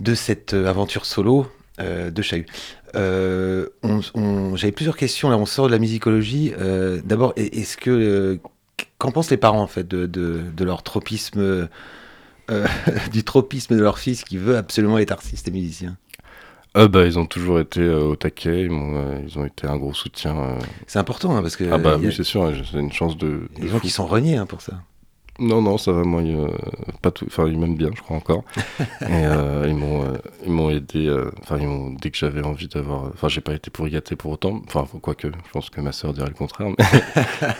de 0.00 0.14
cette 0.14 0.54
aventure 0.54 1.04
solo 1.06 1.46
de 1.78 2.22
Chahut. 2.22 2.46
J'avais 4.54 4.72
plusieurs 4.72 4.96
questions. 4.96 5.28
Là, 5.30 5.36
on 5.38 5.46
sort 5.46 5.66
de 5.66 5.72
la 5.72 5.78
musicologie. 5.78 6.52
D'abord, 7.04 7.32
est- 7.36 7.54
est-ce 7.56 7.76
que 7.76 8.38
qu'en 8.98 9.10
pensent 9.10 9.30
les 9.30 9.36
parents 9.36 9.62
en 9.62 9.66
fait 9.66 9.86
de, 9.86 10.06
de, 10.06 10.42
de 10.54 10.64
leur 10.64 10.82
tropisme, 10.82 11.68
euh, 12.50 12.66
du 13.12 13.24
tropisme 13.24 13.76
de 13.76 13.82
leur 13.82 13.98
fils 13.98 14.24
qui 14.24 14.38
veut 14.38 14.56
absolument 14.56 14.98
être 14.98 15.12
artiste 15.12 15.48
et 15.48 15.50
musicien? 15.50 15.96
Euh, 16.76 16.86
bah, 16.86 17.04
ils 17.04 17.18
ont 17.18 17.26
toujours 17.26 17.58
été 17.58 17.80
euh, 17.80 18.04
au 18.04 18.16
taquet 18.16 18.62
ils, 18.62 18.70
euh, 18.70 19.20
ils 19.26 19.38
ont 19.38 19.44
été 19.44 19.66
un 19.66 19.76
gros 19.76 19.92
soutien. 19.92 20.58
C'est 20.86 21.00
important 21.00 21.36
hein, 21.36 21.42
parce 21.42 21.56
que 21.56 21.64
ah 21.70 21.78
bah 21.78 21.94
a, 21.94 21.96
oui 21.96 22.12
c'est 22.12 22.22
sûr 22.22 22.54
j'ai 22.54 22.78
une 22.78 22.92
chance 22.92 23.16
de, 23.16 23.48
a 23.56 23.60
de 23.60 23.62
des 23.62 23.68
gens 23.68 23.78
fou. 23.78 23.80
qui 23.80 23.90
sont 23.90 24.06
reniés 24.06 24.36
hein, 24.36 24.46
pour 24.46 24.60
ça. 24.60 24.74
Non, 25.40 25.62
non, 25.62 25.78
ça 25.78 25.92
va, 25.92 26.02
moi, 26.04 26.20
euh, 26.22 26.48
pas 27.00 27.10
tout, 27.10 27.24
enfin, 27.26 27.48
ils 27.48 27.58
m'aiment 27.58 27.76
bien, 27.76 27.90
je 27.96 28.02
crois 28.02 28.16
encore. 28.16 28.44
et 29.00 29.04
euh, 29.10 29.64
ils 29.66 29.74
m'ont, 29.74 30.04
euh, 30.04 30.18
ils 30.44 30.52
m'ont 30.52 30.70
aidé, 30.70 31.10
enfin, 31.42 31.56
ils 31.58 31.66
m'ont, 31.66 31.90
dès 31.92 32.10
que 32.10 32.18
j'avais 32.18 32.42
envie 32.44 32.68
d'avoir, 32.68 33.04
enfin, 33.14 33.28
j'ai 33.28 33.40
pas 33.40 33.54
été 33.54 33.70
pour 33.70 33.88
y 33.88 33.90
gâter 33.92 34.16
pour 34.16 34.32
autant, 34.32 34.60
enfin, 34.66 34.86
quoique, 35.00 35.28
je 35.28 35.50
pense 35.52 35.70
que 35.70 35.80
ma 35.80 35.92
sœur 35.92 36.12
dirait 36.12 36.28
le 36.28 36.34
contraire, 36.34 36.68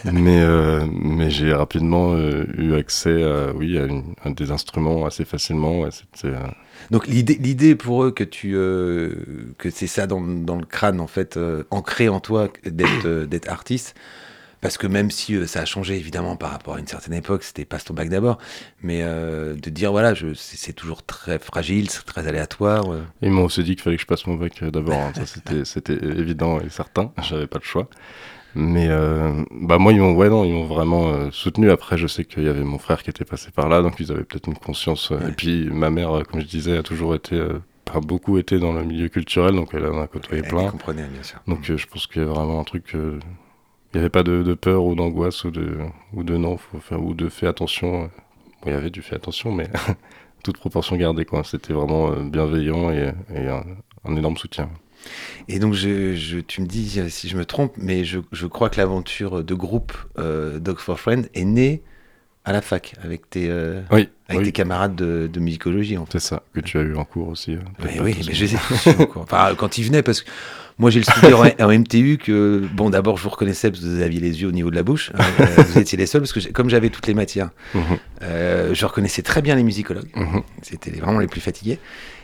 mais, 0.04 0.12
mais, 0.12 0.86
mais 1.02 1.30
j'ai 1.30 1.52
rapidement 1.54 2.16
eu 2.18 2.74
accès 2.74 3.22
à, 3.22 3.52
oui, 3.54 3.78
à, 3.78 3.84
une- 3.86 4.14
à 4.24 4.30
des 4.30 4.50
instruments 4.50 5.06
assez 5.06 5.24
facilement, 5.24 5.80
ouais, 5.80 5.90
c'était, 5.90 6.34
Donc 6.90 7.06
l'idée, 7.06 7.38
l'idée 7.40 7.74
pour 7.76 8.04
eux 8.04 8.10
que 8.10 8.24
tu, 8.24 8.52
euh, 8.56 9.14
que 9.58 9.70
c'est 9.70 9.86
ça 9.86 10.06
dans, 10.06 10.20
dans 10.20 10.56
le 10.56 10.64
crâne 10.66 11.00
en 11.00 11.06
fait, 11.06 11.36
euh, 11.36 11.64
ancré 11.70 12.08
en 12.08 12.20
toi 12.20 12.48
d'être, 12.64 13.06
euh, 13.06 13.26
d'être 13.26 13.48
artiste. 13.48 13.94
Parce 14.60 14.76
que 14.76 14.86
même 14.86 15.10
si 15.10 15.34
euh, 15.36 15.46
ça 15.46 15.60
a 15.60 15.64
changé 15.64 15.96
évidemment 15.96 16.36
par 16.36 16.50
rapport 16.50 16.74
à 16.74 16.78
une 16.80 16.86
certaine 16.86 17.14
époque, 17.14 17.42
c'était 17.44 17.64
passe 17.64 17.84
ton 17.84 17.94
bac 17.94 18.08
d'abord, 18.10 18.36
mais 18.82 19.00
euh, 19.02 19.54
de 19.54 19.70
dire 19.70 19.90
voilà, 19.90 20.12
c'est, 20.34 20.72
toujours 20.74 21.02
très 21.02 21.38
fragile, 21.38 21.88
c'est 21.90 22.04
très 22.04 22.26
aléatoire. 22.28 22.92
euh. 22.92 23.02
Ils 23.22 23.30
m'ont 23.30 23.44
aussi 23.44 23.62
dit 23.64 23.74
qu'il 23.74 23.82
fallait 23.82 23.96
que 23.96 24.02
je 24.02 24.06
passe 24.06 24.26
mon 24.26 24.34
bac 24.34 24.52
euh, 24.62 24.70
d'abord. 24.70 24.98
hein. 25.00 25.12
Ça, 25.14 25.24
c'était, 25.64 25.94
évident 25.94 26.60
et 26.60 26.68
certain. 26.68 27.12
J'avais 27.22 27.46
pas 27.46 27.58
le 27.58 27.64
choix. 27.64 27.88
Mais 28.54 28.88
euh, 28.90 29.44
bah 29.52 29.78
moi, 29.78 29.92
ils 29.92 30.00
m'ont, 30.00 30.14
ouais, 30.14 30.28
non, 30.28 30.44
ils 30.44 30.52
m'ont 30.52 30.66
vraiment 30.66 31.08
euh, 31.12 31.30
soutenu. 31.30 31.70
Après, 31.70 31.96
je 31.96 32.06
sais 32.08 32.24
qu'il 32.24 32.42
y 32.42 32.48
avait 32.48 32.64
mon 32.64 32.78
frère 32.78 33.02
qui 33.02 33.08
était 33.10 33.24
passé 33.24 33.50
par 33.52 33.68
là, 33.68 33.80
donc 33.80 33.94
ils 34.00 34.10
avaient 34.12 34.24
peut-être 34.24 34.48
une 34.48 34.58
conscience. 34.58 35.12
euh, 35.12 35.18
Ouais. 35.20 35.28
Et 35.30 35.32
puis, 35.32 35.70
ma 35.70 35.88
mère, 35.90 36.22
comme 36.28 36.40
je 36.40 36.46
disais, 36.46 36.76
a 36.76 36.82
toujours 36.82 37.14
été 37.14 37.40
a 37.92 37.98
beaucoup 38.00 38.38
été 38.38 38.58
dans 38.60 38.72
le 38.72 38.84
milieu 38.84 39.08
culturel, 39.08 39.54
donc 39.56 39.70
elle 39.72 39.84
en 39.86 40.00
a 40.00 40.06
côtoyé 40.06 40.42
Elle 40.44 40.50
plein. 40.50 40.68
comprenait, 40.70 41.06
bien 41.08 41.22
sûr. 41.24 41.40
Donc 41.48 41.68
euh, 41.70 41.76
je 41.76 41.86
pense 41.88 42.06
qu'il 42.06 42.22
y 42.22 42.24
a 42.24 42.28
vraiment 42.28 42.60
un 42.60 42.64
truc. 42.64 42.94
Euh, 43.94 43.94
Il 43.94 43.98
n'y 43.98 44.00
avait 44.00 44.10
pas 44.10 44.22
de, 44.22 44.42
de 44.42 44.54
peur 44.54 44.84
ou 44.84 44.94
d'angoisse 44.94 45.44
ou 45.44 45.50
de, 45.50 45.78
ou 46.12 46.22
de 46.22 46.36
non, 46.36 46.56
faut 46.56 46.80
faire, 46.80 47.02
ou 47.02 47.14
de 47.14 47.28
fais 47.28 47.46
attention. 47.46 48.02
Bon, 48.62 48.66
il 48.66 48.72
y 48.72 48.76
avait 48.76 48.90
du 48.90 49.02
fais 49.02 49.16
attention, 49.16 49.52
mais 49.52 49.68
toute 50.44 50.58
proportion 50.58 50.96
gardée, 50.96 51.24
quoi. 51.24 51.44
C'était 51.44 51.72
vraiment 51.72 52.12
euh, 52.12 52.22
bienveillant 52.24 52.90
et, 52.90 53.12
et 53.34 53.48
un, 53.48 53.64
un 54.04 54.16
énorme 54.16 54.36
soutien. 54.36 54.68
Et 55.48 55.58
donc, 55.58 55.74
je, 55.74 56.14
je- 56.14 56.38
tu 56.40 56.60
me 56.62 56.66
dis 56.66 57.00
euh, 57.00 57.08
si 57.08 57.28
je 57.28 57.36
me 57.36 57.44
trompe, 57.44 57.72
mais 57.76 58.04
je, 58.04 58.20
je 58.32 58.46
crois 58.46 58.70
que 58.70 58.76
l'aventure 58.78 59.42
de 59.44 59.54
groupe 59.54 59.92
euh, 60.18 60.58
Dog 60.58 60.78
for 60.78 60.98
Friend 61.00 61.28
est 61.34 61.44
née 61.44 61.82
à 62.44 62.52
la 62.52 62.62
fac 62.62 62.94
avec 63.02 63.28
tes, 63.30 63.48
euh, 63.50 63.82
Oui, 63.92 64.08
avec 64.28 64.40
oui, 64.40 64.44
tes 64.46 64.52
camarades 64.52 64.96
de, 64.96 65.28
de 65.32 65.40
musicologie, 65.40 65.98
en 65.98 66.06
fait. 66.06 66.18
c'est 66.18 66.20
ça, 66.28 66.42
que 66.54 66.60
tu 66.60 66.78
as 66.78 66.82
eu 66.82 66.96
en 66.96 67.04
cours 67.04 67.28
aussi. 67.28 67.54
euh, 67.54 67.60
oui, 68.02 68.16
mais 68.26 68.34
je 68.34 68.44
les 68.44 68.54
ai 68.54 69.06
quoi. 69.06 69.22
Enfin, 69.22 69.54
quand 69.56 69.78
ils 69.78 69.84
venaient, 69.84 70.02
parce 70.02 70.22
que 70.22 70.30
moi 70.80 70.90
j'ai 70.90 70.98
le 71.00 71.04
souvenir 71.04 71.38
en, 71.38 71.64
en 71.64 71.78
MTU 71.78 72.18
que, 72.18 72.66
bon, 72.72 72.90
d'abord 72.90 73.16
je 73.18 73.22
vous 73.22 73.28
reconnaissais 73.28 73.70
parce 73.70 73.82
que 73.82 73.86
vous 73.86 74.02
aviez 74.02 74.18
les 74.18 74.40
yeux 74.42 74.48
au 74.48 74.52
niveau 74.52 74.70
de 74.70 74.74
la 74.76 74.82
bouche. 74.82 75.12
hein, 75.14 75.22
euh, 75.40 75.62
vous 75.62 75.78
étiez 75.78 75.96
les 75.96 76.06
seuls 76.06 76.22
parce 76.22 76.32
que 76.32 76.50
comme 76.52 76.68
j'avais 76.70 76.88
toutes 76.90 77.06
les 77.06 77.14
matières, 77.14 77.50
Mhm, 77.74 77.82
euh, 78.22 78.74
je 78.74 78.84
reconnaissais 78.86 79.22
très 79.22 79.42
bien 79.42 79.54
les 79.54 79.62
musicologues. 79.62 80.10
mhm. 80.16 80.42
C'était 80.62 80.90
vraiment 80.90 81.20
les 81.20 81.28
plus 81.28 81.40
fatigués. 81.40 81.78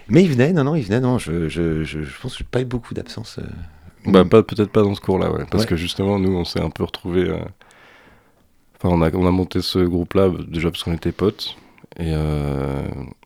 Mais 0.09 0.23
ils 0.25 0.31
venaient, 0.31 0.53
non, 0.53 0.65
non, 0.65 0.75
ils 0.75 0.85
venaient, 0.85 1.01
non. 1.01 1.19
Je, 1.19 1.49
je, 1.49 1.85
je, 1.85 2.03
je 2.03 2.21
pense 2.21 2.33
que 2.33 2.39
j'ai 2.39 2.45
pas 2.51 2.61
eu 2.61 2.65
beaucoup 2.65 2.95
d'absence. 2.95 3.39
euh. 3.39 3.47
Bah, 4.11 4.25
pas, 4.25 4.43
peut-être 4.43 4.71
pas 4.71 4.83
dans 4.83 4.95
ce 4.95 5.01
cours-là, 5.01 5.31
ouais. 5.33 5.45
Parce 5.51 5.65
Ouais. 5.65 5.69
que 5.71 5.77
justement, 5.77 6.19
nous, 6.19 6.33
on 6.37 6.45
s'est 6.45 6.61
un 6.63 6.71
peu 6.71 6.85
retrouvés. 6.85 7.29
Enfin, 8.79 8.95
on 8.95 9.03
a, 9.03 9.11
on 9.15 9.27
a 9.27 9.31
monté 9.31 9.63
ce 9.63 9.81
groupe-là, 9.81 10.31
déjà 10.49 10.71
parce 10.71 10.83
qu'on 10.85 10.93
était 10.95 11.13
potes. 11.13 11.57
Et, 11.99 12.13
euh, 12.13 12.83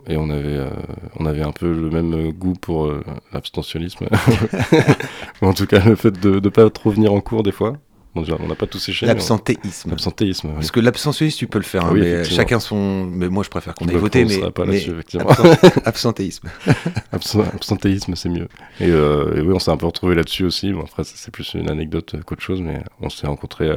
et 0.06 0.16
on, 0.16 0.30
avait, 0.30 0.44
euh, 0.56 0.70
on 1.18 1.26
avait 1.26 1.42
un 1.42 1.50
peu 1.52 1.72
le 1.72 1.90
même 1.90 2.30
goût 2.32 2.54
pour 2.54 2.86
euh, 2.86 3.02
l'abstentionnisme. 3.32 4.06
En 5.42 5.54
tout 5.54 5.66
cas, 5.66 5.80
le 5.84 5.96
fait 5.96 6.12
de 6.20 6.38
ne 6.40 6.48
pas 6.48 6.68
trop 6.70 6.90
venir 6.90 7.12
en 7.12 7.20
cours 7.20 7.42
des 7.42 7.52
fois. 7.52 7.74
Bon, 8.14 8.24
on 8.40 8.48
n'a 8.48 8.56
pas 8.56 8.66
tous 8.66 8.78
séché. 8.80 9.06
on- 9.06 9.08
L'absentéisme. 9.08 9.90
L'absentéisme, 9.90 10.48
oui. 10.48 10.54
Parce 10.56 10.70
que 10.72 10.80
l'absentéisme, 10.80 11.38
tu 11.38 11.46
peux 11.46 11.58
le 11.58 11.64
faire. 11.64 11.84
hein, 11.86 11.90
Oui, 11.92 12.00
mais 12.00 12.24
chacun 12.24 12.58
son. 12.58 13.04
Mais 13.06 13.28
moi, 13.28 13.44
je 13.44 13.50
préfère 13.50 13.74
qu'on 13.74 13.84
On 13.84 13.88
aille 13.88 13.94
le 13.94 14.00
voter. 14.00 14.24
Mais, 14.24 14.50
pas 14.50 14.64
mais 14.66 14.72
là-dessus, 14.72 14.90
effectivement. 14.90 15.30
absent- 15.30 15.80
absentéisme. 15.84 16.48
Abs- 17.12 17.36
absentéisme, 17.54 18.16
c'est 18.16 18.28
mieux. 18.28 18.48
Et, 18.80 18.88
euh, 18.90 19.36
et 19.36 19.40
oui, 19.42 19.52
on 19.54 19.60
s'est 19.60 19.70
un 19.70 19.76
peu 19.76 19.86
retrouvés 19.86 20.16
là-dessus 20.16 20.44
aussi. 20.44 20.72
Bon, 20.72 20.82
après, 20.82 21.04
c'est 21.04 21.30
plus 21.30 21.54
une 21.54 21.70
anecdote 21.70 22.16
qu'autre 22.26 22.42
chose, 22.42 22.60
mais 22.60 22.82
on 23.00 23.10
s'est 23.10 23.28
rencontrés, 23.28 23.68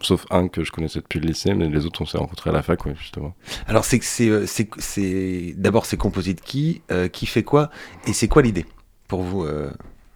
sauf 0.00 0.26
un 0.30 0.48
que 0.48 0.62
je 0.64 0.72
connaissais 0.72 1.00
depuis 1.00 1.20
le 1.20 1.26
lycée, 1.28 1.54
mais 1.54 1.68
les 1.68 1.86
autres, 1.86 2.02
on 2.02 2.06
s'est 2.06 2.18
rencontrés 2.18 2.50
à 2.50 2.52
la 2.52 2.62
fac, 2.62 2.84
ouais, 2.86 2.94
justement. 2.98 3.34
Alors, 3.66 3.84
c'est 3.84 3.98
que 3.98 4.04
c'est, 4.04 4.28
euh, 4.28 4.46
c'est, 4.46 4.68
c'est 4.78 5.54
d'abord 5.56 5.86
c'est 5.86 5.96
composé 5.96 6.34
de 6.34 6.40
qui, 6.40 6.82
euh, 6.90 7.08
qui 7.08 7.26
fait 7.26 7.42
quoi, 7.42 7.70
et 8.06 8.12
c'est 8.12 8.28
quoi 8.28 8.42
l'idée 8.42 8.66
pour 9.08 9.22
vous 9.22 9.44
euh, 9.44 9.70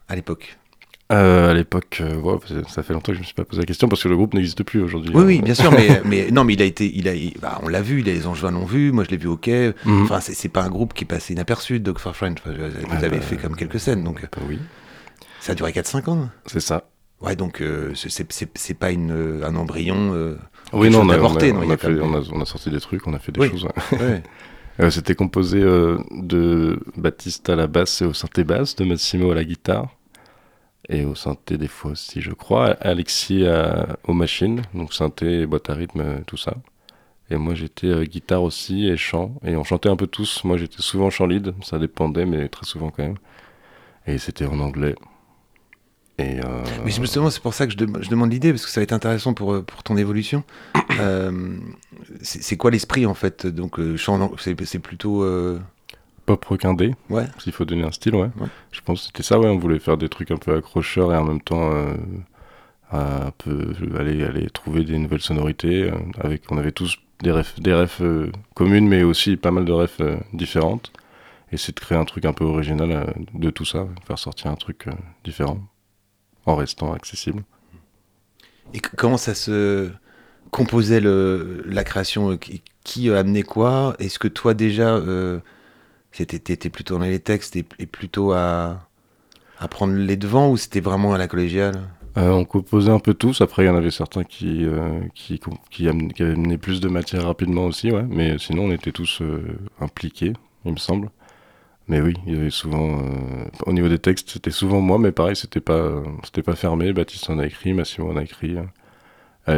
à 0.08 0.16
l'époque? 0.16 0.56
Euh, 1.12 1.50
à 1.50 1.54
l'époque, 1.54 2.00
ouais, 2.04 2.62
ça 2.68 2.84
fait 2.84 2.92
longtemps 2.92 3.10
que 3.10 3.14
je 3.14 3.18
me 3.20 3.24
suis 3.24 3.34
pas 3.34 3.44
posé 3.44 3.60
la 3.62 3.66
question 3.66 3.88
parce 3.88 4.00
que 4.00 4.08
le 4.08 4.14
groupe 4.16 4.32
n'existe 4.32 4.62
plus 4.62 4.80
aujourd'hui. 4.80 5.10
Oui, 5.12 5.24
oui, 5.24 5.42
bien 5.42 5.54
sûr, 5.54 5.72
mais, 5.72 6.00
mais 6.04 6.30
non, 6.30 6.44
mais 6.44 6.52
il 6.52 6.62
a 6.62 6.64
été, 6.64 6.88
il 6.94 7.08
a, 7.08 7.14
il- 7.16 7.34
bah, 7.40 7.58
on 7.64 7.68
l'a 7.68 7.82
vu, 7.82 8.00
les 8.02 8.28
Angevins 8.28 8.52
l'ont 8.52 8.64
vu, 8.64 8.92
moi 8.92 9.02
je 9.02 9.10
l'ai 9.10 9.16
vu 9.16 9.26
au 9.26 9.36
quai. 9.36 9.72
mhm. 9.84 10.02
Enfin, 10.04 10.20
c'est, 10.20 10.48
pas 10.48 10.62
un 10.62 10.68
groupe 10.70 10.94
qui 10.94 11.02
est 11.02 11.08
passé 11.08 11.32
inaperçu, 11.32 11.80
Dog 11.80 11.98
for. 11.98 12.10
Enfin, 12.10 12.32
je- 12.46 12.52
vous 12.52 12.86
Ah, 12.92 12.98
avez 12.98 13.16
bah, 13.18 13.20
fait 13.22 13.36
comme 13.38 13.56
quelques 13.56 13.80
scènes, 13.80 14.04
donc 14.04 14.22
bah 14.22 14.28
oui, 14.48 14.60
ça 15.40 15.50
a 15.50 15.54
duré 15.56 15.72
4-5 15.72 16.08
ans. 16.08 16.28
c'est 16.46 16.60
ça. 16.60 16.84
Ouais, 17.20 17.36
donc 17.36 17.60
euh, 17.60 17.92
c'est, 17.94 18.74
pas 18.78 18.90
une, 18.90 19.10
euh, 19.12 19.44
un 19.46 19.54
embryon. 19.56 20.14
euh, 20.14 20.36
Oui, 20.72 20.88
non, 20.90 21.00
on 21.00 21.08
a, 21.10 21.18
on 21.18 21.26
a- 21.26 21.28
non, 21.28 21.38
il 21.40 21.48
y 21.48 21.52
on 21.52 21.60
a 21.70 21.74
a 21.74 21.76
quand 21.76 21.88
fait- 21.88 21.92
même- 21.94 22.02
on 22.02 22.14
a- 22.18 22.28
on 22.32 22.40
a 22.40 22.46
sorti 22.46 22.70
des 22.70 22.80
trucs, 22.80 23.06
on 23.06 23.12
a 23.14 23.18
fait 23.18 23.32
des 23.32 23.40
Oui. 23.40 23.50
choses. 23.50 23.64
ouais. 23.92 24.22
Euh, 24.80 24.90
C'était 24.90 25.14
composé 25.14 25.60
de 25.60 26.80
Baptiste 26.96 27.50
à 27.50 27.56
la 27.56 27.66
basse 27.66 28.00
et 28.00 28.06
au 28.06 28.14
synthé 28.14 28.44
basse, 28.44 28.74
de 28.76 28.84
Massimo 28.86 29.30
à 29.30 29.34
la 29.34 29.44
guitare, 29.44 29.88
et 30.88 31.04
au 31.04 31.14
synthé 31.14 31.58
des 31.58 31.68
fois 31.68 31.90
aussi, 31.90 32.22
je 32.22 32.32
crois. 32.32 32.68
Alexis 32.80 33.44
à- 33.46 33.98
aux 34.08 34.14
machines, 34.14 34.62
donc 34.72 34.94
synthé, 34.94 35.44
boîte 35.44 35.68
à 35.68 35.74
rythme, 35.74 36.22
tout 36.26 36.38
ça. 36.38 36.54
Et 37.30 37.36
moi 37.36 37.54
j'étais 37.54 38.06
guitare 38.06 38.42
aussi 38.42 38.88
et 38.88 38.96
chant, 38.96 39.34
et 39.44 39.54
on 39.56 39.62
chantait 39.64 39.90
un 39.90 39.96
peu 39.96 40.06
tous. 40.06 40.42
Moi 40.44 40.56
j'étais 40.56 40.80
souvent 40.82 41.10
chant 41.10 41.26
lead, 41.26 41.52
ça 41.62 41.78
dépendait, 41.78 42.24
mais 42.24 42.48
très 42.48 42.64
souvent 42.64 42.90
quand 42.90 43.02
même. 43.02 43.18
Et 44.06 44.16
c'était 44.18 44.46
en 44.46 44.58
anglais. 44.60 44.94
Et 46.20 46.40
euh, 46.40 46.62
Mais 46.84 46.90
justement, 46.90 47.30
c'est 47.30 47.40
pour 47.42 47.54
ça 47.54 47.66
que 47.66 47.72
je, 47.72 47.78
dem- 47.78 47.98
je 48.02 48.10
demande 48.10 48.30
l'idée, 48.32 48.50
parce 48.52 48.64
que 48.66 48.70
ça 48.70 48.80
va 48.80 48.82
être 48.82 48.92
intéressant 48.92 49.32
pour, 49.32 49.52
euh, 49.54 49.62
pour 49.62 49.82
ton 49.82 49.96
évolution. 49.96 50.44
Euh, 50.98 51.56
c'est, 52.20 52.56
quoi 52.56 52.70
l'esprit 52.72 53.06
en 53.06 53.14
fait? 53.14 53.46
Donc, 53.46 53.78
euh, 53.78 53.96
c'est, 54.38 54.78
plutôt. 54.80 55.22
euh, 55.22 55.60
pop 56.26 56.44
requindé, 56.44 56.94
Ouais. 57.08 57.26
s'il 57.38 57.52
faut 57.52 57.64
donner 57.64 57.84
un 57.84 57.92
style, 57.92 58.14
ouais. 58.16 58.28
Ouais. 58.38 58.48
Je 58.72 58.80
pense 58.80 59.00
que 59.02 59.06
c'était 59.06 59.22
ça, 59.22 59.38
ouais. 59.38 59.48
On 59.48 59.56
voulait 59.58 59.78
faire 59.78 59.96
des 59.96 60.08
trucs 60.08 60.30
un 60.32 60.36
peu 60.36 60.54
accrocheurs 60.56 61.12
et 61.14 61.16
en 61.16 61.24
même 61.24 61.40
temps 61.40 61.70
euh, 61.72 61.94
un 62.92 63.30
peu 63.38 63.72
aller, 63.98 64.24
aller 64.24 64.50
trouver 64.50 64.84
des 64.84 64.98
nouvelles 64.98 65.20
sonorités. 65.20 65.84
euh, 65.84 65.92
avec, 66.20 66.42
on 66.50 66.58
avait 66.58 66.72
tous 66.72 66.96
des 67.22 67.30
refs, 67.30 67.58
des 67.60 67.72
refs 67.72 68.00
euh, 68.02 68.30
communes, 68.54 68.88
mais 68.88 69.02
aussi 69.04 69.36
pas 69.36 69.50
mal 69.52 69.64
de 69.64 69.72
refs 69.72 70.00
euh, 70.00 70.16
différentes. 70.32 70.92
Et 71.52 71.56
c'est 71.56 71.74
de 71.74 71.80
créer 71.80 71.98
un 71.98 72.04
truc 72.04 72.24
un 72.24 72.32
peu 72.32 72.44
original 72.44 72.90
euh, 72.92 73.04
de 73.34 73.50
tout 73.50 73.64
ça, 73.64 73.86
faire 74.06 74.18
sortir 74.18 74.50
un 74.50 74.56
truc 74.56 74.86
euh, 74.88 74.92
différent 75.24 75.58
en 76.47 76.57
restant 76.57 76.93
accessible. 76.93 77.43
Et 78.72 78.80
comment 78.80 79.16
ça 79.16 79.34
se 79.34 79.91
composait 80.51 81.01
le, 81.01 81.62
la 81.66 81.84
création? 81.84 82.30
Euh, 82.30 82.36
Qui, 82.36 82.62
qui 82.82 83.11
a 83.11 83.18
amené 83.18 83.43
quoi? 83.43 83.95
Est-ce 83.99 84.18
que 84.18 84.28
toi 84.28 84.55
déjà, 84.55 84.97
euh, 84.97 85.41
t'étais 86.12 86.70
plutôt 86.70 86.99
dans 86.99 87.05
les 87.05 87.20
textes 87.20 87.57
et, 87.57 87.64
et 87.78 87.86
plutôt 87.86 88.32
à, 88.32 88.88
à 89.59 89.68
prendre 89.68 89.95
les 89.95 90.16
devants 90.16 90.51
ou 90.51 90.57
c'était 90.57 90.80
vraiment 90.80 91.12
à 91.12 91.18
la 91.18 91.28
collégiale? 91.28 91.76
Euh, 92.16 92.30
on 92.30 92.45
composait 92.45 92.91
un 92.91 92.99
peu 92.99 93.14
tous. 93.14 93.41
Après, 93.41 93.62
il 93.62 93.66
y 93.66 93.68
en 93.68 93.76
avait 93.76 93.93
certains 93.93 94.24
qui, 94.24 94.64
euh, 94.64 95.01
qui, 95.14 95.41
qui, 95.70 95.88
amenaient, 95.88 96.12
qui 96.12 96.59
plus 96.59 96.80
de 96.80 96.88
matière 96.88 97.24
rapidement 97.24 97.66
aussi, 97.66 97.93
ouais. 97.93 98.05
Mais 98.09 98.38
sinon, 98.38 98.64
on 98.64 98.72
était 98.72 98.93
tous 98.93 99.20
euh, 99.22 99.59
impliqués, 99.80 100.32
il 100.64 100.72
me 100.72 100.78
semble. 100.78 101.11
Mais 101.88 102.00
oui, 102.00 102.14
il 102.26 102.34
y 102.34 102.36
avait 102.38 102.50
souvent. 102.50 103.00
euh, 103.02 103.44
au 103.66 103.72
niveau 103.72 103.88
des 103.88 103.98
textes, 103.98 104.30
c'était 104.30 104.50
souvent 104.52 104.80
moi, 104.80 104.98
mais 104.98 105.12
pareil, 105.12 105.36
c'était 105.36 105.60
pas, 105.60 106.02
c'était 106.24 106.42
pas 106.42 106.54
fermé. 106.56 106.92
Baptiste 106.92 107.28
en 107.30 107.38
a 107.38 107.46
écrit, 107.46 107.72
Massimo 107.72 108.10
en 108.10 108.16
a 108.16 108.22
écrit. 108.22 108.56
Euh, 108.56 108.64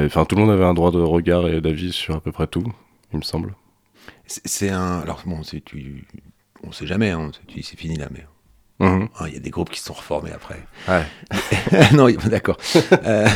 Enfin, 0.06 0.24
tout 0.24 0.36
le 0.36 0.42
monde 0.42 0.50
avait 0.50 0.64
un 0.64 0.74
droit 0.74 0.90
de 0.90 0.98
regard 1.00 1.48
et 1.48 1.60
d'avis 1.60 1.92
sur 1.92 2.14
à 2.16 2.20
peu 2.20 2.32
près 2.32 2.46
tout, 2.46 2.64
il 3.12 3.18
me 3.18 3.22
semble. 3.22 3.54
c'est, 4.26 4.70
un. 4.70 5.00
Alors, 5.00 5.22
bon, 5.26 5.42
tu, 5.42 6.06
on 6.62 6.72
sait 6.72 6.86
jamais, 6.86 7.10
hein, 7.10 7.30
c'est 7.62 7.78
fini 7.78 7.96
là, 7.96 8.08
mais 8.10 8.24
Mhm. 8.82 9.08
hein, 9.18 9.24
il 9.28 9.34
y 9.34 9.36
a 9.36 9.40
des 9.40 9.50
groupes 9.50 9.70
qui 9.70 9.78
se 9.80 9.86
sont 9.86 9.92
reformés 9.94 10.32
après. 10.32 10.58
Ouais. 10.88 11.04
non, 11.94 12.08
d'accord. 12.28 12.58
Euh, 13.04 13.26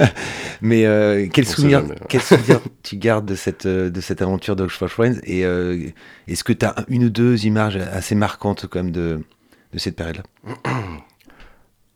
mais 0.62 0.84
euh, 0.86 1.26
quel, 1.32 1.44
souvenir, 1.46 1.80
jamais, 1.80 1.92
ouais. 1.92 2.06
quel 2.08 2.20
souvenir 2.22 2.60
tu 2.82 2.96
gardes 2.96 3.26
de 3.26 3.34
cette, 3.34 3.66
euh, 3.66 3.90
de 3.90 4.00
cette 4.00 4.22
aventure 4.22 4.56
d'Oxford 4.56 4.88
Friends 4.88 5.16
Et 5.24 5.44
euh, 5.44 5.88
est-ce 6.28 6.44
que 6.44 6.52
tu 6.52 6.64
as 6.64 6.74
une 6.88 7.04
ou 7.04 7.10
deux 7.10 7.44
images 7.46 7.76
assez 7.76 8.14
marquantes 8.14 8.66
quand 8.68 8.82
même 8.82 8.92
de, 8.92 9.22
de 9.72 9.78
cette 9.78 9.96
période-là? 9.96 10.22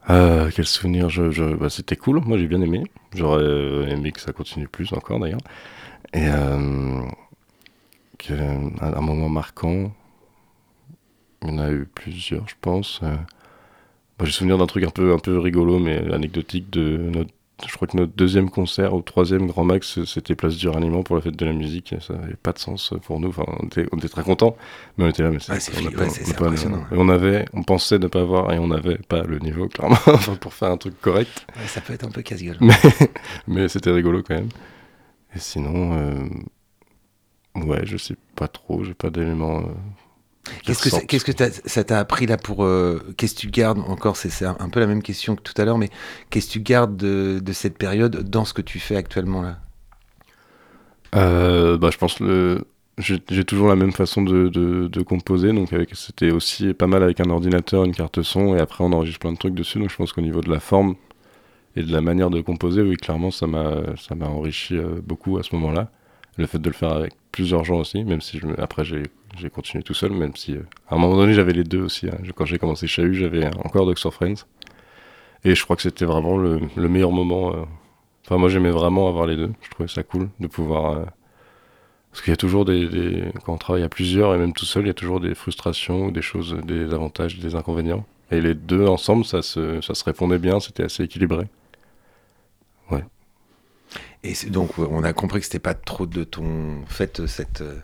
Quel 0.55 0.67
souvenir? 0.67 1.09
Je, 1.11 1.31
je- 1.31 1.55
bah, 1.57 1.69
C'était 1.71 1.97
cool, 1.97 2.21
moi 2.25 2.39
j'ai 2.39 2.47
bien 2.47 2.61
aimé. 2.61 2.83
J'aurais 3.15 3.45
aimé 3.91 4.13
que 4.13 4.21
ça 4.21 4.33
continue 4.33 4.69
plus 4.69 4.93
encore 4.93 5.19
d'ailleurs. 5.21 5.41
Et 6.13 6.27
un 6.27 7.09
moment 9.01 9.29
marquant, 9.29 9.93
il 11.43 11.49
y 11.49 11.53
en 11.53 11.59
a 11.59 11.71
eu 11.71 11.87
plusieurs, 11.87 12.49
je 12.49 12.55
pense. 12.61 13.01
Euh, 13.03 13.09
moi, 14.19 14.25
j'ai 14.25 14.33
souvenir 14.33 14.59
d'un 14.59 14.67
truc 14.67 14.85
un 14.85 14.91
peu, 14.91 15.13
un 15.13 15.19
peu 15.19 15.39
rigolo 15.39 15.79
mais 15.79 15.99
anecdotique 16.13 16.71
de 16.71 16.97
notre. 17.13 17.31
Je 17.67 17.75
crois 17.75 17.89
que 17.89 17.97
notre 17.97 18.13
deuxième 18.15 18.51
concert 18.51 18.93
ou 18.93 19.01
troisième 19.01 19.47
grand 19.47 19.65
max, 19.65 20.05
c'était 20.05 20.35
Place 20.35 20.59
du 20.59 20.69
Ralliement 20.69 21.03
pour 21.03 21.17
la 21.17 21.23
fête 21.23 21.37
de 21.37 21.45
la 21.47 21.55
musique. 21.55 21.95
Ça 22.01 22.13
n'avait 22.13 22.35
pas 22.37 22.53
de 22.53 22.59
sens 22.59 22.93
pour 23.05 23.19
nous. 23.19 23.31
Enfin, 23.31 23.45
on 23.49 23.65
était, 23.65 23.87
on 23.93 23.97
était 23.97 24.11
très 24.11 24.23
contents, 24.25 24.59
mais 24.99 25.05
on 25.05 25.09
était 25.09 25.23
là. 25.23 25.31
Mais 25.31 25.39
c'est 25.41 25.53
on 25.53 25.55
pas- 25.91 26.03
ouais, 26.03 26.09
on 26.91 27.09
et 27.09 27.13
avait, 27.13 27.45
pensait 27.67 27.99
ne 27.99 28.09
pas 28.09 28.21
avoir 28.21 28.53
et 28.53 28.59
on 28.59 28.67
n'avait 28.69 28.99
pas 28.99 29.23
le 29.23 29.39
niveau 29.39 29.69
clairement 29.69 29.97
pour 30.41 30.53
faire 30.53 30.71
un 30.71 30.77
truc 30.77 31.01
correct. 31.01 31.47
Ça 31.67 31.81
peut 31.81 31.95
être 31.95 32.05
un 32.05 32.11
peu 32.11 32.21
casse-gueule. 32.21 32.59
Mais, 32.61 32.75
mais 33.47 33.69
c'était 33.69 33.91
rigolo 33.91 34.23
quand 34.23 34.35
même. 34.35 34.51
Et 35.35 35.39
sinon, 35.39 35.97
euh, 35.97 36.29
ouais, 37.65 37.87
je 37.87 37.97
sais 37.97 38.17
pas 38.35 38.49
trop, 38.49 38.85
j'ai 38.85 38.95
pas 38.95 39.09
d'éléments. 39.09 39.61
euh, 39.61 39.73
Qu'est-ce 40.65 41.25
que, 41.25 41.33
ça- 41.67 41.85
t'a 41.85 41.99
appris 41.99 42.27
là 42.27 42.37
pour. 42.37 42.65
euh, 42.65 43.03
qu'est-ce 43.17 43.35
que 43.35 43.41
tu 43.41 43.51
gardes 43.51 43.79
encore? 43.79 44.17
C'est, 44.17 44.45
un, 44.45 44.69
peu 44.69 44.81
la 44.81 44.87
même 44.87 45.03
question 45.03 45.37
que 45.37 45.43
tout 45.43 45.55
à 45.61 45.65
l'heure, 45.65 45.79
mais 45.79 45.91
qu'est-ce 46.31 46.49
que 46.49 46.53
tu 46.53 46.61
gardes 46.61 46.97
de, 46.97 47.53
cette 47.53 47.79
période 47.79 48.29
dans 48.29 48.45
ce 48.45 48.55
que 48.55 48.63
tu 48.63 48.79
fais 48.79 48.97
actuellement 48.97 49.43
là? 49.43 49.59
Euh, 51.15 51.79
bah, 51.79 51.91
je 51.93 51.99
pense 51.99 52.21
le. 52.21 52.65
J'ai 52.99 53.45
toujours 53.45 53.69
la 53.69 53.77
même 53.77 53.93
façon 53.93 54.23
de, 54.23 54.49
de, 54.49 55.03
composer, 55.03 55.53
donc 55.53 55.69
c'était 55.93 56.31
aussi 56.31 56.73
pas 56.73 56.87
mal 56.87 57.03
avec 57.03 57.21
un 57.21 57.29
ordinateur, 57.29 57.85
une 57.85 57.95
carte 57.95 58.23
son, 58.23 58.57
et 58.57 58.61
après 58.61 58.85
on 58.85 58.93
enregistre 58.93 59.21
plein 59.21 59.33
de 59.33 59.37
trucs 59.37 59.55
dessus. 59.55 59.79
Donc 59.79 59.91
je 59.91 59.97
pense 59.97 60.15
qu'au 60.15 60.23
niveau 60.23 60.41
de 60.41 60.51
la 60.51 60.61
forme 60.61 60.95
et 61.77 61.83
de 61.83 61.93
la 61.93 62.01
manière 62.01 62.31
de 62.31 62.41
composer, 62.41 62.81
oui, 62.81 62.97
clairement, 62.97 63.31
ça 63.31 63.47
m'a 63.47 63.83
ça 63.99 64.15
m'a 64.15 64.29
enrichi 64.29 64.79
euh, 64.79 65.03
beaucoup 65.05 65.37
à 65.37 65.43
ce 65.43 65.55
moment-là. 65.57 65.91
Le 66.37 66.47
fait 66.47 66.59
de 66.59 66.69
le 66.69 66.75
faire 66.75 66.93
avec 66.93 67.15
plusieurs 67.33 67.65
gens 67.65 67.79
aussi, 67.79 68.05
même 68.05 68.21
si 68.21 68.41
après 68.59 68.85
j'ai 68.85 69.51
continué 69.51 69.83
tout 69.83 69.95
seul, 69.95 70.13
même 70.13 70.37
si 70.37 70.57
à 70.89 70.95
un 70.95 70.99
moment 70.99 71.17
donné 71.17 71.33
j'avais 71.33 71.53
les 71.53 71.65
deux 71.65 71.81
aussi. 71.81 72.09
Hein. 72.09 72.19
Quand 72.35 72.45
j'ai 72.45 72.59
commencé 72.59 72.87
Chahut, 72.87 73.15
j'avais 73.15 73.47
encore 73.65 73.87
Dogs 73.87 73.99
Friends. 73.99 74.47
Et 75.45 75.55
je 75.55 75.63
crois 75.65 75.77
que 75.77 75.83
c'était 75.83 76.05
vraiment 76.05 76.37
le, 76.37 76.61
meilleur 76.77 77.13
moment. 77.13 77.55
Enfin, 78.25 78.37
moi 78.37 78.49
j'aimais 78.49 78.71
vraiment 78.71 79.09
avoir 79.09 79.27
les 79.27 79.37
deux. 79.37 79.53
Je 79.63 79.71
trouvais 79.71 79.89
ça 79.89 80.03
cool 80.03 80.29
de 80.41 80.47
pouvoir 80.47 81.07
parce 82.17 82.25
qu'il 82.25 82.31
y 82.31 82.33
a 82.33 82.39
toujours 82.39 82.65
des, 82.65 83.31
Quand 83.45 83.53
on 83.53 83.59
travaille 83.59 83.83
à 83.83 83.91
plusieurs, 83.91 84.35
et 84.35 84.39
même 84.39 84.55
tout 84.55 84.65
seul, 84.65 84.85
il 84.85 84.87
y 84.87 84.91
a 84.91 84.95
toujours 84.95 85.21
des 85.21 85.35
frustrations, 85.35 86.11
des 86.11 86.23
choses, 86.23 86.57
des 86.65 86.95
avantages, 86.95 87.39
des 87.39 87.55
inconvénients. 87.55 88.07
Et 88.31 88.41
les 88.41 88.55
deux 88.55 88.87
ensemble, 88.87 89.27
ça 89.27 89.43
se, 89.43 89.83
ça 89.83 89.93
se 89.93 90.03
répondait 90.03 90.39
bien, 90.39 90.59
c'était 90.59 90.85
assez 90.85 91.03
équilibré. 91.03 91.45
Ouais. 92.91 93.05
Et 94.27 94.51
donc, 94.51 94.79
on 94.79 95.05
a 95.05 95.13
compris 95.13 95.41
que 95.41 95.47
c'était 95.47 95.59
pas 95.59 95.75
trop 95.75 96.07
de 96.07 96.25
ton 96.25 96.85
fait, 96.89 97.27
cette 97.27 97.61
euh, 97.61 97.77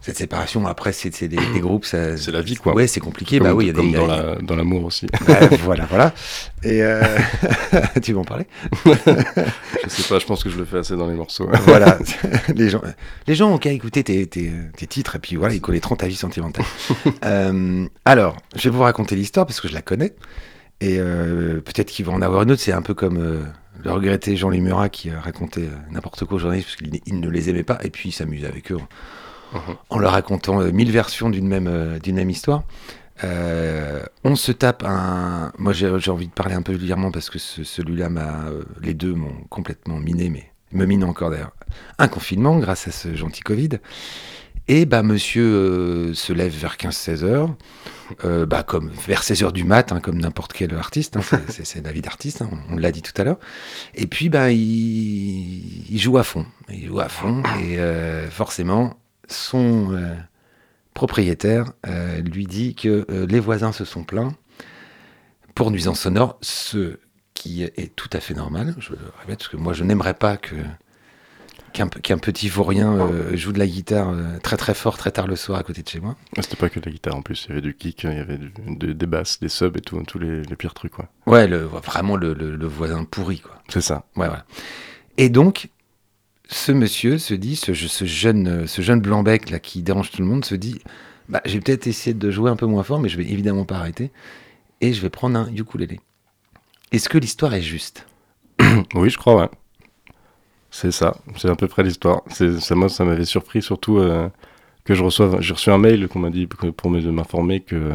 cette 0.00 0.16
séparation, 0.16 0.66
après, 0.66 0.92
c'est 0.92 1.10
des, 1.26 1.36
des, 1.36 1.60
groupes, 1.60 1.84
ça. 1.84 2.16
C'est 2.16 2.30
la 2.30 2.40
vie, 2.40 2.54
quoi. 2.54 2.72
Ouais, 2.72 2.86
c'est 2.86 3.00
compliqué. 3.00 3.38
Comme, 3.38 3.48
bah 3.48 3.54
oui, 3.54 3.66
y 3.66 3.70
a 3.70 3.72
des, 3.72 4.42
dans 4.42 4.56
l'amour 4.56 4.84
aussi. 4.84 5.06
voilà, 5.64 5.86
voilà. 5.86 6.14
Et 6.62 6.82
euh... 6.82 7.02
tu 8.02 8.12
veux 8.12 8.18
en 8.18 8.24
parler? 8.24 8.46
Je 8.86 9.88
sais 9.88 10.08
pas, 10.08 10.18
je 10.20 10.24
pense 10.24 10.44
que 10.44 10.50
je 10.50 10.56
le 10.56 10.64
fais 10.64 10.78
assez 10.78 10.96
dans 10.96 11.08
les 11.08 11.16
morceaux. 11.16 11.48
voilà. 11.66 11.98
les 12.54 12.70
gens, 12.70 12.80
les 13.26 13.34
gens 13.34 13.52
ont 13.52 13.58
qu'à 13.58 13.72
écouter 13.72 14.04
tes, 14.04 14.26
tes, 14.26 14.52
tes, 14.76 14.86
titres 14.86 15.16
et 15.16 15.18
puis 15.18 15.34
voilà, 15.36 15.54
ils 15.54 15.60
connaîtront 15.60 15.96
ta 15.96 16.06
vie 16.06 16.16
sentimentale. 16.16 16.64
euh, 17.24 17.86
alors, 18.04 18.36
je 18.54 18.70
vais 18.70 18.76
vous 18.76 18.82
raconter 18.82 19.16
l'histoire 19.16 19.46
parce 19.46 19.60
que 19.60 19.68
je 19.68 19.74
la 19.74 19.82
connais. 19.82 20.14
Et 20.80 20.98
euh, 21.00 21.60
peut-être 21.60 21.90
qu'il 21.90 22.04
va 22.04 22.12
en 22.12 22.22
avoir 22.22 22.42
une 22.42 22.52
autre. 22.52 22.62
C'est 22.62 22.72
un 22.72 22.82
peu 22.82 22.94
comme 22.94 23.18
euh, 23.18 23.42
le 23.82 23.92
regretté 23.92 24.36
Jean-Louis 24.36 24.60
Murat 24.60 24.88
qui 24.88 25.10
racontait 25.10 25.68
n'importe 25.90 26.24
quoi 26.24 26.36
aux 26.36 26.38
journalistes 26.38 26.68
parce 26.68 26.76
qu'il 26.76 27.20
ne 27.20 27.28
les 27.28 27.50
aimait 27.50 27.62
pas 27.62 27.78
et 27.82 27.90
puis 27.90 28.10
il 28.10 28.12
s'amusait 28.12 28.46
avec 28.46 28.72
eux 28.72 28.78
Mhm. 29.52 29.76
en 29.90 29.98
leur 29.98 30.12
racontant 30.12 30.60
euh, 30.60 30.70
mille 30.70 30.90
versions 30.90 31.30
d'une 31.30 31.48
même, 31.48 31.68
euh, 31.68 31.98
d'une 31.98 32.16
même 32.16 32.30
histoire. 32.30 32.62
Euh, 33.24 34.02
on 34.24 34.36
se 34.36 34.52
tape 34.52 34.84
un. 34.84 35.52
Moi, 35.58 35.72
j'ai, 35.72 35.88
envie 36.08 36.28
de 36.28 36.32
parler 36.32 36.54
un 36.54 36.62
peu 36.62 36.72
vulgairement 36.72 37.10
parce 37.10 37.30
que 37.30 37.38
celui-là 37.38 38.08
m'a. 38.08 38.44
les 38.80 38.94
deux 38.94 39.14
m'ont 39.14 39.34
complètement 39.48 39.98
miné, 39.98 40.28
mais 40.28 40.52
me 40.72 40.84
mine 40.84 41.02
encore 41.02 41.30
d'ailleurs. 41.30 41.52
Un 41.98 42.08
confinement 42.08 42.58
grâce 42.58 42.86
à 42.86 42.92
ce 42.92 43.14
gentil 43.16 43.40
Covid. 43.40 43.70
Et 44.68 44.84
bah, 44.84 45.02
monsieur 45.02 46.12
se 46.14 46.32
lève 46.32 46.52
vers 46.52 46.76
15-16 46.76 47.24
heures, 47.24 47.56
bah, 48.46 48.62
comme 48.62 48.90
vers 49.06 49.22
16 49.22 49.42
heures 49.42 49.52
du 49.52 49.64
mat, 49.64 49.92
hein, 49.92 50.00
comme 50.00 50.20
n'importe 50.20 50.52
quel 50.52 50.74
artiste. 50.74 51.16
Hein, 51.16 51.22
c'est, 51.48 51.84
la 51.84 51.92
vie 51.92 52.02
d'artiste, 52.02 52.42
on, 52.70 52.76
l'a 52.76 52.92
dit 52.92 53.02
tout 53.02 53.18
à 53.20 53.24
l'heure. 53.24 53.38
Et 53.94 54.06
puis, 54.06 54.28
bah, 54.28 54.50
il, 54.52 55.98
joue 55.98 56.18
à 56.18 56.22
fond. 56.22 56.44
Il 56.68 56.86
joue 56.86 57.00
à 57.00 57.08
fond. 57.08 57.42
Et 57.62 57.78
forcément, 58.30 58.98
son 59.28 59.92
euh, 59.92 60.14
propriétaire 60.94 61.72
euh, 61.86 62.20
lui 62.20 62.46
dit 62.46 62.74
que 62.74 63.06
euh, 63.10 63.26
les 63.26 63.40
voisins 63.40 63.72
se 63.72 63.84
sont 63.84 64.04
plaints 64.04 64.34
pour 65.54 65.70
nuisance 65.70 66.00
sonore, 66.00 66.38
ce 66.40 66.98
qui 67.34 67.62
est 67.62 67.94
tout 67.94 68.10
à 68.12 68.20
fait 68.20 68.34
normal, 68.34 68.74
je 68.78 68.92
le 68.92 68.98
répète, 69.20 69.38
parce 69.38 69.48
que 69.48 69.56
moi 69.56 69.72
je 69.72 69.84
n'aimerais 69.84 70.14
pas 70.14 70.36
que 70.36 70.56
qu'un 71.72 72.18
petit 72.18 72.48
vaurien 72.48 72.96
joue 73.34 73.52
de 73.52 73.58
la 73.58 73.66
guitare 73.66 74.14
très 74.42 74.56
très 74.56 74.74
fort 74.74 74.96
très 74.96 75.10
tard 75.10 75.26
le 75.26 75.36
soir 75.36 75.58
à 75.58 75.62
côté 75.62 75.82
de 75.82 75.88
chez 75.88 76.00
moi. 76.00 76.16
C'était 76.40 76.56
pas 76.56 76.68
que 76.68 76.80
de 76.80 76.86
la 76.86 76.92
guitare 76.92 77.16
en 77.16 77.22
plus, 77.22 77.44
il 77.44 77.48
y 77.50 77.52
avait 77.52 77.60
du 77.60 77.74
kick, 77.74 78.04
il 78.04 78.12
y 78.12 78.18
avait 78.18 78.38
des 78.94 79.06
basses, 79.06 79.40
des 79.40 79.48
subs 79.48 79.76
et 79.76 79.80
tout, 79.80 80.02
tous 80.06 80.18
les, 80.18 80.42
pires 80.56 80.74
trucs. 80.74 80.92
Quoi. 80.92 81.08
Ouais, 81.26 81.46
le, 81.46 81.58
vraiment 81.58 82.16
le, 82.16 82.34
le, 82.34 82.66
voisin 82.66 83.04
pourri. 83.04 83.40
quoi. 83.40 83.62
C'est 83.68 83.80
ça. 83.80 84.04
Ouais, 84.16 84.26
voilà. 84.26 84.44
Et 85.16 85.28
donc, 85.28 85.68
ce 86.48 86.72
monsieur 86.72 87.18
se 87.18 87.34
dit, 87.34 87.56
ce, 87.56 87.72
jeune, 87.72 88.66
ce 88.66 88.82
jeune 88.82 89.00
blanc-bec 89.00 89.50
là 89.50 89.58
qui 89.58 89.82
dérange 89.82 90.10
tout 90.10 90.22
le 90.22 90.28
monde, 90.28 90.44
se 90.44 90.54
dit, 90.54 90.80
bah, 91.28 91.42
j'ai 91.44 91.60
peut-être 91.60 91.86
essayé 91.86 92.14
de 92.14 92.30
jouer 92.30 92.50
un 92.50 92.56
peu 92.56 92.66
moins 92.66 92.82
fort, 92.82 93.00
mais 93.00 93.08
je 93.08 93.18
vais 93.18 93.24
évidemment 93.24 93.64
pas 93.64 93.76
arrêter, 93.76 94.10
et 94.80 94.92
je 94.92 95.00
vais 95.02 95.10
prendre 95.10 95.38
un 95.38 95.52
ukulélé. 95.54 96.00
Est-ce 96.90 97.08
que 97.08 97.18
l'histoire 97.18 97.54
est 97.54 97.62
juste? 97.62 98.06
Oui, 98.94 99.10
je 99.10 99.18
crois, 99.18 99.36
ouais. 99.36 99.48
C'est 100.80 100.92
ça, 100.92 101.16
c'est 101.36 101.48
à 101.48 101.56
peu 101.56 101.66
près 101.66 101.82
l'histoire. 101.82 102.22
Ça, 102.30 102.74
moi, 102.76 102.88
ça 102.88 103.04
m'avait 103.04 103.24
surpris 103.24 103.62
surtout 103.62 103.98
euh, 103.98 104.28
que 104.84 104.94
je 104.94 105.02
reçoive. 105.02 105.40
J'ai 105.40 105.52
reçu 105.52 105.70
un 105.70 105.78
mail 105.78 106.06
qu'on 106.06 106.20
m'a 106.20 106.30
dit 106.30 106.46
pour 106.46 106.88
m'informer 106.88 107.58
que, 107.58 107.90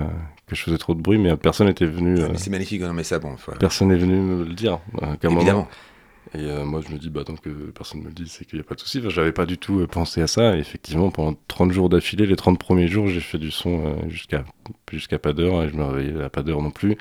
que 0.47 0.53
je 0.53 0.61
faisais 0.61 0.77
trop 0.77 0.93
de 0.93 1.01
bruit, 1.01 1.17
mais 1.17 1.38
personne 1.38 1.67
n'était 1.67 1.86
venu. 1.86 2.21
Ah, 2.21 2.34
c'est 2.36 2.49
magnifique, 2.49 2.81
non, 2.81 2.91
mais 2.91 3.05
ça, 3.05 3.19
bon. 3.19 3.38
Personne 3.57 3.88
n'est 3.88 3.95
venu 3.95 4.17
me 4.17 4.43
le 4.43 4.53
dire. 4.53 4.81
Évidemment. 5.23 5.69
Et 6.36 6.39
euh, 6.39 6.65
moi, 6.65 6.81
je 6.86 6.91
me 6.91 6.99
dis, 6.99 7.09
bah, 7.09 7.23
tant 7.23 7.38
que 7.38 7.49
personne 7.71 8.01
ne 8.01 8.03
me 8.03 8.09
le 8.09 8.15
dit, 8.15 8.27
c'est 8.27 8.43
qu'il 8.43 8.59
n'y 8.59 8.65
a 8.65 8.67
pas 8.67 8.75
de 8.75 8.81
souci. 8.81 8.99
Enfin, 8.99 9.07
j'avais 9.07 9.31
pas 9.31 9.45
du 9.45 9.57
tout 9.57 9.79
euh, 9.79 9.88
pensé 9.88 10.21
à 10.21 10.27
ça. 10.27 10.57
Et 10.57 10.59
effectivement, 10.59 11.09
pendant 11.09 11.38
30 11.47 11.71
jours 11.71 11.88
d'affilée, 11.88 12.25
les 12.25 12.36
30 12.36 12.59
premiers 12.59 12.89
jours, 12.89 13.07
j'ai 13.07 13.21
fait 13.21 13.38
du 13.38 13.49
son 13.49 13.86
euh, 13.86 14.09
jusqu'à 14.09 14.43
jusqu'à 14.91 15.19
pas 15.19 15.31
d'heure 15.31 15.63
et 15.63 15.69
je 15.69 15.75
me 15.75 15.86
réveillais 15.86 16.21
à 16.21 16.29
pas 16.29 16.43
d'heure 16.43 16.61
non 16.61 16.71
plus. 16.71 16.97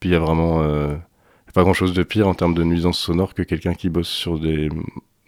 Puis 0.00 0.08
il 0.08 0.12
y 0.12 0.16
a 0.16 0.18
vraiment 0.18 0.62
pas 1.52 1.62
grand 1.62 1.74
chose 1.74 1.92
de 1.92 2.02
pire 2.02 2.26
en 2.26 2.34
termes 2.34 2.54
de 2.54 2.64
nuisance 2.64 2.98
sonore 2.98 3.34
que 3.34 3.42
quelqu'un 3.42 3.74
qui 3.74 3.88
bosse 3.88 4.08
sur 4.08 4.38
des, 4.38 4.68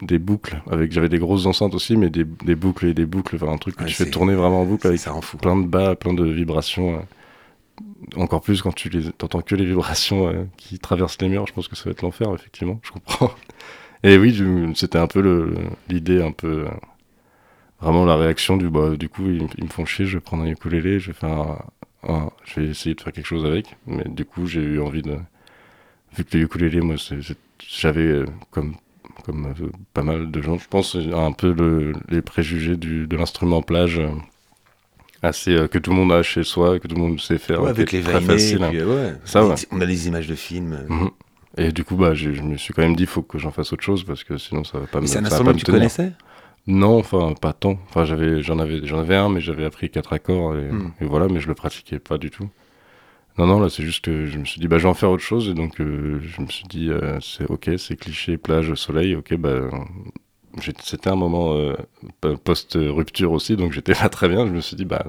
des 0.03 0.19
boucles. 0.19 0.63
avec 0.71 0.93
J'avais 0.93 1.09
des 1.09 1.19
grosses 1.19 1.47
enceintes 1.47 1.75
aussi, 1.75 1.97
mais 1.97 2.11
des, 2.11 2.25
des 2.25 2.55
boucles 2.55 2.87
et 2.87 2.95
des 2.95 3.07
boucles. 3.07 3.37
Enfin, 3.37 3.53
un 3.53 3.59
truc 3.59 3.77
que 3.77 3.85
tu 3.85 3.95
fais 3.95 4.11
tourner 4.11 4.35
vraiment 4.35 4.63
en 4.63 4.65
boucle 4.65 4.87
avec 4.87 5.01
ça 5.01 5.15
en 5.15 5.21
fout. 5.21 5.41
plein 5.41 5.57
de 5.57 5.67
bas, 5.67 5.97
plein 5.97 6.15
de 6.15 6.25
vibrations 6.25 7.01
encore 8.17 8.41
plus 8.41 8.63
quand 8.63 8.75
tu 8.75 8.89
les 8.89 9.09
entends 9.09 9.43
que 9.43 9.55
les 9.55 9.65
vibrations 9.65 10.29
euh, 10.29 10.45
qui 10.57 10.79
traversent 10.79 11.21
les 11.21 11.29
murs, 11.29 11.47
je 11.47 11.53
pense 11.53 11.69
que 11.69 11.77
ça 11.77 11.85
va 11.85 11.91
être 11.91 12.03
l'enfer, 12.03 12.33
effectivement, 12.35 12.81
je 12.83 12.91
comprends. 12.91 13.33
Et 14.05 14.17
oui, 14.17 14.41
c'était 14.77 14.99
un 14.99 15.09
peu 15.09 15.57
l'idée, 15.89 16.23
un 16.23 16.31
peu 16.31 16.67
euh, 16.67 16.71
vraiment 17.81 18.05
la 18.05 18.17
réaction 18.17 18.57
du 18.57 18.69
bah, 18.71 18.97
du 18.97 19.09
coup, 19.09 19.27
ils, 19.27 19.65
me 19.65 19.69
font 19.69 19.85
chier, 19.85 20.07
je 20.07 20.19
vais 20.19 20.21
prendre 20.21 20.45
un 20.45 20.47
ukulélé, 20.47 21.01
je 21.01 21.09
vais 21.09 21.19
faire 21.19 21.65
je 22.45 22.61
vais 22.61 22.69
essayer 22.69 22.95
de 22.95 23.01
faire 23.01 23.13
quelque 23.13 23.27
chose 23.27 23.45
avec, 23.45 23.77
mais 23.87 24.05
du 24.05 24.25
coup, 24.25 24.47
j'ai 24.47 24.63
eu 24.63 24.81
envie 24.81 25.03
de 25.03 25.19
vu 26.17 26.25
que 26.25 26.37
le 26.37 26.45
ukulélé, 26.45 26.81
moi, 26.81 26.95
j'avais 27.59 28.07
euh, 28.07 28.25
comme 28.53 28.77
comme 29.29 29.55
pas 29.93 30.03
mal 30.03 30.31
de 30.31 30.43
gens, 30.43 30.59
je 30.59 30.69
pense, 30.69 30.97
un 30.97 31.33
peu 31.33 31.93
les 32.09 32.23
préjugés 32.23 32.77
de 32.77 33.17
l'instrument 33.17 33.61
plage 33.61 34.01
assez 35.23 35.53
euh, 35.53 35.69
que 35.69 35.79
tout 35.79 35.91
le 35.91 35.97
monde 35.97 36.13
a 36.13 36.23
chez 36.23 36.45
soi, 36.45 36.79
que 36.79 36.87
tout 36.87 36.95
le 36.95 37.01
monde 37.01 37.21
sait 37.21 37.39
faire. 37.39 37.65
avec 37.65 37.93
les 37.93 38.03
très 38.03 38.21
facile. 38.21 38.63
Euh, 38.63 39.15
Ça, 39.25 39.45
On 39.71 39.81
a 39.81 39.87
des 39.87 40.09
images 40.09 40.29
de 40.29 40.35
films. 40.35 40.87
Mhm. 40.89 41.11
Et 41.57 41.73
du 41.73 41.83
coup, 41.85 41.97
bah, 41.97 42.15
je 42.15 42.31
me 42.31 42.57
suis 42.57 42.73
quand 42.73 42.83
même 42.83 42.95
dit, 42.95 43.03
il 43.05 43.09
faut 43.09 43.23
que 43.23 43.39
j'en 43.39 43.51
fasse 43.51 43.73
autre 43.73 43.83
chose 43.83 44.05
parce 44.05 44.23
que 44.23 44.39
sinon 44.39 44.63
ça 44.65 44.79
va 44.79 44.87
pas 44.87 45.01
me. 45.01 45.07
C'est 45.07 45.19
un 45.19 45.25
instrument 45.25 45.53
que 45.53 45.59
tu 45.59 45.65
connaissais? 45.65 46.13
Non, 46.67 46.99
enfin 46.99 47.35
pas 47.41 47.53
tant. 47.53 47.79
Enfin 47.89 48.05
j'avais, 48.05 48.43
j'en 48.43 48.59
avais, 48.59 48.87
j'en 48.87 48.99
avais 48.99 49.17
un, 49.17 49.29
mais 49.29 49.41
j'avais 49.41 49.65
appris 49.65 49.91
quatre 49.91 50.13
accords 50.13 50.55
et, 50.55 50.71
hmm. 50.71 50.93
voilà, 51.01 51.27
mais 51.27 51.41
je 51.41 51.49
le 51.49 51.55
pratiquais 51.55 51.99
pas 51.99 52.19
du 52.19 52.31
tout. 52.31 52.49
Non, 53.39 53.47
non, 53.47 53.61
là 53.61 53.69
c'est 53.69 53.85
juste 53.85 54.05
que 54.05 54.27
je 54.27 54.39
me 54.39 54.45
suis 54.45 54.61
dit, 54.61 54.69
bah 54.69 54.79
je 54.79 54.83
vais 54.85 54.89
en 54.89 54.95
faire 54.95 55.11
autre 55.11 55.23
chose 55.23 55.49
et 55.49 55.55
donc 55.55 55.81
euh, 55.81 56.21
je 56.21 56.43
me 56.43 56.49
suis 56.49 56.65
dit, 56.65 56.91
c'est 57.21 57.49
ok, 57.49 57.71
c'est 57.79 57.97
cliché, 57.97 58.37
plage, 58.37 58.75
soleil, 58.75 59.15
ok, 59.15 59.35
bah 59.37 59.71
c'était 60.83 61.11
un 61.11 61.17
moment 61.17 61.55
euh, 61.55 61.75
post-rupture 62.45 63.33
aussi, 63.33 63.57
donc 63.57 63.73
j'étais 63.73 63.95
pas 63.95 64.09
très 64.09 64.29
bien. 64.29 64.47
Je 64.47 64.53
me 64.53 64.61
suis 64.61 64.77
dit, 64.77 64.85
bah, 64.85 65.05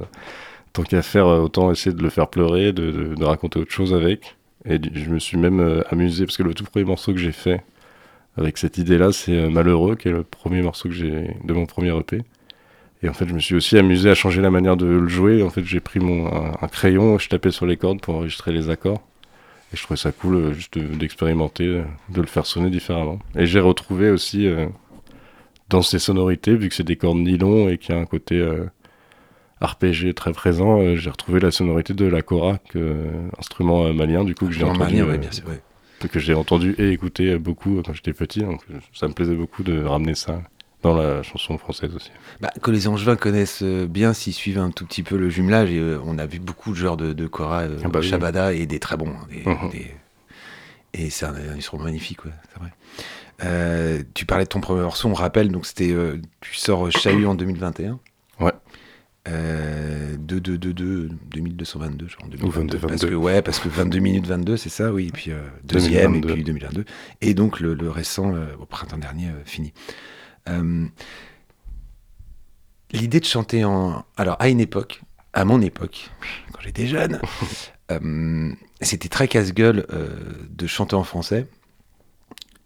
tant 0.74 0.84
qu'à 0.84 1.02
faire, 1.02 1.28
euh, 1.28 1.42
autant 1.42 1.72
essayer 1.72 1.96
de 1.96 2.02
le 2.02 2.10
faire 2.10 2.30
pleurer, 2.30 2.74
de, 2.74 3.24
raconter 3.24 3.60
autre 3.60 3.72
chose 3.72 3.94
avec. 3.94 4.36
Et 4.66 4.80
je 4.94 5.10
me 5.10 5.20
suis 5.20 5.38
même 5.38 5.60
euh, 5.60 5.82
amusé, 5.90 6.26
parce 6.26 6.38
que 6.38 6.44
le 6.44 6.54
tout 6.54 6.66
premier 6.66 6.86
morceau 6.86 7.14
que 7.14 7.20
j'ai 7.20 7.32
fait 7.32 7.64
avec 8.38 8.58
cette 8.58 8.78
idée-là, 8.78 9.12
c'est 9.12 9.50
Malheureux, 9.50 9.96
qui 9.96 10.08
est 10.08 10.12
le 10.12 10.24
premier 10.24 10.62
morceau 10.62 10.90
que 10.90 10.96
j'ai 10.96 11.36
de 11.44 11.54
mon 11.54 11.66
premier 11.66 11.98
EP. 11.98 12.22
Et 13.02 13.10
en 13.10 13.14
fait, 13.14 13.28
je 13.28 13.34
me 13.34 13.40
suis 13.40 13.56
aussi 13.56 13.78
amusé 13.78 14.10
à 14.10 14.16
changer 14.16 14.42
la 14.42 14.52
manière 14.52 14.76
de 14.76 14.86
le 14.86 15.08
jouer. 15.08 15.42
En 15.42 15.50
fait, 15.50 15.64
j'ai 15.64 15.80
pris 15.80 16.00
mon, 16.00 16.28
un, 16.28 16.68
crayon, 16.68 17.18
je 17.18 17.30
tapais 17.30 17.52
sur 17.52 17.66
les 17.66 17.78
cordes 17.78 18.02
pour 18.02 18.16
enregistrer 18.16 18.52
les 18.52 18.70
accords. 18.70 19.02
Et 19.74 19.78
je 19.78 19.84
trouvais 19.84 19.98
ça 19.98 20.12
cool 20.12 20.54
juste 20.54 20.78
d'expérimenter, 20.78 21.84
de, 22.10 22.22
le 22.22 22.28
faire 22.28 22.46
sonner 22.46 22.70
différemment. 22.70 23.20
Et 23.36 23.46
j'ai 23.46 23.60
retrouvé 23.60 24.10
aussi 24.10 24.50
dans 25.70 25.82
ces 25.82 26.00
sonorités, 26.00 26.56
vu 26.56 26.70
que 26.70 26.76
c'est 26.76 26.84
des 26.84 26.96
cordes 26.96 27.20
nylon 27.20 27.70
et 27.70 27.78
qu'il 27.78 27.96
y 27.96 27.98
a 27.98 28.02
un 28.02 28.06
côté 28.06 28.36
euh, 28.36 28.66
RPG 29.62 30.14
très 30.16 30.32
présent, 30.32 30.82
euh, 30.82 30.96
j'ai 30.96 31.10
retrouvé 31.10 31.40
la 31.40 31.52
sonorité 31.52 31.94
de 31.94 32.06
la 32.06 32.22
Cora, 32.22 32.60
instrument 33.38 33.86
euh, 33.86 33.94
malien 33.94 34.24
du 34.24 34.36
coup 34.36 34.48
que 34.48 34.54
j'ai 34.54 34.64
entendu, 34.64 35.04
que 36.12 36.20
j'ai 36.20 36.34
entendu 36.34 36.76
et 36.78 36.90
écouté 36.92 37.38
beaucoup 37.38 37.82
quand 37.86 37.94
j'étais 37.94 38.14
petit. 38.14 38.42
Donc 38.42 38.62
ça 38.94 39.08
me 39.08 39.14
plaisait 39.14 39.36
beaucoup 39.36 39.64
de 39.64 39.84
ramener 39.84 40.16
ça 40.16 40.42
dans 40.82 40.96
la 40.96 41.24
chanson 41.24 41.58
française 41.58 41.94
aussi. 41.96 42.12
Bah, 42.40 42.52
que 42.62 42.72
les 42.72 42.88
Angevins 42.88 43.16
connaissent 43.16 43.64
bien 43.64 44.14
s'ils 44.14 44.34
suivent 44.34 44.60
un 44.60 44.72
tout 44.72 44.86
petit 44.86 45.04
peu 45.04 45.18
le 45.18 45.30
jumelage, 45.30 45.72
et, 45.72 45.98
on 46.06 46.18
a 46.18 46.26
vu 46.26 46.40
beaucoup 46.40 46.72
de 46.72 46.78
genres 46.78 46.98
de, 46.98 47.14
de 47.14 47.28
Cora, 47.28 47.64
ah 47.84 47.88
bah 47.90 48.02
Shabada 48.02 48.54
et 48.54 48.66
des 48.66 48.80
très 48.80 48.98
bons. 48.98 49.10
Hein, 49.10 49.28
mhm. 49.46 49.72
Et 50.94 51.10
c'est 51.10 51.26
un, 51.26 51.36
instrument 51.36 51.84
magnifique, 51.84 52.26
ouais, 52.26 52.32
c'est 52.52 52.60
vrai. 52.60 52.72
Euh, 53.44 54.04
tu 54.14 54.26
parlais 54.26 54.44
de 54.44 54.50
ton 54.50 54.60
premier 54.60 54.82
morceau, 54.82 55.08
on 55.08 55.14
rappelle, 55.14 55.52
donc 55.52 55.66
c'était, 55.66 55.92
euh, 55.92 56.18
tu 56.42 56.56
sors 56.56 56.92
Chahut 56.92 57.26
en 57.26 57.36
2021. 57.36 58.00
Ouais. 58.40 58.52
Euh, 59.28 60.16
2, 60.18 60.40
2, 60.40 60.58
2, 60.58 60.74
2, 60.74 61.10
2222, 61.32 62.08
je 62.08 62.16
crois. 62.16 62.26
En 62.26 62.30
2022, 62.30 62.78
22, 62.78 62.88
Parce 62.88 63.06
que, 63.06 63.16
ouais, 63.16 63.42
parce 63.42 63.60
que 63.60 63.70
22 63.70 64.00
minutes 64.00 64.28
22, 64.28 64.58
c'est 64.58 64.70
ça, 64.70 64.92
oui. 64.92 65.08
Et 65.08 65.12
puis 65.12 65.32
euh, 65.32 65.40
deuxième, 65.64 66.16
et 66.16 66.22
puis 66.22 66.44
2022. 66.44 66.86
Et 67.22 67.34
donc 67.34 67.60
le, 67.60 67.76
le 67.76 67.90
récent, 67.90 68.34
au 68.60 68.66
printemps 68.66 68.98
dernier, 68.98 69.30
fini. 69.46 69.74
L'idée 72.92 73.20
de 73.20 73.26
chanter 73.26 73.64
en. 73.66 74.06
Alors, 74.18 74.38
à 74.40 74.50
une 74.50 74.60
époque, 74.60 75.02
à 75.34 75.46
mon 75.46 75.62
époque, 75.62 76.10
quand 76.52 76.62
j'étais 76.62 76.88
jeune, 76.88 77.20
euh, 77.92 78.52
c'était 78.82 79.10
très 79.10 79.28
casse-gueule 79.28 79.86
euh, 79.92 80.08
de 80.50 80.68
chanter 80.68 80.96
en 80.96 81.04
français. 81.04 81.48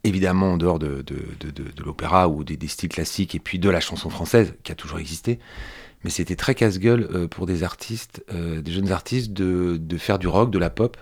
Évidemment, 0.05 0.53
en 0.53 0.57
dehors 0.57 0.79
de, 0.79 1.01
de, 1.01 1.15
de, 1.39 1.49
de, 1.49 1.71
de 1.71 1.83
l'opéra 1.83 2.27
ou 2.27 2.43
des, 2.43 2.57
des, 2.57 2.67
styles 2.67 2.89
classiques, 2.89 3.35
et 3.35 3.39
puis 3.39 3.57
de 3.57 3.69
la 3.69 3.79
chanson 3.79 4.09
française, 4.09 4.53
qui 4.63 4.71
a 4.71 4.75
toujours 4.75 4.99
existé. 4.99 5.39
Mais 6.03 6.09
c'était 6.09 6.35
très 6.35 6.55
casse-gueule 6.55 7.07
euh, 7.13 7.27
pour 7.27 7.45
des 7.45 7.63
artistes, 7.63 8.23
euh, 8.33 8.61
des 8.61 8.71
jeunes 8.71 8.91
artistes, 8.91 9.31
de, 9.31 9.97
faire 9.97 10.19
du 10.19 10.27
rock, 10.27 10.51
de 10.51 10.59
la 10.59 10.69
pop, 10.69 10.97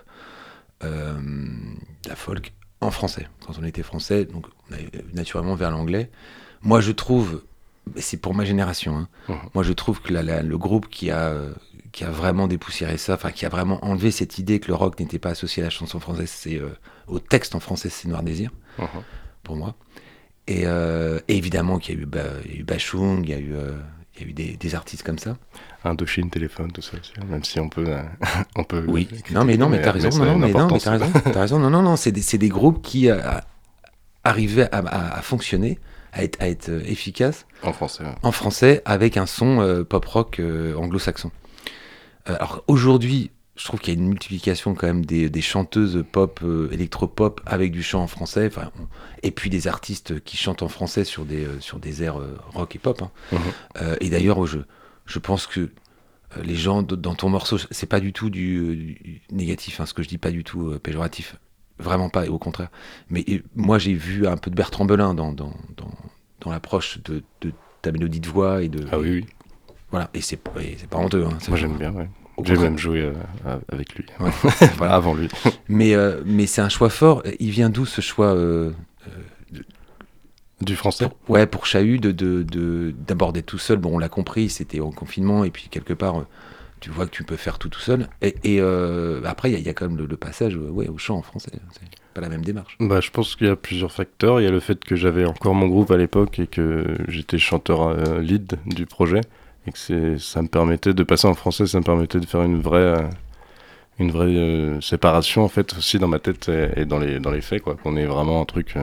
euh, 0.84 1.14
de 1.14 2.08
la 2.08 2.16
folk 2.16 2.52
en 2.80 2.90
français. 2.90 3.28
Quand 3.44 3.54
on 3.60 3.64
était 3.64 3.82
français, 3.82 4.24
donc 4.24 4.46
on 4.70 4.74
allait 4.74 4.90
naturellement 5.12 5.54
vers 5.54 5.70
l'anglais. 5.70 6.10
Moi, 6.62 6.80
je 6.80 6.92
trouve, 6.92 7.42
c'est 7.96 8.16
pour 8.16 8.34
ma 8.34 8.44
génération, 8.44 8.96
hein, 8.96 9.08
Mhm. 9.28 9.36
moi 9.54 9.64
je 9.64 9.72
trouve 9.72 10.00
que 10.00 10.12
la- 10.12 10.22
la- 10.22 10.42
le 10.42 10.56
groupe 10.58 10.88
qui 10.88 11.10
a, 11.10 11.34
qui 11.90 12.04
a 12.04 12.10
vraiment 12.10 12.46
dépoussiéré 12.46 12.96
ça, 12.96 13.14
enfin 13.14 13.30
qui 13.32 13.44
a 13.44 13.48
vraiment 13.48 13.84
enlevé 13.84 14.10
cette 14.10 14.38
idée 14.38 14.60
que 14.60 14.68
le 14.68 14.74
rock 14.74 14.98
n'était 15.00 15.18
pas 15.18 15.30
associé 15.30 15.62
à 15.62 15.66
la 15.66 15.70
chanson 15.70 15.98
française, 16.00 16.30
c'est 16.30 16.58
euh, 16.58 16.70
au 17.08 17.18
texte 17.18 17.54
en 17.54 17.60
français, 17.60 17.88
c'est 17.90 18.08
Noir 18.08 18.22
Désir 18.22 18.50
Mhm. 18.78 18.86
pour 19.42 19.56
moi. 19.56 19.74
Et, 20.46 20.62
euh, 20.66 21.18
et 21.28 21.36
évidemment 21.36 21.78
qu'il 21.78 21.96
y 21.96 21.98
a 21.98 22.02
eu, 22.02 22.06
bah, 22.06 22.20
il 22.46 22.52
y 22.52 22.56
a 22.56 22.60
eu 22.60 22.64
Bachung, 22.64 23.20
il 23.24 23.30
y 23.30 23.34
a 23.34 23.38
eu, 23.38 23.54
euh, 23.54 23.72
il 24.16 24.22
y 24.22 24.24
a 24.24 24.28
eu 24.28 24.32
des, 24.32 24.56
des 24.56 24.74
artistes 24.74 25.02
comme 25.02 25.18
ça. 25.18 25.36
Indochine, 25.84 26.30
téléphone, 26.30 26.70
tout 26.72 26.82
ça 26.82 26.96
aussi. 26.98 27.12
Même 27.28 27.42
si 27.44 27.58
on 27.60 27.68
peut, 27.68 27.84
euh, 27.88 28.02
on 28.56 28.64
peut. 28.64 28.84
Oui. 28.88 29.08
Non 29.32 29.44
mais 29.44 29.56
non 29.56 29.68
mais 29.68 29.82
t'as 29.82 29.90
raison. 29.92 30.08
Non, 30.24 30.38
mais 30.38 30.52
non, 30.52 30.68
mais 30.70 30.78
t'as 30.78 30.90
raison. 30.92 31.12
T'as 31.32 31.40
raison. 31.40 31.58
Non 31.58 31.70
non 31.70 31.82
non. 31.82 31.96
C'est 31.96 32.12
des, 32.12 32.48
groupes 32.48 32.80
qui 32.82 33.10
euh, 33.10 33.20
arrivaient 34.24 34.68
à, 34.72 34.78
à- 34.78 35.18
à 35.18 35.22
fonctionner, 35.22 35.78
à 36.12 36.22
être, 36.24 36.40
à 36.42 36.48
être 36.48 36.68
euh, 36.68 36.82
efficaces 36.84 37.46
En 37.62 37.72
français. 37.72 38.04
ouais. 38.04 38.14
en 38.22 38.32
français 38.32 38.82
avec 38.84 39.16
un 39.16 39.26
son 39.26 39.60
euh, 39.60 39.82
pop 39.84 40.04
rock 40.04 40.38
euh, 40.40 40.74
anglo-saxon. 40.76 41.30
Alors 42.26 42.62
aujourd'hui, 42.68 43.30
je 43.56 43.64
trouve 43.64 43.80
qu'il 43.80 43.94
y 43.94 43.96
a 43.96 44.00
une 44.00 44.08
multiplication 44.08 44.74
quand 44.74 44.86
même 44.86 45.04
des, 45.04 45.28
des 45.28 45.40
chanteuses 45.42 46.04
pop, 46.12 46.40
euh, 46.44 46.68
électro-pop 46.70 47.40
avec 47.46 47.72
du 47.72 47.82
chant 47.82 48.02
en 48.02 48.06
français, 48.06 48.46
enfin, 48.46 48.70
on- 48.80 48.86
et 49.22 49.30
puis 49.30 49.50
des 49.50 49.66
artistes 49.68 50.20
qui 50.24 50.36
chantent 50.36 50.62
en 50.62 50.68
français 50.68 51.04
sur 51.04 51.24
des, 51.24 51.44
euh, 51.44 51.60
sur 51.60 51.78
des 51.78 52.02
airs 52.02 52.20
euh, 52.20 52.38
rock 52.54 52.76
et 52.76 52.78
pop. 52.78 53.02
hein. 53.02 53.10
Mhm. 53.32 53.96
Et 54.00 54.08
d'ailleurs, 54.10 54.46
je, 54.46 54.58
je 55.06 55.18
pense 55.18 55.46
que 55.46 55.70
les 56.42 56.54
gens 56.56 56.82
dans 56.82 57.14
ton 57.14 57.28
morceau, 57.28 57.58
c'est 57.70 57.86
pas 57.88 58.00
du 58.00 58.12
tout 58.14 58.30
du, 58.30 58.96
du 59.02 59.22
négatif, 59.30 59.80
hein, 59.80 59.86
ce 59.86 59.92
que 59.92 60.02
je 60.02 60.08
dis 60.08 60.16
pas 60.18 60.30
du 60.30 60.44
tout 60.44 60.78
péjoratif, 60.82 61.36
vraiment 61.82 62.08
pas, 62.08 62.24
et 62.26 62.28
au 62.28 62.38
contraire. 62.38 62.68
Mais 63.10 63.20
et, 63.26 63.42
moi, 63.54 63.78
j'ai 63.78 63.94
vu 63.94 64.26
un 64.26 64.36
peu 64.36 64.50
de 64.50 64.56
Bertrand 64.56 64.84
Belin 64.86 65.14
dans, 65.14 65.32
dans, 65.32 65.52
dans, 65.76 65.90
dans 66.40 66.50
l'approche 66.50 66.98
de, 67.04 67.22
de 67.42 67.52
ta 67.82 67.92
mélodie 67.92 68.20
de 68.20 68.28
voix 68.28 68.62
et 68.62 68.68
de. 68.68 68.86
Ah 68.90 68.98
oui, 68.98 69.10
oui. 69.10 69.26
Voilà, 69.90 70.08
et 70.14 70.22
c'est 70.22 70.40
et 70.60 70.76
c'est 70.78 70.88
pas 70.88 70.98
honteux. 70.98 71.24
Hein, 71.26 71.36
Moi 71.48 71.58
j'aime 71.58 71.76
bien, 71.76 71.92
ouais. 71.92 72.08
J'ai 72.44 72.56
même 72.56 72.78
joué 72.78 73.02
euh, 73.02 73.12
avec 73.70 73.94
lui. 73.94 74.06
Ouais, 74.18 74.30
voilà. 74.78 74.94
Avant 74.94 75.14
lui. 75.14 75.28
Mais, 75.68 75.94
euh, 75.94 76.22
mais 76.24 76.46
c'est 76.46 76.62
un 76.62 76.70
choix 76.70 76.88
fort. 76.88 77.22
Il 77.38 77.50
vient 77.50 77.68
d'où 77.68 77.84
ce 77.84 78.00
choix 78.00 78.34
euh, 78.34 78.72
Du 80.60 80.76
français? 80.76 81.08
Ouais, 81.28 81.46
pour 81.46 81.66
Chahut, 81.66 81.98
de, 81.98 82.10
de, 82.12 82.42
de- 82.42 82.94
d'aborder 83.06 83.42
tout 83.42 83.58
seul. 83.58 83.78
Bon, 83.78 83.96
on 83.96 83.98
l'a 83.98 84.08
compris, 84.08 84.48
c'était 84.48 84.80
en 84.80 84.92
confinement, 84.92 85.44
et 85.44 85.50
puis 85.50 85.68
quelque 85.70 85.92
part, 85.92 86.24
tu 86.82 86.90
vois 86.90 87.06
que 87.06 87.12
tu 87.12 87.22
peux 87.22 87.36
faire 87.36 87.58
tout 87.58 87.68
tout 87.68 87.80
seul. 87.80 88.08
Et, 88.20 88.34
euh, 88.60 89.22
après, 89.24 89.52
il 89.52 89.58
y, 89.58 89.68
a- 89.68 89.72
quand 89.72 89.88
même 89.88 89.96
le, 89.96 90.16
passage 90.16 90.56
euh, 90.56 90.68
ouais, 90.68 90.88
au 90.88 90.98
chant 90.98 91.16
en 91.16 91.22
français. 91.22 91.52
C'est 91.70 91.88
pas 92.12 92.20
la 92.20 92.28
même 92.28 92.44
démarche. 92.44 92.76
Bah, 92.80 93.00
je 93.00 93.10
pense 93.10 93.36
qu'il 93.36 93.46
y 93.46 93.50
a 93.50 93.56
plusieurs 93.56 93.92
facteurs. 93.92 94.40
Il 94.40 94.44
y 94.44 94.46
a 94.48 94.50
le 94.50 94.60
fait 94.60 94.84
que 94.84 94.96
j'avais 94.96 95.24
encore 95.24 95.54
mon 95.54 95.68
groupe 95.68 95.92
à 95.92 95.96
l'époque 95.96 96.40
et 96.40 96.48
que 96.48 96.84
j'étais 97.06 97.38
chanteur 97.38 97.82
euh, 97.82 98.20
lead 98.20 98.54
du 98.66 98.84
projet 98.84 99.20
et 99.66 99.70
que 99.70 100.18
ça 100.18 100.42
me 100.42 100.48
permettait 100.48 100.92
de 100.92 101.02
passer 101.04 101.28
en 101.28 101.34
français, 101.34 101.68
ça 101.68 101.78
me 101.78 101.84
permettait 101.84 102.18
de 102.18 102.26
faire 102.26 102.42
une 102.42 102.60
vraie, 102.60 103.08
une 104.00 104.10
vraie 104.10 104.80
séparation 104.80 105.44
en 105.44 105.48
fait 105.48 105.72
aussi 105.78 106.00
dans 106.00 106.08
ma 106.08 106.18
tête 106.18 106.50
et, 106.76 106.84
dans 106.84 106.98
les 106.98 107.20
dans 107.20 107.30
les 107.30 107.40
faits 107.42 107.62
quoi. 107.62 107.76
Qu'on 107.76 107.96
ait 107.96 108.06
vraiment 108.06 108.42
un 108.42 108.44
truc. 108.44 108.74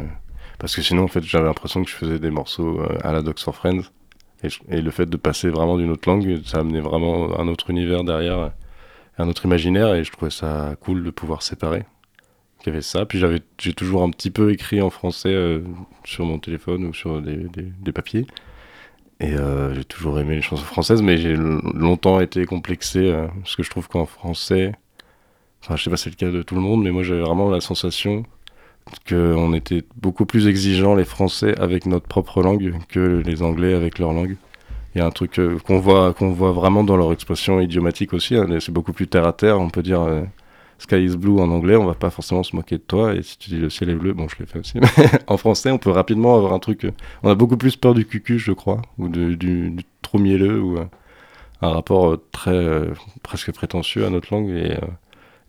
parce 0.57 0.73
que 0.73 0.81
sinon 0.81 1.03
en 1.03 1.07
fait 1.09 1.21
j'avais 1.21 1.47
l'impression 1.47 1.83
que 1.83 1.89
je 1.89 1.95
faisais 1.95 2.17
des 2.17 2.31
morceaux 2.31 2.79
à 3.03 3.11
la 3.11 3.21
Docs 3.21 3.39
for 3.41 3.53
Friends 3.53 3.91
et, 4.43 4.81
le 4.81 4.91
fait 4.91 5.05
de 5.05 5.17
passer 5.17 5.49
vraiment 5.49 5.77
d'une 5.77 5.91
autre 5.91 6.09
langue, 6.09 6.41
ça 6.45 6.59
amenait 6.59 6.79
vraiment 6.79 7.39
un 7.39 7.47
autre 7.47 7.69
univers 7.69 8.03
derrière, 8.03 8.51
un 9.17 9.27
autre 9.27 9.45
imaginaire 9.45 9.93
et 9.95 10.03
je 10.03 10.11
trouvais 10.11 10.31
ça 10.31 10.75
cool 10.81 11.03
de 11.03 11.11
pouvoir 11.11 11.41
séparer 11.41 11.83
qu'il 12.59 12.67
y 12.67 12.75
avait 12.75 12.81
ça. 12.81 13.05
Puis 13.05 13.19
j'avais, 13.19 13.41
j'ai 13.59 13.73
toujours 13.73 14.03
un 14.03 14.09
petit 14.09 14.31
peu 14.31 14.51
écrit 14.51 14.81
en 14.81 14.89
français 14.89 15.33
euh, 15.33 15.61
sur 16.05 16.25
mon 16.25 16.39
téléphone 16.39 16.85
ou 16.85 16.93
sur 16.93 17.21
des, 17.21 17.91
papiers. 17.93 18.25
Et 19.19 19.33
euh, 19.33 19.73
j'ai 19.73 19.83
toujours 19.83 20.19
aimé 20.19 20.35
les 20.35 20.41
chansons 20.41 20.63
françaises, 20.63 21.01
mais 21.01 21.17
j'ai 21.17 21.35
longtemps 21.35 22.21
été 22.21 22.45
complexé 22.45 23.11
euh, 23.11 23.27
parce 23.41 23.55
que 23.57 23.63
je 23.63 23.69
trouve 23.69 23.89
qu'en 23.89 24.05
français, 24.05 24.73
enfin 25.61 25.75
je 25.75 25.83
sais 25.83 25.89
pas 25.89 25.97
si 25.97 26.03
c'est 26.03 26.09
le 26.11 26.15
cas 26.15 26.31
de 26.31 26.41
tout 26.41 26.55
le 26.55 26.61
monde, 26.61 26.83
mais 26.83 26.91
moi 26.91 27.03
j'avais 27.03 27.21
vraiment 27.21 27.49
la 27.49 27.59
sensation 27.59 28.23
qu'on 29.07 29.53
était 29.53 29.83
beaucoup 29.97 30.25
plus 30.25 30.47
exigeants 30.47 30.95
les 30.95 31.05
Français 31.05 31.57
avec 31.59 31.85
notre 31.85 32.07
propre 32.07 32.41
langue 32.41 32.73
que 32.89 33.21
les 33.25 33.41
Anglais 33.41 33.73
avec 33.73 33.99
leur 33.99 34.13
langue. 34.13 34.35
Il 34.95 34.99
y 34.99 35.01
a 35.01 35.05
un 35.05 35.11
truc 35.11 35.37
euh, 35.39 35.59
qu'on 35.59 35.79
voit, 35.79 36.11
voit 36.19 36.51
vraiment 36.51 36.83
dans 36.83 36.97
leur 36.97 37.11
expression 37.13 37.59
idiomatique 37.59 38.13
aussi. 38.13 38.35
hein, 38.35 38.47
c'est 38.59 38.71
beaucoup 38.71 38.93
plus 38.93 39.07
terre 39.07 39.27
à 39.27 39.33
terre. 39.33 39.59
On 39.59 39.69
peut 39.69 39.83
dire 39.83 40.01
euh, 40.01 40.23
Sky 40.79 41.03
is 41.05 41.15
blue 41.17 41.39
en 41.39 41.51
anglais, 41.51 41.75
on 41.75 41.85
va 41.85 41.93
pas 41.93 42.09
forcément 42.09 42.41
se 42.41 42.55
moquer 42.55 42.77
de 42.77 42.83
toi. 42.83 43.13
Et 43.13 43.21
si 43.21 43.37
tu 43.37 43.49
dis 43.51 43.57
le 43.57 43.69
ciel 43.69 43.89
est 43.91 43.95
bleu, 43.95 44.13
bon, 44.13 44.27
je 44.27 44.35
l'ai 44.39 44.45
fait 44.47 44.59
aussi. 44.59 44.79
Mais 44.79 44.87
en 45.27 45.37
français, 45.37 45.69
on 45.71 45.77
peut 45.77 45.91
rapidement 45.91 46.35
avoir 46.35 46.53
un 46.53 46.59
truc. 46.59 46.85
euh, 46.85 46.91
On 47.23 47.29
a 47.29 47.35
beaucoup 47.35 47.57
plus 47.57 47.75
peur 47.75 47.93
du 47.93 48.05
cucu, 48.05 48.39
je 48.39 48.51
crois, 48.51 48.81
ou 48.97 49.09
du, 49.09 49.75
trop 50.01 50.17
mielleux, 50.17 50.59
ou 50.59 50.77
un 51.61 51.69
rapport 51.69 52.17
très 52.31 52.87
presque 53.21 53.51
prétentieux 53.51 54.05
à 54.05 54.09
notre 54.09 54.33
langue. 54.33 54.49
Et 54.49 54.75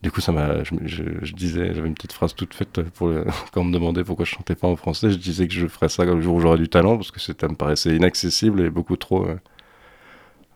du 0.02 0.10
coup, 0.10 0.20
ça 0.20 0.32
m'a. 0.32 0.62
Je, 0.64 0.74
je- 0.86 1.02
je 1.22 1.32
disais, 1.34 1.74
j'avais 1.74 1.88
une 1.88 1.94
petite 1.94 2.12
phrase 2.12 2.34
toute 2.34 2.54
faite 2.54 2.80
pour 2.90 3.08
le- 3.08 3.24
quand 3.52 3.60
on 3.62 3.64
me 3.64 3.72
demandait 3.72 4.04
pourquoi 4.04 4.24
je 4.24 4.30
chantais 4.30 4.54
pas 4.54 4.68
en 4.68 4.76
français. 4.76 5.10
Je 5.10 5.16
disais 5.18 5.46
que 5.46 5.54
je 5.54 5.66
ferais 5.66 5.88
ça 5.88 6.04
le 6.04 6.20
jour 6.20 6.36
où 6.36 6.40
j'aurais 6.40 6.58
du 6.58 6.68
talent, 6.68 6.96
parce 6.96 7.10
que 7.10 7.20
ça 7.20 7.32
me 7.48 7.54
paraissait 7.54 7.94
inaccessible 7.96 8.62
et 8.62 8.70
beaucoup 8.70 8.96
trop. 8.96 9.26
euh, 9.26 9.38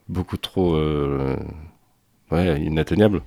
beaucoup 0.08 0.36
trop. 0.36 0.74
euh, 0.76 1.36
ouais, 2.30 2.60
inatteignable. 2.60 3.22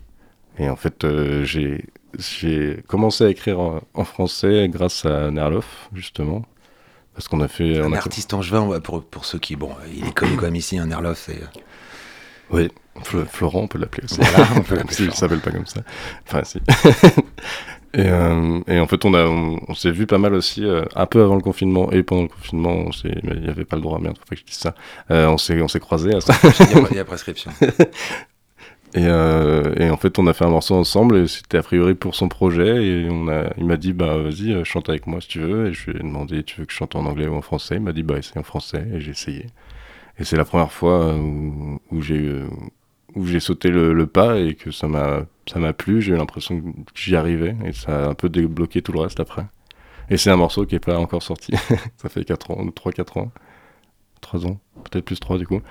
Et 0.60 0.70
en 0.70 0.76
fait, 0.76 1.04
euh, 1.04 1.44
j'ai 1.44 1.86
j'ai 2.18 2.82
commencé 2.88 3.24
à 3.26 3.30
écrire 3.30 3.60
en, 3.60 3.82
en 3.94 4.04
français 4.04 4.68
grâce 4.70 5.06
à 5.06 5.30
Nerloff, 5.30 5.90
justement. 5.94 6.44
Parce 7.14 7.28
qu'on 7.28 7.42
a 7.42 7.48
fait. 7.48 7.80
Un 7.80 7.94
a 7.94 7.98
artiste 7.98 8.34
angevin, 8.34 8.80
pour, 8.80 9.04
pour 9.04 9.26
ceux 9.26 9.40
qui. 9.40 9.56
Bon, 9.56 9.72
il 9.96 10.08
est 10.08 10.14
connu 10.14 10.36
quand 10.36 10.46
même 10.46 10.56
ici, 10.56 10.78
un 10.80 10.90
Erlof, 10.92 11.18
c'est. 11.18 11.42
Oui, 12.52 12.70
Florent, 13.04 13.62
on 13.64 13.68
peut 13.68 13.78
l'appeler 13.78 14.04
aussi. 14.06 14.20
Voilà, 14.20 14.48
on 14.56 14.62
peut 14.62 14.76
Même 14.76 14.86
l'appeler 14.86 14.96
s'il 14.96 15.06
Florent. 15.06 15.18
s'appelle 15.20 15.40
pas 15.42 15.52
comme 15.52 15.66
ça. 15.66 15.82
Enfin, 16.28 16.44
si. 16.44 16.60
et, 17.94 18.08
euh, 18.08 18.60
et 18.68 18.80
en 18.80 18.88
fait, 18.88 19.04
on, 19.06 19.14
a, 19.14 19.26
on, 19.26 19.60
on 19.68 19.74
s'est 19.74 19.92
vu 19.92 20.08
pas 20.08 20.18
mal 20.18 20.34
aussi, 20.34 20.64
euh, 20.66 20.84
un 20.96 21.06
peu 21.06 21.22
avant 21.22 21.36
le 21.36 21.42
confinement 21.42 21.92
et 21.92 22.04
pendant 22.04 22.24
le 22.24 22.28
confinement. 22.30 22.72
On 22.72 22.92
s'est, 22.92 23.20
mais 23.24 23.34
il 23.36 23.42
n'y 23.42 23.50
avait 23.50 23.66
pas 23.66 23.76
le 23.76 23.82
droit, 23.82 24.00
merde, 24.00 24.18
faut 24.18 24.26
pas 24.30 24.36
que 24.36 24.42
je 24.42 24.46
dise 24.46 24.56
ça. 24.58 24.76
Euh, 25.12 25.28
on 25.28 25.38
s'est, 25.38 25.62
on 25.62 25.68
s'est 25.68 25.80
croisés 25.80 26.16
à 26.16 26.22
ça. 26.22 26.34
Il 26.92 26.96
y 26.96 27.00
a- 27.00 27.06
prescription. 27.06 27.52
Et, 28.94 29.04
euh, 29.06 29.74
et 29.78 29.90
en 29.90 29.98
fait, 29.98 30.18
on 30.18 30.26
a 30.28 30.34
fait 30.34 30.46
un 30.46 30.50
morceau 30.50 30.74
ensemble 30.76 31.18
et 31.18 31.28
c'était 31.28 31.58
a 31.58 31.62
priori 31.64 31.94
pour 31.94 32.16
son 32.16 32.30
projet. 32.30 32.86
Et 32.86 33.08
on 33.12 33.28
a, 33.28 33.50
il 33.58 33.66
m'a 33.66 33.76
dit, 33.78 33.92
bah 33.94 34.18
vas-y, 34.18 34.64
chante 34.64 34.88
avec 34.90 35.06
moi 35.08 35.20
si 35.20 35.28
tu 35.28 35.40
veux. 35.42 35.68
Et 35.68 35.74
je 35.74 35.92
lui 35.92 36.00
ai 36.00 36.04
demandé, 36.04 36.44
tu 36.44 36.62
veux 36.62 36.66
que 36.66 36.72
je 36.72 36.78
chante 36.78 36.96
en 36.96 37.06
anglais 37.06 37.28
ou 37.28 37.36
en 37.36 37.42
français? 37.42 37.76
Il 37.76 37.82
m'a 37.82 37.92
dit, 37.92 38.04
bah 38.04 38.18
essaye 38.18 38.38
en 38.40 38.44
français. 38.44 38.88
Et 38.94 39.02
j'ai 39.02 39.12
essayé. 39.12 39.48
Et 40.20 40.24
c'est 40.24 40.36
la 40.36 40.46
première 40.46 40.72
fois 40.72 41.14
euh, 41.14 41.78
où, 41.92 42.02
j'ai 42.02 43.40
sauté 43.40 43.70
le, 43.70 44.08
pas 44.08 44.40
et 44.40 44.56
que 44.56 44.72
ça 44.72 44.88
m'a 44.88 45.26
ça 45.48 45.60
m'a 45.60 45.74
plu. 45.74 46.02
J'ai 46.02 46.14
eu 46.14 46.18
l'impression 46.18 46.60
que 46.62 46.72
j'y 46.96 47.16
arrivais 47.16 47.56
et 47.66 47.74
ça 47.74 48.06
a 48.06 48.10
un 48.10 48.14
peu 48.14 48.30
débloqué 48.30 48.82
tout 48.82 48.92
le 48.92 49.00
reste 49.00 49.20
après. 49.20 49.46
Et 50.10 50.18
c'est 50.18 50.32
un 50.32 50.38
morceau 50.38 50.66
qui 50.66 50.76
est 50.76 50.80
pas 50.80 50.98
encore 50.98 51.24
sorti. 51.24 51.54
ça 51.98 52.10
fait 52.10 52.24
4 52.24 52.52
ans, 52.52 52.66
3-4 52.66 53.20
ans. 53.20 53.32
3 54.22 54.48
ans, 54.48 54.60
peut-être 54.84 55.06
plus 55.06 55.20
3 55.20 55.38
du 55.38 55.48
coup. 55.48 55.62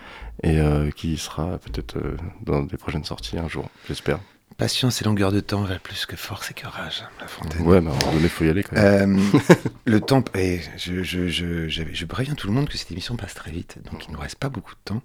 Et 0.42 0.58
euh, 0.60 0.90
qui 0.90 1.16
sera 1.16 1.58
peut-être 1.58 1.96
euh, 1.96 2.16
dans 2.42 2.62
des 2.62 2.76
prochaines 2.76 3.04
sorties 3.04 3.38
un 3.38 3.48
jour, 3.48 3.68
j'espère. 3.88 4.20
Patience 4.58 5.02
et 5.02 5.04
longueur 5.04 5.32
de 5.32 5.40
temps 5.40 5.62
valent 5.64 5.80
plus 5.82 6.06
que 6.06 6.16
force 6.16 6.50
et 6.50 6.54
que 6.54 6.66
rage, 6.66 7.04
La 7.20 7.26
Fontaine. 7.26 7.60
Ouais, 7.62 7.80
mais 7.82 7.90
donné, 8.12 8.26
faut 8.28 8.44
y 8.44 8.48
aller 8.48 8.62
quand 8.62 8.74
même. 8.74 9.18
Euh, 9.34 9.38
le 9.84 10.00
temps, 10.00 10.24
et 10.34 10.60
je, 10.78 11.02
je, 11.02 11.28
je, 11.28 11.68
je 11.68 12.04
préviens 12.06 12.34
tout 12.34 12.46
le 12.46 12.54
monde 12.54 12.66
que 12.68 12.78
cette 12.78 12.90
émission 12.90 13.16
passe 13.16 13.34
très 13.34 13.50
vite, 13.50 13.76
donc 13.90 14.06
il 14.06 14.10
ne 14.12 14.14
nous 14.16 14.20
reste 14.22 14.36
pas 14.36 14.48
beaucoup 14.48 14.72
de 14.72 14.80
temps. 14.84 15.02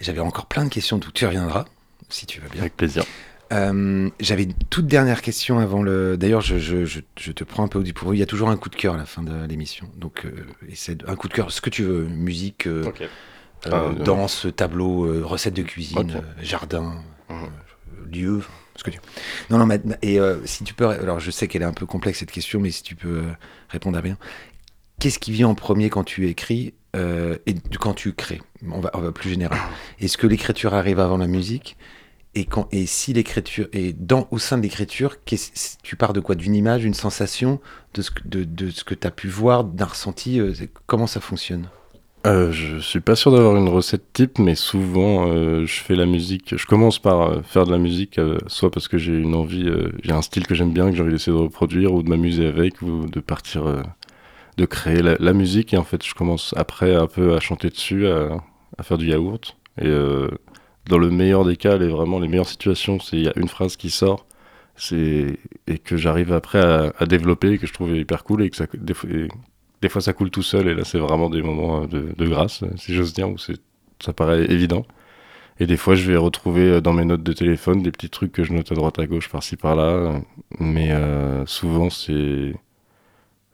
J'avais 0.00 0.18
encore 0.18 0.46
plein 0.46 0.64
de 0.64 0.68
questions, 0.68 0.98
d'où 0.98 1.12
tu 1.12 1.24
reviendras, 1.26 1.66
si 2.08 2.26
tu 2.26 2.40
veux 2.40 2.48
bien. 2.48 2.62
Avec 2.62 2.76
plaisir. 2.76 3.04
Euh, 3.52 4.10
J'avais 4.18 4.42
une 4.42 4.52
toute 4.68 4.86
dernière 4.88 5.22
question 5.22 5.60
avant 5.60 5.80
le. 5.82 6.16
D'ailleurs, 6.18 6.40
je, 6.40 6.58
je, 6.58 6.84
je, 6.84 6.98
je 7.18 7.30
te 7.32 7.44
prends 7.44 7.62
un 7.64 7.68
peu 7.68 7.78
au 7.78 7.82
dépourvu. 7.84 8.16
Il 8.16 8.20
y 8.20 8.22
a 8.22 8.26
toujours 8.26 8.50
un 8.50 8.56
coup 8.56 8.68
de 8.68 8.76
cœur 8.76 8.94
à 8.94 8.98
la 8.98 9.06
fin 9.06 9.22
de 9.22 9.46
l'émission. 9.46 9.88
Donc, 9.96 10.26
euh, 10.26 10.44
essaie 10.68 10.96
de- 10.96 11.08
un 11.08 11.14
coup 11.14 11.28
de 11.28 11.34
cœur, 11.34 11.50
ce 11.52 11.60
que 11.60 11.70
tu 11.70 11.84
veux 11.84 12.02
musique, 12.04 12.66
euh, 12.66 12.90
Ah, 13.70 13.86
danse, 14.04 14.46
tableau, 14.56 15.24
recette 15.26 15.54
de 15.54 15.62
cuisine, 15.62 16.20
jardin, 16.42 17.00
euh, 17.30 17.34
lieu, 18.12 18.42
Non, 19.50 19.58
non, 19.58 19.66
ma- 19.66 19.78
ma- 19.78 19.96
et 20.02 20.18
euh, 20.20 20.44
si 20.44 20.64
tu 20.64 20.74
peux. 20.74 20.88
Alors, 20.88 21.20
je 21.20 21.30
sais 21.30 21.48
qu'elle 21.48 21.62
est 21.62 21.66
un 21.66 21.72
peu 21.72 21.86
complexe 21.86 22.20
cette 22.20 22.30
question, 22.30 22.60
mais 22.60 22.70
si 22.70 22.82
tu 22.82 22.94
peux 22.94 23.18
euh, 23.18 23.32
répondre 23.68 23.98
à 23.98 24.02
bien. 24.02 24.16
Qu'est-ce 25.00 25.18
qui 25.18 25.30
vient 25.30 25.48
en 25.48 25.54
premier 25.54 25.90
quand 25.90 26.04
tu 26.04 26.28
écris 26.28 26.74
euh, 26.96 27.36
et 27.46 27.54
quand 27.78 27.94
tu 27.94 28.14
crées, 28.14 28.40
on 28.70 28.80
va, 28.80 28.90
on 28.94 29.00
va 29.00 29.12
plus 29.12 29.30
général, 29.30 29.58
est-ce 30.00 30.16
que 30.16 30.26
l'écriture 30.26 30.74
arrive 30.74 30.98
avant 30.98 31.18
la 31.18 31.26
musique? 31.28 31.76
Et, 32.34 32.44
quand, 32.44 32.68
et 32.72 32.86
si 32.86 33.12
l'écriture 33.12 33.68
est 33.72 33.92
dans, 33.92 34.28
au 34.30 34.38
sein 34.38 34.58
de 34.58 34.62
l'écriture, 34.62 35.16
tu 35.82 35.96
pars 35.96 36.12
de 36.12 36.20
quoi? 36.20 36.34
D'une 36.34 36.54
image, 36.54 36.82
d'une 36.82 36.94
sensation, 36.94 37.60
de 37.94 38.02
ce 38.02 38.10
que, 38.10 38.94
tu 38.94 39.06
as 39.06 39.10
pu 39.10 39.28
voir, 39.28 39.64
d'un 39.64 39.86
ressenti 39.86 40.40
Comment 40.86 41.06
ça 41.06 41.20
fonctionne? 41.20 41.68
Euh, 42.26 42.50
je 42.50 42.78
suis 42.78 43.00
pas 43.00 43.14
sûr 43.14 43.30
d'avoir 43.30 43.56
une 43.56 43.68
recette 43.68 44.12
type, 44.12 44.38
mais 44.38 44.56
souvent 44.56 45.28
euh, 45.28 45.64
je 45.66 45.80
fais 45.80 45.94
la 45.94 46.04
musique. 46.04 46.56
Je 46.56 46.66
commence 46.66 46.98
par 46.98 47.22
euh, 47.22 47.42
faire 47.42 47.64
de 47.64 47.70
la 47.70 47.78
musique, 47.78 48.18
euh, 48.18 48.38
soit 48.48 48.70
parce 48.70 48.88
que 48.88 48.98
j'ai 48.98 49.16
une 49.16 49.34
envie, 49.34 49.70
j'ai 50.02 50.12
un 50.12 50.22
style 50.22 50.46
que 50.46 50.54
j'aime 50.54 50.72
bien, 50.72 50.90
que 50.90 50.96
j'ai 50.96 51.02
envie 51.02 51.12
d'essayer 51.12 51.36
de 51.36 51.42
reproduire, 51.42 51.94
ou 51.94 52.02
de 52.02 52.08
m'amuser 52.08 52.46
avec, 52.46 52.82
ou 52.82 53.06
de 53.06 53.20
partir, 53.20 53.64
de 54.56 54.66
créer 54.66 55.00
la, 55.02 55.16
la 55.20 55.32
musique. 55.32 55.72
Et 55.74 55.76
en 55.76 55.84
fait, 55.84 56.04
je 56.04 56.14
commence 56.14 56.54
après 56.56 56.94
un 56.94 57.06
peu 57.06 57.34
à 57.34 57.40
chanter 57.40 57.70
dessus, 57.70 58.06
à, 58.08 58.82
faire 58.82 58.98
du 58.98 59.06
yaourt. 59.08 59.56
Et 59.80 59.90
dans 60.88 60.98
le 60.98 61.10
meilleur 61.10 61.44
des 61.44 61.56
cas, 61.56 61.76
les 61.78 61.88
vraiment 61.88 62.18
les 62.18 62.28
meilleures 62.28 62.48
situations, 62.48 62.98
c'est 63.00 63.16
il 63.16 63.24
y 63.24 63.28
a 63.28 63.32
une 63.36 63.48
phrase 63.48 63.76
qui 63.76 63.90
sort, 63.90 64.26
c'est 64.76 65.38
et 65.66 65.78
que 65.78 65.96
j'arrive 65.96 66.32
après 66.32 66.60
à, 66.60 66.92
à 66.98 67.06
développer, 67.06 67.58
que 67.58 67.66
je 67.66 67.72
trouve 67.72 67.96
hyper 67.96 68.24
cool 68.24 68.42
et 68.42 68.50
que 68.50 68.56
ça 68.56 68.66
des 69.82 69.88
fois 69.88 70.00
ça 70.00 70.12
coule 70.12 70.30
tout 70.30 70.42
seul 70.42 70.68
et 70.68 70.74
là 70.74 70.84
c'est 70.84 70.98
vraiment 70.98 71.30
des 71.30 71.42
moments 71.42 71.82
euh, 71.82 71.86
de, 71.86 72.26
grâce 72.26 72.64
si 72.76 72.94
j'ose 72.94 73.12
dire 73.12 73.28
où 73.28 73.36
ça 73.38 74.12
paraît 74.12 74.44
évident. 74.44 74.84
Et 75.60 75.66
des 75.66 75.76
fois 75.76 75.94
je 75.94 76.10
vais 76.10 76.16
retrouver 76.16 76.62
euh, 76.68 76.80
dans 76.80 76.92
mes 76.92 77.04
notes 77.04 77.22
de 77.22 77.32
téléphone 77.32 77.82
des 77.82 77.90
petits 77.92 78.10
trucs 78.10 78.32
que 78.32 78.44
je 78.44 78.52
note 78.52 78.70
à 78.72 78.74
droite 78.74 78.98
à 78.98 79.06
gauche 79.06 79.28
par-ci 79.28 79.56
par-là. 79.56 80.20
Mais 80.58 80.92
euh, 80.92 81.46
souvent 81.46 81.90
c'est 81.90 82.54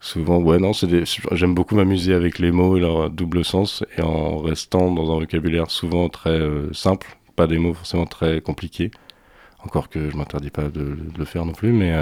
souvent 0.00 0.38
ouais 0.38 0.58
non 0.58 0.72
des... 0.82 1.04
j'aime 1.32 1.54
beaucoup 1.54 1.76
m'amuser 1.76 2.14
avec 2.14 2.38
les 2.38 2.52
mots 2.52 2.76
et 2.76 2.80
leur 2.80 3.10
double 3.10 3.44
sens 3.44 3.84
et 3.96 4.02
en 4.02 4.38
restant 4.38 4.90
dans 4.92 5.14
un 5.14 5.18
vocabulaire 5.20 5.70
souvent 5.70 6.08
très 6.08 6.40
simple 6.72 7.18
pas 7.36 7.46
des 7.46 7.58
mots 7.58 7.74
forcément 7.74 8.06
très 8.06 8.40
compliqués. 8.40 8.90
Encore 9.64 9.88
que 9.88 10.10
je 10.10 10.16
m'interdis 10.16 10.50
pas 10.50 10.68
de, 10.68 10.96
le 11.16 11.24
faire 11.24 11.44
non 11.46 11.52
plus 11.52 11.72
mais 11.72 11.94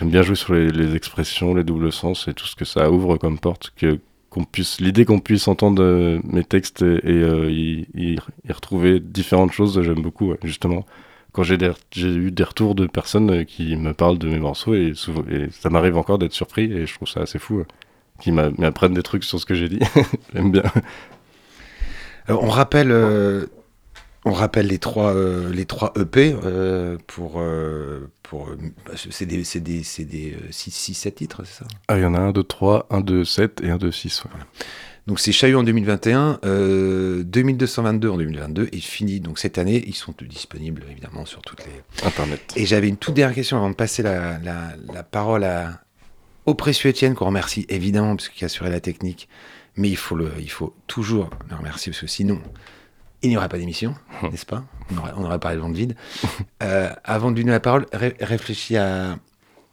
J'aime 0.00 0.08
bien 0.08 0.22
jouer 0.22 0.34
sur 0.34 0.54
les, 0.54 0.96
expressions, 0.96 1.54
les 1.54 1.62
doubles 1.62 1.92
sens 1.92 2.26
et 2.26 2.32
tout 2.32 2.46
ce 2.46 2.56
que 2.56 2.64
ça 2.64 2.90
ouvre 2.90 3.18
comme 3.18 3.38
porte. 3.38 3.70
Que 3.76 3.98
qu'on 4.30 4.44
puisse, 4.44 4.80
l'idée 4.80 5.04
qu'on 5.04 5.18
puisse 5.18 5.48
entendre 5.48 5.82
euh, 5.82 6.20
mes 6.24 6.44
textes 6.44 6.82
et, 6.82 7.00
euh, 7.04 7.50
y, 7.50 8.16
retrouver 8.48 9.00
différentes 9.00 9.50
choses, 9.50 9.82
j'aime 9.82 10.00
beaucoup. 10.00 10.32
justement, 10.44 10.86
quand 11.32 11.42
j'ai 11.42 11.56
eu 11.56 12.30
des 12.30 12.44
retours 12.44 12.76
de 12.76 12.86
personnes 12.86 13.30
euh, 13.30 13.44
qui 13.44 13.76
me 13.76 13.92
parlent 13.92 14.18
de 14.18 14.28
mes 14.28 14.38
morceaux 14.38 14.74
et, 14.74 14.92
souvent, 14.94 15.24
ça 15.50 15.68
m'arrive 15.68 15.96
encore 15.98 16.18
d'être 16.18 16.32
surpris 16.32 16.72
et 16.72 16.86
je 16.86 16.94
trouve 16.94 17.08
ça 17.08 17.20
assez 17.20 17.40
fou. 17.40 17.56
ouais, 17.58 17.66
qui 18.20 18.32
m'a- 18.32 18.50
m'apprennent 18.50 18.94
des 18.94 19.02
trucs 19.02 19.24
sur 19.24 19.38
ce 19.40 19.44
que 19.44 19.54
j'ai 19.54 19.68
dit. 19.68 19.80
j'aime 20.32 20.52
bien. 20.52 20.62
On 22.28 22.48
rappelle, 22.48 22.92
on 24.24 24.32
rappelle 24.32 24.66
les 24.66 24.78
trois, 24.78 25.14
euh, 25.14 25.50
les 25.52 25.64
trois 25.64 25.92
EP 25.98 26.34
euh, 26.44 26.98
pour, 27.06 27.34
euh, 27.36 28.10
pour, 28.22 28.48
euh, 28.48 28.56
c'est 29.10 29.26
des, 29.26 29.44
c'est 29.44 29.60
des, 29.60 29.82
c'est 29.82 30.04
des 30.04 30.36
6, 30.50 30.70
6, 30.70 30.94
7 30.94 31.14
titres, 31.14 31.42
c'est 31.44 31.64
ça? 31.64 31.68
Ah, 31.88 31.96
il 31.98 32.02
y 32.02 32.06
en 32.06 32.14
a 32.14 32.18
un, 32.18 32.32
deux, 32.32 32.44
trois, 32.44 32.86
un, 32.90 33.00
deux, 33.00 33.24
sept 33.24 33.60
et 33.62 33.70
un, 33.70 33.78
deux, 33.78 33.92
six. 33.92 34.22
ouais. 34.24 34.30
Donc 35.06 35.18
c'est 35.18 35.32
Chaillot 35.32 35.58
en 35.58 35.62
2021, 35.64 36.40
euh, 36.44 37.24
2222 37.24 38.08
en 38.10 38.16
2022 38.18 38.68
et 38.70 38.78
fini. 38.78 39.18
Donc 39.20 39.38
cette 39.38 39.58
année, 39.58 39.82
ils 39.86 39.94
sont 39.94 40.14
disponibles 40.28 40.84
évidemment 40.90 41.24
sur 41.24 41.40
toutes 41.40 41.64
les. 41.64 42.06
Internet. 42.06 42.40
Et 42.54 42.66
j'avais 42.66 42.88
une 42.88 42.96
toute 42.98 43.14
dernière 43.14 43.34
question 43.34 43.56
avant 43.56 43.70
de 43.70 43.74
passer 43.74 44.02
la, 44.02 44.38
la, 44.38 44.74
la 44.92 45.02
parole 45.02 45.44
à, 45.44 45.80
au 46.46 46.54
précieux 46.54 46.90
Étienne 46.90 47.14
qu'on 47.14 47.26
remercie 47.26 47.66
évidemment 47.70 48.14
parce 48.14 48.28
qu'il 48.28 48.44
a 48.44 48.46
assuré 48.46 48.70
la 48.70 48.80
technique. 48.80 49.28
Mais 49.76 49.88
il 49.88 49.96
faut, 49.96 50.14
le, 50.16 50.30
il 50.38 50.50
faut 50.50 50.74
toujours 50.86 51.30
le 51.48 51.56
remercier 51.56 51.90
parce 51.90 52.02
que 52.02 52.06
sinon, 52.06 52.40
il 53.22 53.30
n'y 53.30 53.36
aurait 53.36 53.48
pas 53.48 53.58
d'émission, 53.58 53.94
n'est-ce 54.30 54.46
pas? 54.46 54.64
On 54.92 54.98
aurait, 54.98 55.12
on 55.16 55.24
aurait 55.24 55.38
parlé 55.38 55.56
de 55.56 55.62
vent 55.62 55.68
de 55.68 55.76
vide. 55.76 55.94
Euh, 56.62 56.88
avant 57.04 57.30
de 57.30 57.36
lui 57.36 57.42
donner 57.44 57.52
la 57.52 57.60
parole, 57.60 57.86
ré- 57.92 58.16
réfléchis 58.20 58.76
à, 58.76 59.16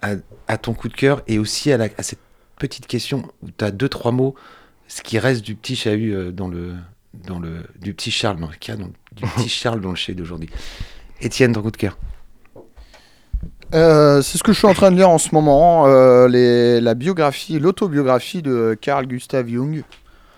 à, 0.02 0.12
à 0.48 0.58
ton 0.58 0.74
coup 0.74 0.90
de 0.90 0.94
cœur 0.94 1.22
et 1.28 1.40
aussi 1.40 1.72
à, 1.72 1.78
la, 1.78 1.88
à 1.98 2.04
cette 2.04 2.20
petite 2.60 2.88
question 2.88 3.24
où 3.44 3.48
tu 3.56 3.64
as 3.66 3.72
deux, 3.72 3.90
trois 3.90 4.12
mots, 4.12 4.36
ce 4.88 5.02
qui 5.02 5.18
reste 5.20 5.44
du 5.44 5.56
petit 5.56 5.76
chahut 5.76 6.14
euh, 6.14 6.32
dans 6.32 6.48
le, 6.48 6.74
dans 7.14 7.40
le, 7.40 7.64
du 7.80 7.94
petit 7.94 8.12
Charles, 8.12 8.38
non, 8.40 8.50
qu'il 8.60 8.74
y 8.74 8.78
a 8.78 8.80
dans- 8.80 8.92
du 9.14 9.24
petit 9.36 9.50
Charles 9.50 9.82
dans 9.82 9.90
le 9.92 9.96
chahut 9.96 10.16
d'aujourd'hui. 10.16 10.50
Étienne, 11.22 11.54
ton 11.54 11.62
coup 11.62 11.72
de 11.72 11.78
cœur. 11.78 11.98
Euh, 13.74 14.22
c'est 14.22 14.38
ce 14.38 14.44
que 14.44 14.54
je 14.54 14.58
suis 14.60 14.68
en 14.68 14.74
train 14.74 14.92
de 14.92 14.96
lire 14.96 15.10
en 15.10 15.18
ce 15.18 15.30
moment, 15.34 15.88
euh, 15.88 16.28
les- 16.28 16.80
la 16.80 16.94
biographie, 16.94 17.60
l'autobiographie 17.60 18.42
de 18.42 18.78
Carl 18.80 19.06
Gustav 19.08 19.48
Jung. 19.50 19.84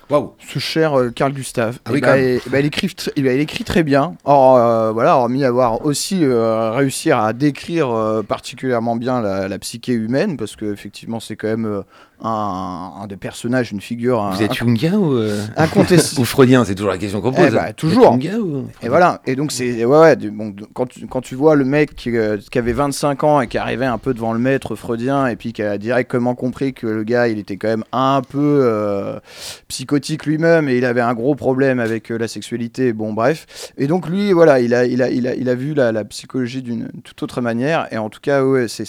Waouh 0.10 0.34
Ce 0.39 0.57
cher 0.60 0.97
euh, 0.99 1.10
Carl 1.12 1.32
Gustav. 1.34 1.80
Ah 1.86 1.91
oui, 1.93 2.01
quand 2.01 2.16
même. 2.16 2.39
ben, 2.49 2.60
il, 2.60 2.66
écrit, 2.66 2.88
tr- 2.88 3.12
il 3.16 3.28
écrit 3.28 3.64
très 3.64 3.84
bien. 3.84 4.16
Or, 4.24 4.57
euh, 4.57 4.91
voilà, 4.91 5.16
hormis 5.18 5.43
avoir 5.43 5.86
aussi 5.86 6.24
euh, 6.24 6.72
réussi 6.72 7.12
à 7.12 7.32
décrire 7.34 7.89
euh, 7.91 8.24
particulièrement 8.24 8.95
bien 8.95 9.22
la, 9.22 9.47
la 9.47 9.60
psyché 9.60 9.93
humaine, 9.93 10.36
parce 10.36 10.55
que 10.55 10.66
effectivement, 10.74 11.20
c'est 11.20 11.36
quand 11.36 11.47
même 11.47 11.66
euh, 11.66 11.82
un, 12.22 12.91
un 13.01 13.07
des 13.07 13.17
personnages, 13.17 13.72
une 13.72 13.82
figure 13.82 14.22
Vous 14.34 14.41
un- 14.41 14.45
êtes 14.45 14.53
Jungien 14.53 14.97
ou, 14.97 15.13
euh, 15.13 15.41
incontestable. 15.57 16.22
ou 16.22 16.26
freudien 16.26 16.65
C'est 16.65 16.76
toujours 16.76 16.91
la 16.91 16.97
question 16.97 17.22
qu'on 17.22 17.32
Eh 17.32 17.36
pose. 17.36 17.53
bah, 17.53 17.61
Vous 17.63 17.70
êtes 17.70 17.76
toujours. 17.76 18.13
Ou 18.13 18.65
Et 18.82 18.89
voilà, 18.89 19.22
et 19.26 19.36
donc 19.36 19.51
c'est 19.51 19.86
ouais, 19.86 19.99
ouais 19.99 20.15
bon, 20.15 20.53
quand, 20.74 20.88
tu, 20.88 21.07
quand 21.07 21.22
tu 21.22 21.36
vois 21.36 21.55
le 21.55 21.65
mec 21.65 21.95
qui, 21.95 22.15
euh, 22.17 22.38
qui 22.51 22.57
avait 22.59 22.74
25 22.74 23.24
ans 23.24 23.41
et 23.41 23.47
qui 23.47 23.57
arrivait 23.57 23.86
un 23.86 23.97
peu 23.97 24.13
devant 24.13 24.34
le 24.34 24.39
maître 24.39 24.76
freudien 24.76 25.28
et 25.28 25.36
puis 25.36 25.53
qui 25.53 25.61
a 25.61 25.78
directement 25.78 26.36
compris 26.36 26.74
que 26.74 26.88
le 26.88 27.03
gars 27.03 27.28
il 27.28 27.39
était 27.39 27.57
quand 27.57 27.67
même 27.70 27.84
un 27.91 28.22
peu 28.28 28.59
euh, 28.63 29.20
psychotique 29.67 30.26
lui-même 30.26 30.70
et 30.70 30.78
il 30.78 30.86
avait 30.86 31.01
un 31.01 31.13
gros 31.13 31.36
problème 31.36 31.80
avec 31.80 32.11
euh, 32.11 32.17
la 32.17 32.28
sexualité, 32.28 32.93
bon 32.93 33.13
bref. 33.13 33.45
Et 33.78 33.88
donc 33.88 34.07
lui 34.09 34.32
voilà, 34.34 34.59
il 34.59 34.74
a, 34.74 34.86
il 34.86 35.01
a, 35.01 35.09
il 35.09 35.28
a, 35.28 35.36
il 35.36 35.49
a 35.49 35.55
vu 35.55 35.74
la, 35.74 35.91
la 35.91 36.03
psychologie 36.05 36.61
d'une 36.61 36.89
toute 37.03 37.22
autre 37.24 37.41
manière 37.41 37.88
et 37.91 37.97
en 37.97 38.09
tout 38.09 38.20
cas 38.22 38.43
ouais, 38.43 38.67
c'est 38.67 38.86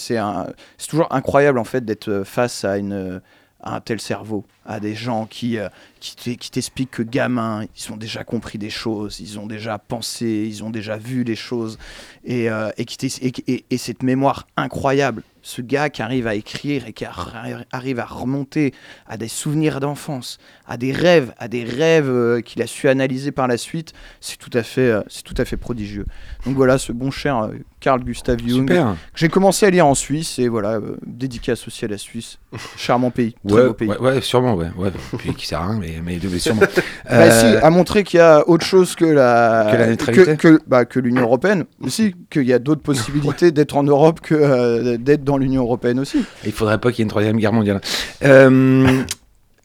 toujours 0.89 1.07
incroyable 1.11 1.59
en 1.59 1.63
fait 1.63 1.85
d'être 1.85 2.23
face 2.25 2.65
à 2.65 2.77
une 2.77 3.20
à 3.61 3.75
un 3.75 3.81
tel 3.81 3.99
cerveau, 3.99 4.45
à 4.65 4.79
des 4.79 4.95
gens 4.95 5.25
qui, 5.25 5.57
euh, 5.57 5.69
qui 6.01 6.15
t'e- 6.17 6.35
qui 6.37 6.51
t'expliquent 6.51 6.91
que 6.91 7.03
gamins, 7.03 7.63
ils 7.77 7.93
ont 7.93 7.97
déjà 7.97 8.25
compris 8.25 8.57
des 8.57 8.69
choses, 8.69 9.21
ils 9.21 9.39
ont 9.39 9.47
déjà 9.47 9.77
pensé, 9.77 10.25
ils 10.47 10.63
ont 10.65 10.69
déjà 10.71 10.97
vu 10.97 11.23
des 11.23 11.35
choses, 11.37 11.77
et, 12.25 12.49
euh, 12.49 12.69
et, 12.77 12.83
qui 12.85 12.97
t'ex- 12.97 13.19
et, 13.21 13.31
et- 13.47 13.65
et 13.69 13.77
cette 13.77 14.03
mémoire 14.03 14.47
incroyable, 14.57 15.23
ce 15.43 15.61
gars 15.63 15.89
qui 15.89 16.03
arrive 16.03 16.27
à 16.27 16.35
écrire 16.35 16.85
et 16.85 16.93
qui 16.93 17.03
arri- 17.03 17.65
arrive 17.71 17.97
à 17.99 18.05
remonter 18.05 18.73
à 19.07 19.17
des 19.17 19.27
souvenirs 19.27 19.79
d'enfance, 19.79 20.37
à 20.67 20.77
des 20.77 20.91
rêves, 20.91 21.33
à 21.39 21.47
des 21.47 21.63
rêves 21.63 22.09
euh, 22.09 22.41
qu'il 22.41 22.61
a 22.61 22.67
su 22.67 22.87
analyser 22.87 23.31
par 23.31 23.47
la 23.47 23.57
suite, 23.57 23.93
c'est 24.19 24.37
tout 24.37 24.51
à 24.55 24.61
fait, 24.61 24.81
euh, 24.91 25.01
c'est 25.07 25.23
tout 25.23 25.33
à 25.37 25.45
fait 25.45 25.57
prodigieux. 25.57 26.05
Donc 26.45 26.55
voilà, 26.55 26.77
ce 26.77 26.91
bon 26.91 27.09
cher 27.09 27.49
Carl 27.79 28.03
Gustav 28.03 28.37
Jung, 28.39 28.69
Super. 28.69 28.91
que 29.13 29.19
j'ai 29.19 29.29
commencé 29.29 29.65
à 29.65 29.71
lire 29.71 29.87
en 29.87 29.95
Suisse, 29.95 30.37
et 30.37 30.47
voilà, 30.47 30.79
dédicace 31.07 31.65
aussi 31.67 31.85
à 31.85 31.87
la 31.87 31.97
Suisse, 31.97 32.37
charmant 32.77 33.09
pays, 33.09 33.33
très 33.47 33.55
Ouais, 33.57 33.67
beau 33.67 33.73
pays. 33.73 33.87
ouais, 33.89 33.97
ouais, 33.97 34.21
sûrement, 34.21 34.53
ouais. 34.53 34.69
ouais. 34.77 34.91
Puis 35.17 35.33
qui 35.33 35.47
sert 35.47 35.59
à 35.61 35.69
rien, 35.69 35.79
mais, 35.79 35.90
mais, 36.03 36.19
mais 36.23 36.39
sûrement. 36.39 36.61
Bah 36.61 36.67
Euh, 37.11 37.39
si, 37.59 37.63
à 37.65 37.69
montrer 37.69 38.03
qu'il 38.03 38.17
y 38.19 38.21
a 38.21 38.47
autre 38.47 38.65
chose 38.65 38.95
que 38.95 39.05
la 39.05 39.67
Que 39.71 39.77
la 39.77 39.87
neutralité 39.87 40.37
que, 40.37 40.57
que- 40.57 40.61
bah, 40.67 40.85
que 40.85 40.99
l'Union 40.99 41.21
européenne 41.23 41.65
aussi, 41.81 42.15
qu'il 42.29 42.43
y 42.43 42.53
a 42.53 42.59
d'autres 42.59 42.81
possibilités 42.81 43.51
d'être 43.51 43.75
en 43.75 43.83
Europe 43.83 44.21
que 44.21 44.35
euh, 44.35 44.97
d'être 44.97 45.23
dans 45.23 45.37
l'Union 45.37 45.63
européenne 45.63 45.99
aussi. 45.99 46.23
Il 46.45 46.51
faudrait 46.51 46.77
pas 46.79 46.91
qu'il 46.91 46.99
y 46.99 47.01
ait 47.01 47.03
une 47.03 47.09
troisième 47.09 47.37
guerre 47.37 47.53
mondiale. 47.53 47.81
Euh, 48.23 49.01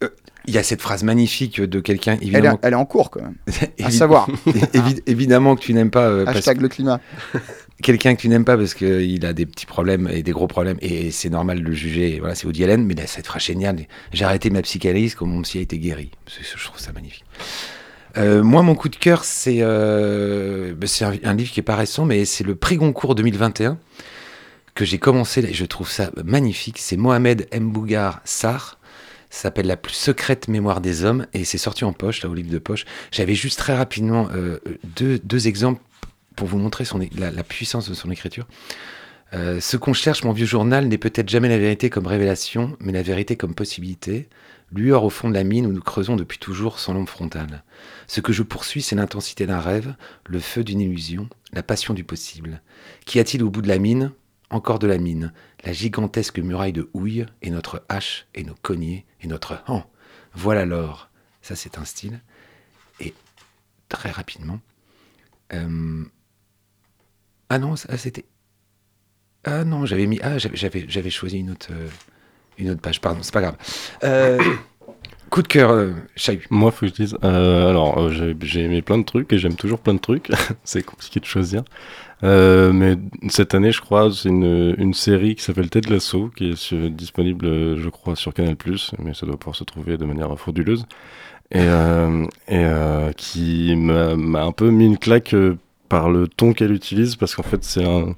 euh, 0.02 0.08
Il 0.46 0.54
y 0.54 0.58
a 0.58 0.62
cette 0.62 0.80
phrase 0.82 1.02
magnifique 1.02 1.60
de 1.60 1.80
quelqu'un, 1.80 2.12
Elle 2.14 2.22
est, 2.22 2.26
évidemment. 2.32 2.58
elle 2.62 2.72
est 2.72 2.76
en 2.76 2.84
cours 2.84 3.10
quand 3.10 3.20
même. 3.22 3.34
À 3.84 3.90
savoir, 3.90 4.28
évi- 4.74 5.02
évidemment 5.06 5.56
que 5.56 5.60
tu 5.60 5.74
n'aimes 5.74 5.90
pas. 5.90 6.06
euh, 6.08 6.24
parce 6.24 6.38
hashtag 6.38 6.60
le 6.60 6.68
climat. 6.68 7.00
quelqu'un 7.82 8.14
que 8.14 8.20
tu 8.20 8.28
n'aimes 8.28 8.44
pas 8.44 8.56
parce 8.56 8.74
qu'il 8.74 9.24
a 9.26 9.32
des 9.32 9.46
petits 9.46 9.66
problèmes 9.66 10.08
et 10.12 10.22
des 10.22 10.32
gros 10.32 10.46
problèmes 10.46 10.78
et 10.80 11.10
c'est 11.10 11.28
normal 11.28 11.60
de 11.60 11.64
le 11.64 11.72
juger. 11.72 12.18
Voilà, 12.20 12.34
c'est 12.34 12.46
Woody 12.46 12.64
Allen, 12.64 12.84
mais 12.84 12.94
là, 12.94 13.06
cette 13.06 13.26
phrase 13.26 13.42
géniale. 13.42 13.86
J'ai 14.12 14.24
arrêté 14.24 14.50
ma 14.50 14.62
psychanalyse 14.62 15.14
comme 15.14 15.30
mon 15.30 15.42
psy 15.42 15.58
a 15.58 15.60
été 15.60 15.78
guéri. 15.78 16.10
Je 16.26 16.64
trouve 16.64 16.80
ça 16.80 16.92
magnifique. 16.92 17.24
Euh, 18.16 18.42
moi, 18.42 18.62
mon 18.62 18.74
coup 18.74 18.88
de 18.88 18.96
cœur, 18.96 19.24
c'est 19.24 19.58
euh, 19.60 20.74
bah, 20.74 20.86
un, 21.22 21.34
livre 21.34 21.50
qui 21.50 21.60
est 21.60 21.62
pas 21.62 21.76
récent, 21.76 22.06
mais 22.06 22.24
c'est 22.24 22.44
le 22.44 22.54
prix 22.54 22.76
Goncourt 22.76 23.14
2021 23.14 23.78
que 24.74 24.84
j'ai 24.84 24.98
commencé. 24.98 25.42
là, 25.42 25.48
Je 25.52 25.64
trouve 25.64 25.90
ça 25.90 26.10
magnifique. 26.24 26.78
C'est 26.78 26.96
Mohamed 26.96 27.46
Mbougar 27.54 28.20
Sarr. 28.24 28.78
Ça 29.28 29.42
s'appelle 29.42 29.66
La 29.66 29.76
plus 29.76 29.92
secrète 29.92 30.48
mémoire 30.48 30.80
des 30.80 31.04
hommes 31.04 31.26
et 31.34 31.44
c'est 31.44 31.58
sorti 31.58 31.84
en 31.84 31.92
poche, 31.92 32.22
là, 32.22 32.30
au 32.30 32.34
livre 32.34 32.50
de 32.50 32.58
poche. 32.58 32.86
J'avais 33.10 33.34
juste 33.34 33.58
très 33.58 33.76
rapidement 33.76 34.28
euh, 34.34 34.60
deux, 34.96 35.18
deux 35.18 35.46
exemples 35.46 35.82
pour 36.36 36.46
vous 36.46 36.58
montrer 36.58 36.84
la, 37.16 37.42
puissance 37.42 37.88
de 37.88 37.94
son 37.94 38.10
écriture. 38.10 38.46
Euh, 39.34 39.60
ce 39.60 39.76
qu'on 39.76 39.92
cherche, 39.92 40.22
mon 40.22 40.32
vieux 40.32 40.46
journal, 40.46 40.86
n'est 40.86 40.98
peut-être 40.98 41.28
jamais 41.28 41.48
la 41.48 41.58
vérité 41.58 41.90
comme 41.90 42.06
révélation, 42.06 42.76
mais 42.78 42.92
la 42.92 43.02
vérité 43.02 43.36
comme 43.36 43.54
possibilité. 43.54 44.28
Lueur 44.72 45.04
au 45.04 45.10
fond 45.10 45.28
de 45.28 45.34
la 45.34 45.44
mine 45.44 45.66
où 45.66 45.72
nous 45.72 45.80
creusons 45.80 46.16
depuis 46.16 46.38
toujours 46.38 46.78
sans 46.78 46.92
l'ombre 46.92 47.08
frontale. 47.08 47.62
Ce 48.08 48.20
que 48.20 48.32
je 48.32 48.42
poursuis, 48.42 48.82
c'est 48.82 48.96
l'intensité 48.96 49.46
d'un 49.46 49.60
rêve, 49.60 49.94
le 50.26 50.40
feu 50.40 50.64
d'une 50.64 50.80
illusion, 50.80 51.28
la 51.52 51.62
passion 51.62 51.94
du 51.94 52.04
possible. 52.04 52.60
Qu'y 53.04 53.20
a-t-il 53.20 53.42
au 53.42 53.50
bout 53.50 53.62
de 53.62 53.68
la 53.68 53.78
mine? 53.78 54.12
Encore 54.50 54.78
de 54.78 54.86
la 54.86 54.98
mine, 54.98 55.32
la 55.64 55.72
gigantesque 55.72 56.38
muraille 56.38 56.72
de 56.72 56.88
houille, 56.94 57.26
et 57.42 57.50
notre 57.50 57.84
hache, 57.88 58.26
et 58.34 58.44
nos 58.44 58.54
cognets, 58.62 59.04
et 59.20 59.26
notre 59.26 59.60
han. 59.66 59.84
Voilà 60.34 60.64
l'or. 60.64 61.10
Ça, 61.42 61.56
c'est 61.56 61.78
un 61.78 61.84
style. 61.84 62.20
Et 63.00 63.12
très 63.88 64.10
rapidement. 64.10 64.60
euh, 65.52 66.04
Ah 67.48 67.58
non, 67.58 67.76
ça, 67.76 67.96
c'était. 67.96 68.24
Ah 69.44 69.64
non, 69.64 69.86
j'avais 69.86 70.06
mis. 70.06 70.18
Ah, 70.22 70.38
j'avais- 70.38 71.10
choisi 71.10 71.38
une 71.38 71.50
autre, 71.50 71.68
euh, 71.70 71.88
une 72.58 72.70
autre 72.70 72.80
page. 72.80 73.00
Pardon, 73.00 73.20
c'est 73.22 73.32
pas 73.32 73.40
grave. 73.42 73.56
Euh, 74.02 74.38
coup 75.30 75.42
de 75.42 75.48
cœur, 75.48 75.70
euh. 75.70 75.92
Moi, 76.50 76.72
faut 76.72 76.86
que 76.86 76.88
je 76.88 76.92
dise. 76.92 77.16
euh, 77.22 77.70
alors, 77.70 78.10
j'ai- 78.10 78.64
aimé 78.64 78.82
plein 78.82 78.98
de 78.98 79.04
trucs 79.04 79.32
et 79.32 79.38
j'aime 79.38 79.54
toujours 79.54 79.78
plein 79.78 79.94
de 79.94 80.00
trucs. 80.00 80.28
c'est 80.64 80.82
compliqué 80.82 81.20
de 81.20 81.24
choisir. 81.24 81.62
Mais 82.22 82.96
cette 83.28 83.54
année, 83.54 83.70
je 83.70 83.80
crois, 83.80 84.10
c'est 84.12 84.28
une, 84.28 84.94
série 84.94 85.36
qui 85.36 85.44
s'appelle 85.44 85.70
Ted 85.70 85.88
Lasso, 85.90 86.30
qui 86.36 86.50
est 86.50 86.74
disponible, 86.90 87.76
je 87.78 87.88
crois, 87.88 88.16
sur 88.16 88.34
Canal+, 88.34 88.56
mais 88.98 89.14
ça 89.14 89.26
doit 89.26 89.36
pouvoir 89.36 89.54
se 89.54 89.64
trouver 89.64 89.96
de 89.96 90.04
manière 90.04 90.36
frauduleuse. 90.38 90.86
Et, 91.52 91.66
qui 93.16 93.76
m'a 93.76 94.42
un 94.42 94.52
peu 94.52 94.70
mis 94.70 94.86
une 94.86 94.98
claque 94.98 95.36
par 95.88 96.10
le 96.10 96.28
ton 96.28 96.52
qu'elle 96.52 96.72
utilise, 96.72 97.16
parce 97.16 97.34
qu'en 97.34 97.42
fait, 97.42 97.64
c'est 97.64 97.84
un, 97.84 98.14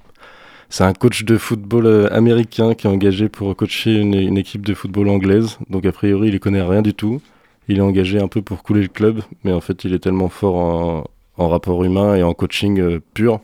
c'est 0.70 0.84
un 0.84 0.92
coach 0.92 1.24
de 1.24 1.38
football 1.38 1.86
euh, 1.86 2.12
américain 2.12 2.74
qui 2.74 2.86
est 2.86 2.90
engagé 2.90 3.28
pour 3.28 3.56
coacher 3.56 3.94
une, 3.94 4.36
équipe 4.36 4.66
de 4.66 4.74
football 4.74 5.08
anglaise. 5.08 5.58
Donc, 5.70 5.86
a 5.86 5.92
priori, 5.92 6.28
il 6.28 6.34
y 6.34 6.40
connaît 6.40 6.62
rien 6.62 6.82
du 6.82 6.94
tout. 6.94 7.22
Il 7.68 7.78
est 7.78 7.82
engagé 7.82 8.20
un 8.20 8.28
peu 8.28 8.42
pour 8.42 8.62
couler 8.62 8.82
le 8.82 8.88
club, 8.88 9.22
mais 9.44 9.52
en 9.52 9.60
fait, 9.60 9.84
il 9.84 9.94
est 9.94 9.98
tellement 9.98 10.28
fort 10.28 10.56
en, 10.56 11.48
rapport 11.48 11.84
humain 11.84 12.16
et 12.16 12.22
en 12.22 12.34
coaching 12.34 12.80
euh, 12.80 13.00
pur 13.14 13.40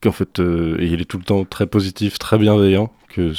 qu'en 0.00 0.12
fait, 0.12 0.40
euh, 0.40 0.76
et 0.80 0.86
il 0.86 1.00
est 1.00 1.04
tout 1.04 1.18
le 1.18 1.24
temps 1.24 1.44
très 1.44 1.66
positif, 1.66 2.18
très 2.18 2.38
bienveillant, 2.38 2.90
que 3.08 3.32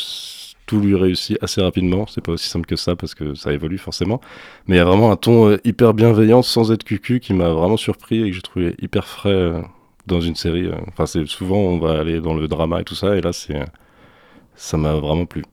tout 0.66 0.80
lui 0.80 0.96
réussit 0.96 1.38
assez 1.42 1.62
rapidement. 1.62 2.06
C'est 2.08 2.22
pas 2.22 2.34
aussi 2.34 2.48
simple 2.48 2.68
que 2.68 2.76
ça 2.76 2.96
parce 2.96 3.16
que 3.16 3.34
ça 3.36 3.52
évolue 3.52 3.78
forcément. 3.78 4.22
Mais 4.68 4.76
il 4.76 4.80
y 4.80 4.82
a 4.82 4.86
vraiment 4.86 5.12
un 5.12 5.18
ton 5.18 5.58
hyper 5.66 5.94
bienveillant 5.94 6.42
sans 6.42 6.72
être 6.72 6.84
cucu 6.84 7.20
qui 7.20 7.34
m'a 7.34 7.50
vraiment 7.50 7.78
surpris 7.78 8.24
et 8.24 8.30
que 8.30 8.36
j'ai 8.36 8.42
trouvé 8.42 8.76
hyper 8.82 9.08
frais 9.08 9.64
dans 10.06 10.22
une 10.22 10.36
série. 10.36 10.66
euh. 10.66 10.76
Enfin, 10.88 11.06
c'est 11.06 11.26
souvent 11.28 11.58
on 11.58 11.80
va 11.80 12.00
aller 12.00 12.20
dans 12.20 12.34
le 12.34 12.48
drama 12.48 12.82
et 12.82 12.84
tout 12.84 12.96
ça, 12.96 13.16
et 13.16 13.22
là, 13.22 13.34
c'est 13.34 13.56
euh, 13.56 13.66
ça 14.56 14.78
m'a 14.78 14.94
vraiment 14.94 15.26
plu. 15.26 15.44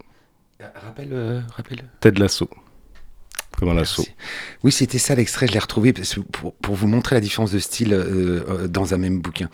Rappelle, 0.75 1.11
euh, 1.13 1.41
rappelle. 1.57 1.85
Ted 2.01 2.21
Lasso. 2.21 2.49
Comme 3.59 3.71
un 3.71 3.75
lasso. 3.75 4.05
Oui, 4.63 4.73
c'était 4.73 4.99
ça 4.99 5.15
l'extrait, 5.15 5.47
je 5.47 5.53
l'ai 5.53 5.59
retrouvé 5.59 5.93
pour, 6.33 6.55
pour 6.55 6.75
vous 6.75 6.87
montrer 6.87 7.17
la 7.17 7.21
différence 7.21 7.51
de 7.51 7.59
style 7.59 7.93
euh, 7.93 8.45
euh, 8.49 8.69
dans 8.69 8.95
un 8.95 8.99
même 8.99 9.21
bouquin. 9.21 9.49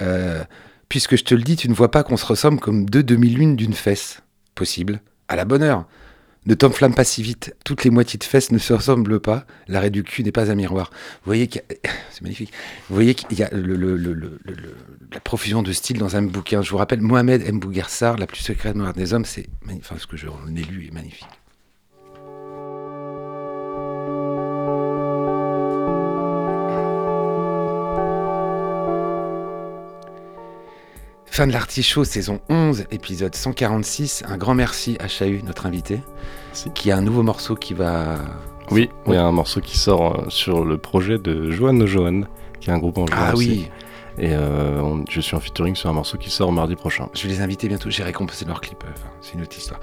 Euh, 0.00 0.42
puisque 0.88 1.16
je 1.16 1.24
te 1.24 1.34
le 1.34 1.42
dis, 1.42 1.56
tu 1.56 1.68
ne 1.68 1.74
vois 1.74 1.90
pas 1.90 2.02
qu'on 2.02 2.16
se 2.16 2.26
ressemble 2.26 2.60
comme 2.60 2.88
deux 2.88 3.02
demi-lunes 3.02 3.56
d'une 3.56 3.74
fesse. 3.74 4.22
Possible. 4.54 5.00
À 5.28 5.36
la 5.36 5.44
bonne 5.44 5.62
heure. 5.62 5.84
Ne 6.46 6.54
t'enflamme 6.54 6.94
pas 6.94 7.04
si 7.04 7.22
vite. 7.22 7.54
Toutes 7.64 7.82
les 7.84 7.90
moitiés 7.90 8.18
de 8.18 8.24
fesses 8.24 8.52
ne 8.52 8.58
se 8.58 8.72
ressemblent 8.72 9.20
pas. 9.20 9.46
L'arrêt 9.68 9.90
du 9.90 10.02
cul 10.04 10.22
n'est 10.22 10.32
pas 10.32 10.50
un 10.50 10.54
miroir. 10.54 10.90
Vous 10.92 11.26
voyez 11.26 11.48
qu'il 11.48 11.60
a... 11.62 11.88
C'est 12.10 12.22
magnifique. 12.22 12.52
Vous 12.88 12.94
voyez 12.94 13.14
qu'il 13.14 13.36
y 13.38 13.42
a 13.42 13.50
le- 13.52 14.38
la 15.12 15.20
profusion 15.20 15.62
de 15.62 15.72
style 15.72 15.98
dans 15.98 16.16
un 16.16 16.22
bouquin. 16.22 16.62
Je 16.62 16.70
vous 16.70 16.76
rappelle, 16.78 17.00
Mohamed 17.00 17.42
M. 17.46 17.58
Bougarsar, 17.58 18.16
La 18.16 18.26
plus 18.26 18.40
secrète 18.40 18.74
mémoire 18.76 18.92
des 18.94 19.12
hommes, 19.12 19.24
c'est. 19.24 19.46
Enfin, 19.76 19.96
ce 19.98 20.06
que 20.06 20.16
j'en 20.16 20.38
ai 20.56 20.62
lu 20.62 20.86
est 20.86 20.92
magnifique. 20.94 21.26
Fin 31.30 31.46
de 31.46 31.52
l'artichaut, 31.52 32.04
saison 32.04 32.40
11, 32.48 32.84
épisode 32.90 33.34
146. 33.34 34.22
Un 34.28 34.36
grand 34.38 34.54
merci 34.54 34.96
à 35.00 35.08
Chahu, 35.08 35.42
notre 35.44 35.66
invité, 35.66 36.00
Merci. 36.48 36.70
qui 36.74 36.90
a 36.90 36.96
un 36.96 37.02
nouveau 37.02 37.22
morceau 37.22 37.54
qui 37.56 37.74
va. 37.74 38.16
Oui, 38.70 38.88
il 39.06 39.12
y 39.12 39.16
a 39.16 39.22
un 39.24 39.32
morceau 39.32 39.60
qui 39.60 39.76
sort 39.76 40.20
euh, 40.20 40.24
sur 40.30 40.64
le 40.64 40.78
projet 40.78 41.18
de 41.18 41.50
Johan 41.50 41.84
Johan, 41.86 42.22
qui 42.60 42.70
est 42.70 42.72
un 42.72 42.78
groupe 42.78 42.98
en 42.98 43.04
Ah 43.12 43.32
oui, 43.36 43.70
Et 44.18 44.30
euh, 44.32 44.80
on- 44.80 45.04
je 45.10 45.20
suis 45.20 45.36
en 45.36 45.40
featuring 45.40 45.74
sur 45.76 45.90
un 45.90 45.92
morceau 45.92 46.16
qui 46.16 46.30
sort 46.30 46.50
mardi 46.52 46.74
prochain. 46.74 47.08
je 47.14 47.24
vais 47.24 47.28
les 47.34 47.40
inviter 47.42 47.68
bientôt, 47.68 47.90
j'ai 47.90 48.02
récompensé 48.02 48.44
leur 48.46 48.60
clip, 48.62 48.82
euh, 48.84 48.88
enfin, 48.94 49.08
c'est 49.20 49.34
une 49.34 49.42
autre 49.42 49.56
histoire. 49.58 49.78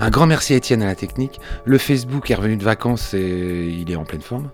Un 0.00 0.10
grand 0.10 0.26
merci 0.26 0.52
à 0.52 0.56
Étienne 0.56 0.82
à 0.82 0.86
la 0.86 0.94
technique. 0.94 1.40
Le 1.64 1.78
Facebook 1.78 2.30
est 2.30 2.34
revenu 2.34 2.56
de 2.58 2.64
vacances 2.64 3.14
et 3.14 3.66
il 3.68 3.90
est 3.90 3.96
en 3.96 4.04
pleine 4.04 4.20
forme. 4.20 4.50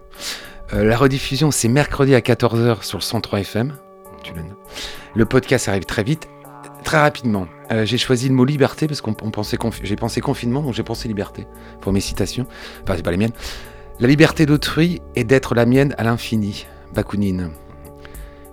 Euh, 0.73 0.85
la 0.85 0.97
rediffusion, 0.97 1.51
c'est 1.51 1.69
mercredi 1.69 2.15
à 2.15 2.21
14h 2.21 2.85
sur 2.85 2.99
le 2.99 3.03
103 3.03 3.41
FM. 3.41 3.75
Tu 4.23 4.33
le. 4.35 4.41
Le 5.15 5.25
podcast 5.27 5.69
arrive 5.69 5.85
très 5.85 6.03
vite. 6.05 6.29
Très 6.85 6.99
rapidement, 6.99 7.47
Euh, 7.73 7.87
j'ai 7.87 7.97
choisi 7.97 8.29
le 8.29 8.35
mot 8.35 8.45
liberté 8.45 8.87
parce 8.87 9.01
qu'on 9.01 9.17
on 9.23 9.31
pensait 9.31 9.57
j'ai 9.83 9.97
pensé 9.97 10.21
confinement, 10.21 10.61
donc 10.63 10.75
j'ai 10.75 10.83
pensé 10.83 11.09
liberté 11.09 11.47
pour 11.81 11.93
mes 11.93 12.01
citations. 12.01 12.47
Enfin, 12.83 12.95
c'est 12.97 13.03
pas 13.03 13.11
les 13.11 13.17
miennes. 13.17 13.33
La 14.01 14.09
liberté 14.09 14.45
d'autrui 14.45 15.01
est 15.17 15.25
d'être 15.25 15.55
la 15.55 15.65
mienne 15.65 15.95
à 15.97 16.05
l'infini. 16.05 16.67
Bakounine. 16.95 17.51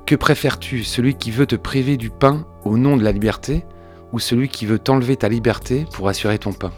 Que 0.05 0.15
préfères-tu, 0.15 0.83
celui 0.83 1.15
qui 1.15 1.29
veut 1.31 1.45
te 1.45 1.55
priver 1.57 1.97
du 1.97 2.09
pain 2.09 2.45
au 2.63 2.77
nom 2.77 2.95
de 2.95 3.03
la 3.03 3.11
liberté 3.11 3.65
ou 4.13 4.19
celui 4.19 4.47
qui 4.47 4.65
veut 4.65 4.79
t'enlever 4.79 5.17
ta 5.17 5.29
liberté 5.29 5.85
pour 5.93 6.07
assurer 6.07 6.39
ton 6.39 6.53
pain? 6.53 6.71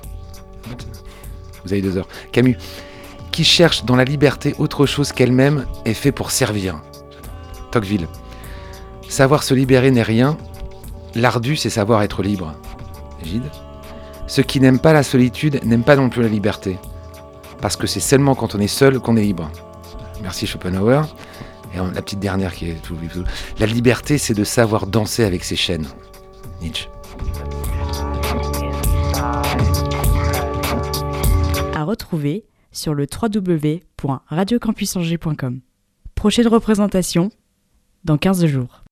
Vous 1.64 1.72
avez 1.72 1.82
deux 1.82 1.98
heures. 1.98 2.08
Camus. 2.32 2.58
Qui 3.32 3.44
cherche 3.44 3.86
dans 3.86 3.96
la 3.96 4.04
liberté 4.04 4.54
autre 4.60 4.86
chose 4.86 5.12
qu'elle-même 5.12 5.66
est 5.86 5.94
fait 5.94 6.12
pour 6.12 6.32
servir. 6.32 6.82
Tocqueville. 7.72 8.08
Savoir 9.08 9.44
se 9.44 9.54
libérer 9.54 9.92
n'est 9.92 10.04
rien. 10.04 10.38
L'ardu, 11.16 11.56
c'est 11.56 11.70
savoir 11.70 12.02
être 12.02 12.24
libre. 12.24 12.56
Gide. 13.24 13.50
Ceux 14.28 14.44
qui 14.44 14.60
n'aiment 14.60 14.80
pas 14.80 14.94
la 14.94 15.04
solitude 15.04 15.64
n'aiment 15.64 15.84
pas 15.84 15.96
non 15.96 16.10
plus 16.10 16.24
la 16.24 16.28
liberté. 16.28 16.78
Parce 17.62 17.76
que 17.76 17.86
c'est 17.88 18.00
seulement 18.00 18.36
quand 18.36 18.56
on 18.56 18.60
est 18.60 18.68
seul 18.68 19.00
qu'on 19.00 19.16
est 19.16 19.22
libre. 19.22 19.50
Merci 20.22 20.48
Schopenhauer. 20.48 21.04
Et 21.74 21.78
la 21.78 22.02
petite 22.02 22.20
dernière 22.20 22.54
qui 22.54 22.70
est 22.70 22.82
tout. 22.82 22.98
La 23.60 23.66
liberté, 23.66 24.18
c'est 24.18 24.34
de 24.34 24.44
savoir 24.44 24.88
danser 24.88 25.24
avec 25.24 25.44
ses 25.44 25.56
chaînes. 25.56 25.88
Nietzsche. 26.62 26.90
À 31.76 31.84
retrouver 31.84 32.46
sur 32.72 32.94
le 32.94 33.06
www.radiocampusangers.com. 33.06 35.62
Prochaine 36.16 36.48
représentation 36.48 37.30
dans 38.04 38.18
15 38.18 38.46
jours. 38.46 38.83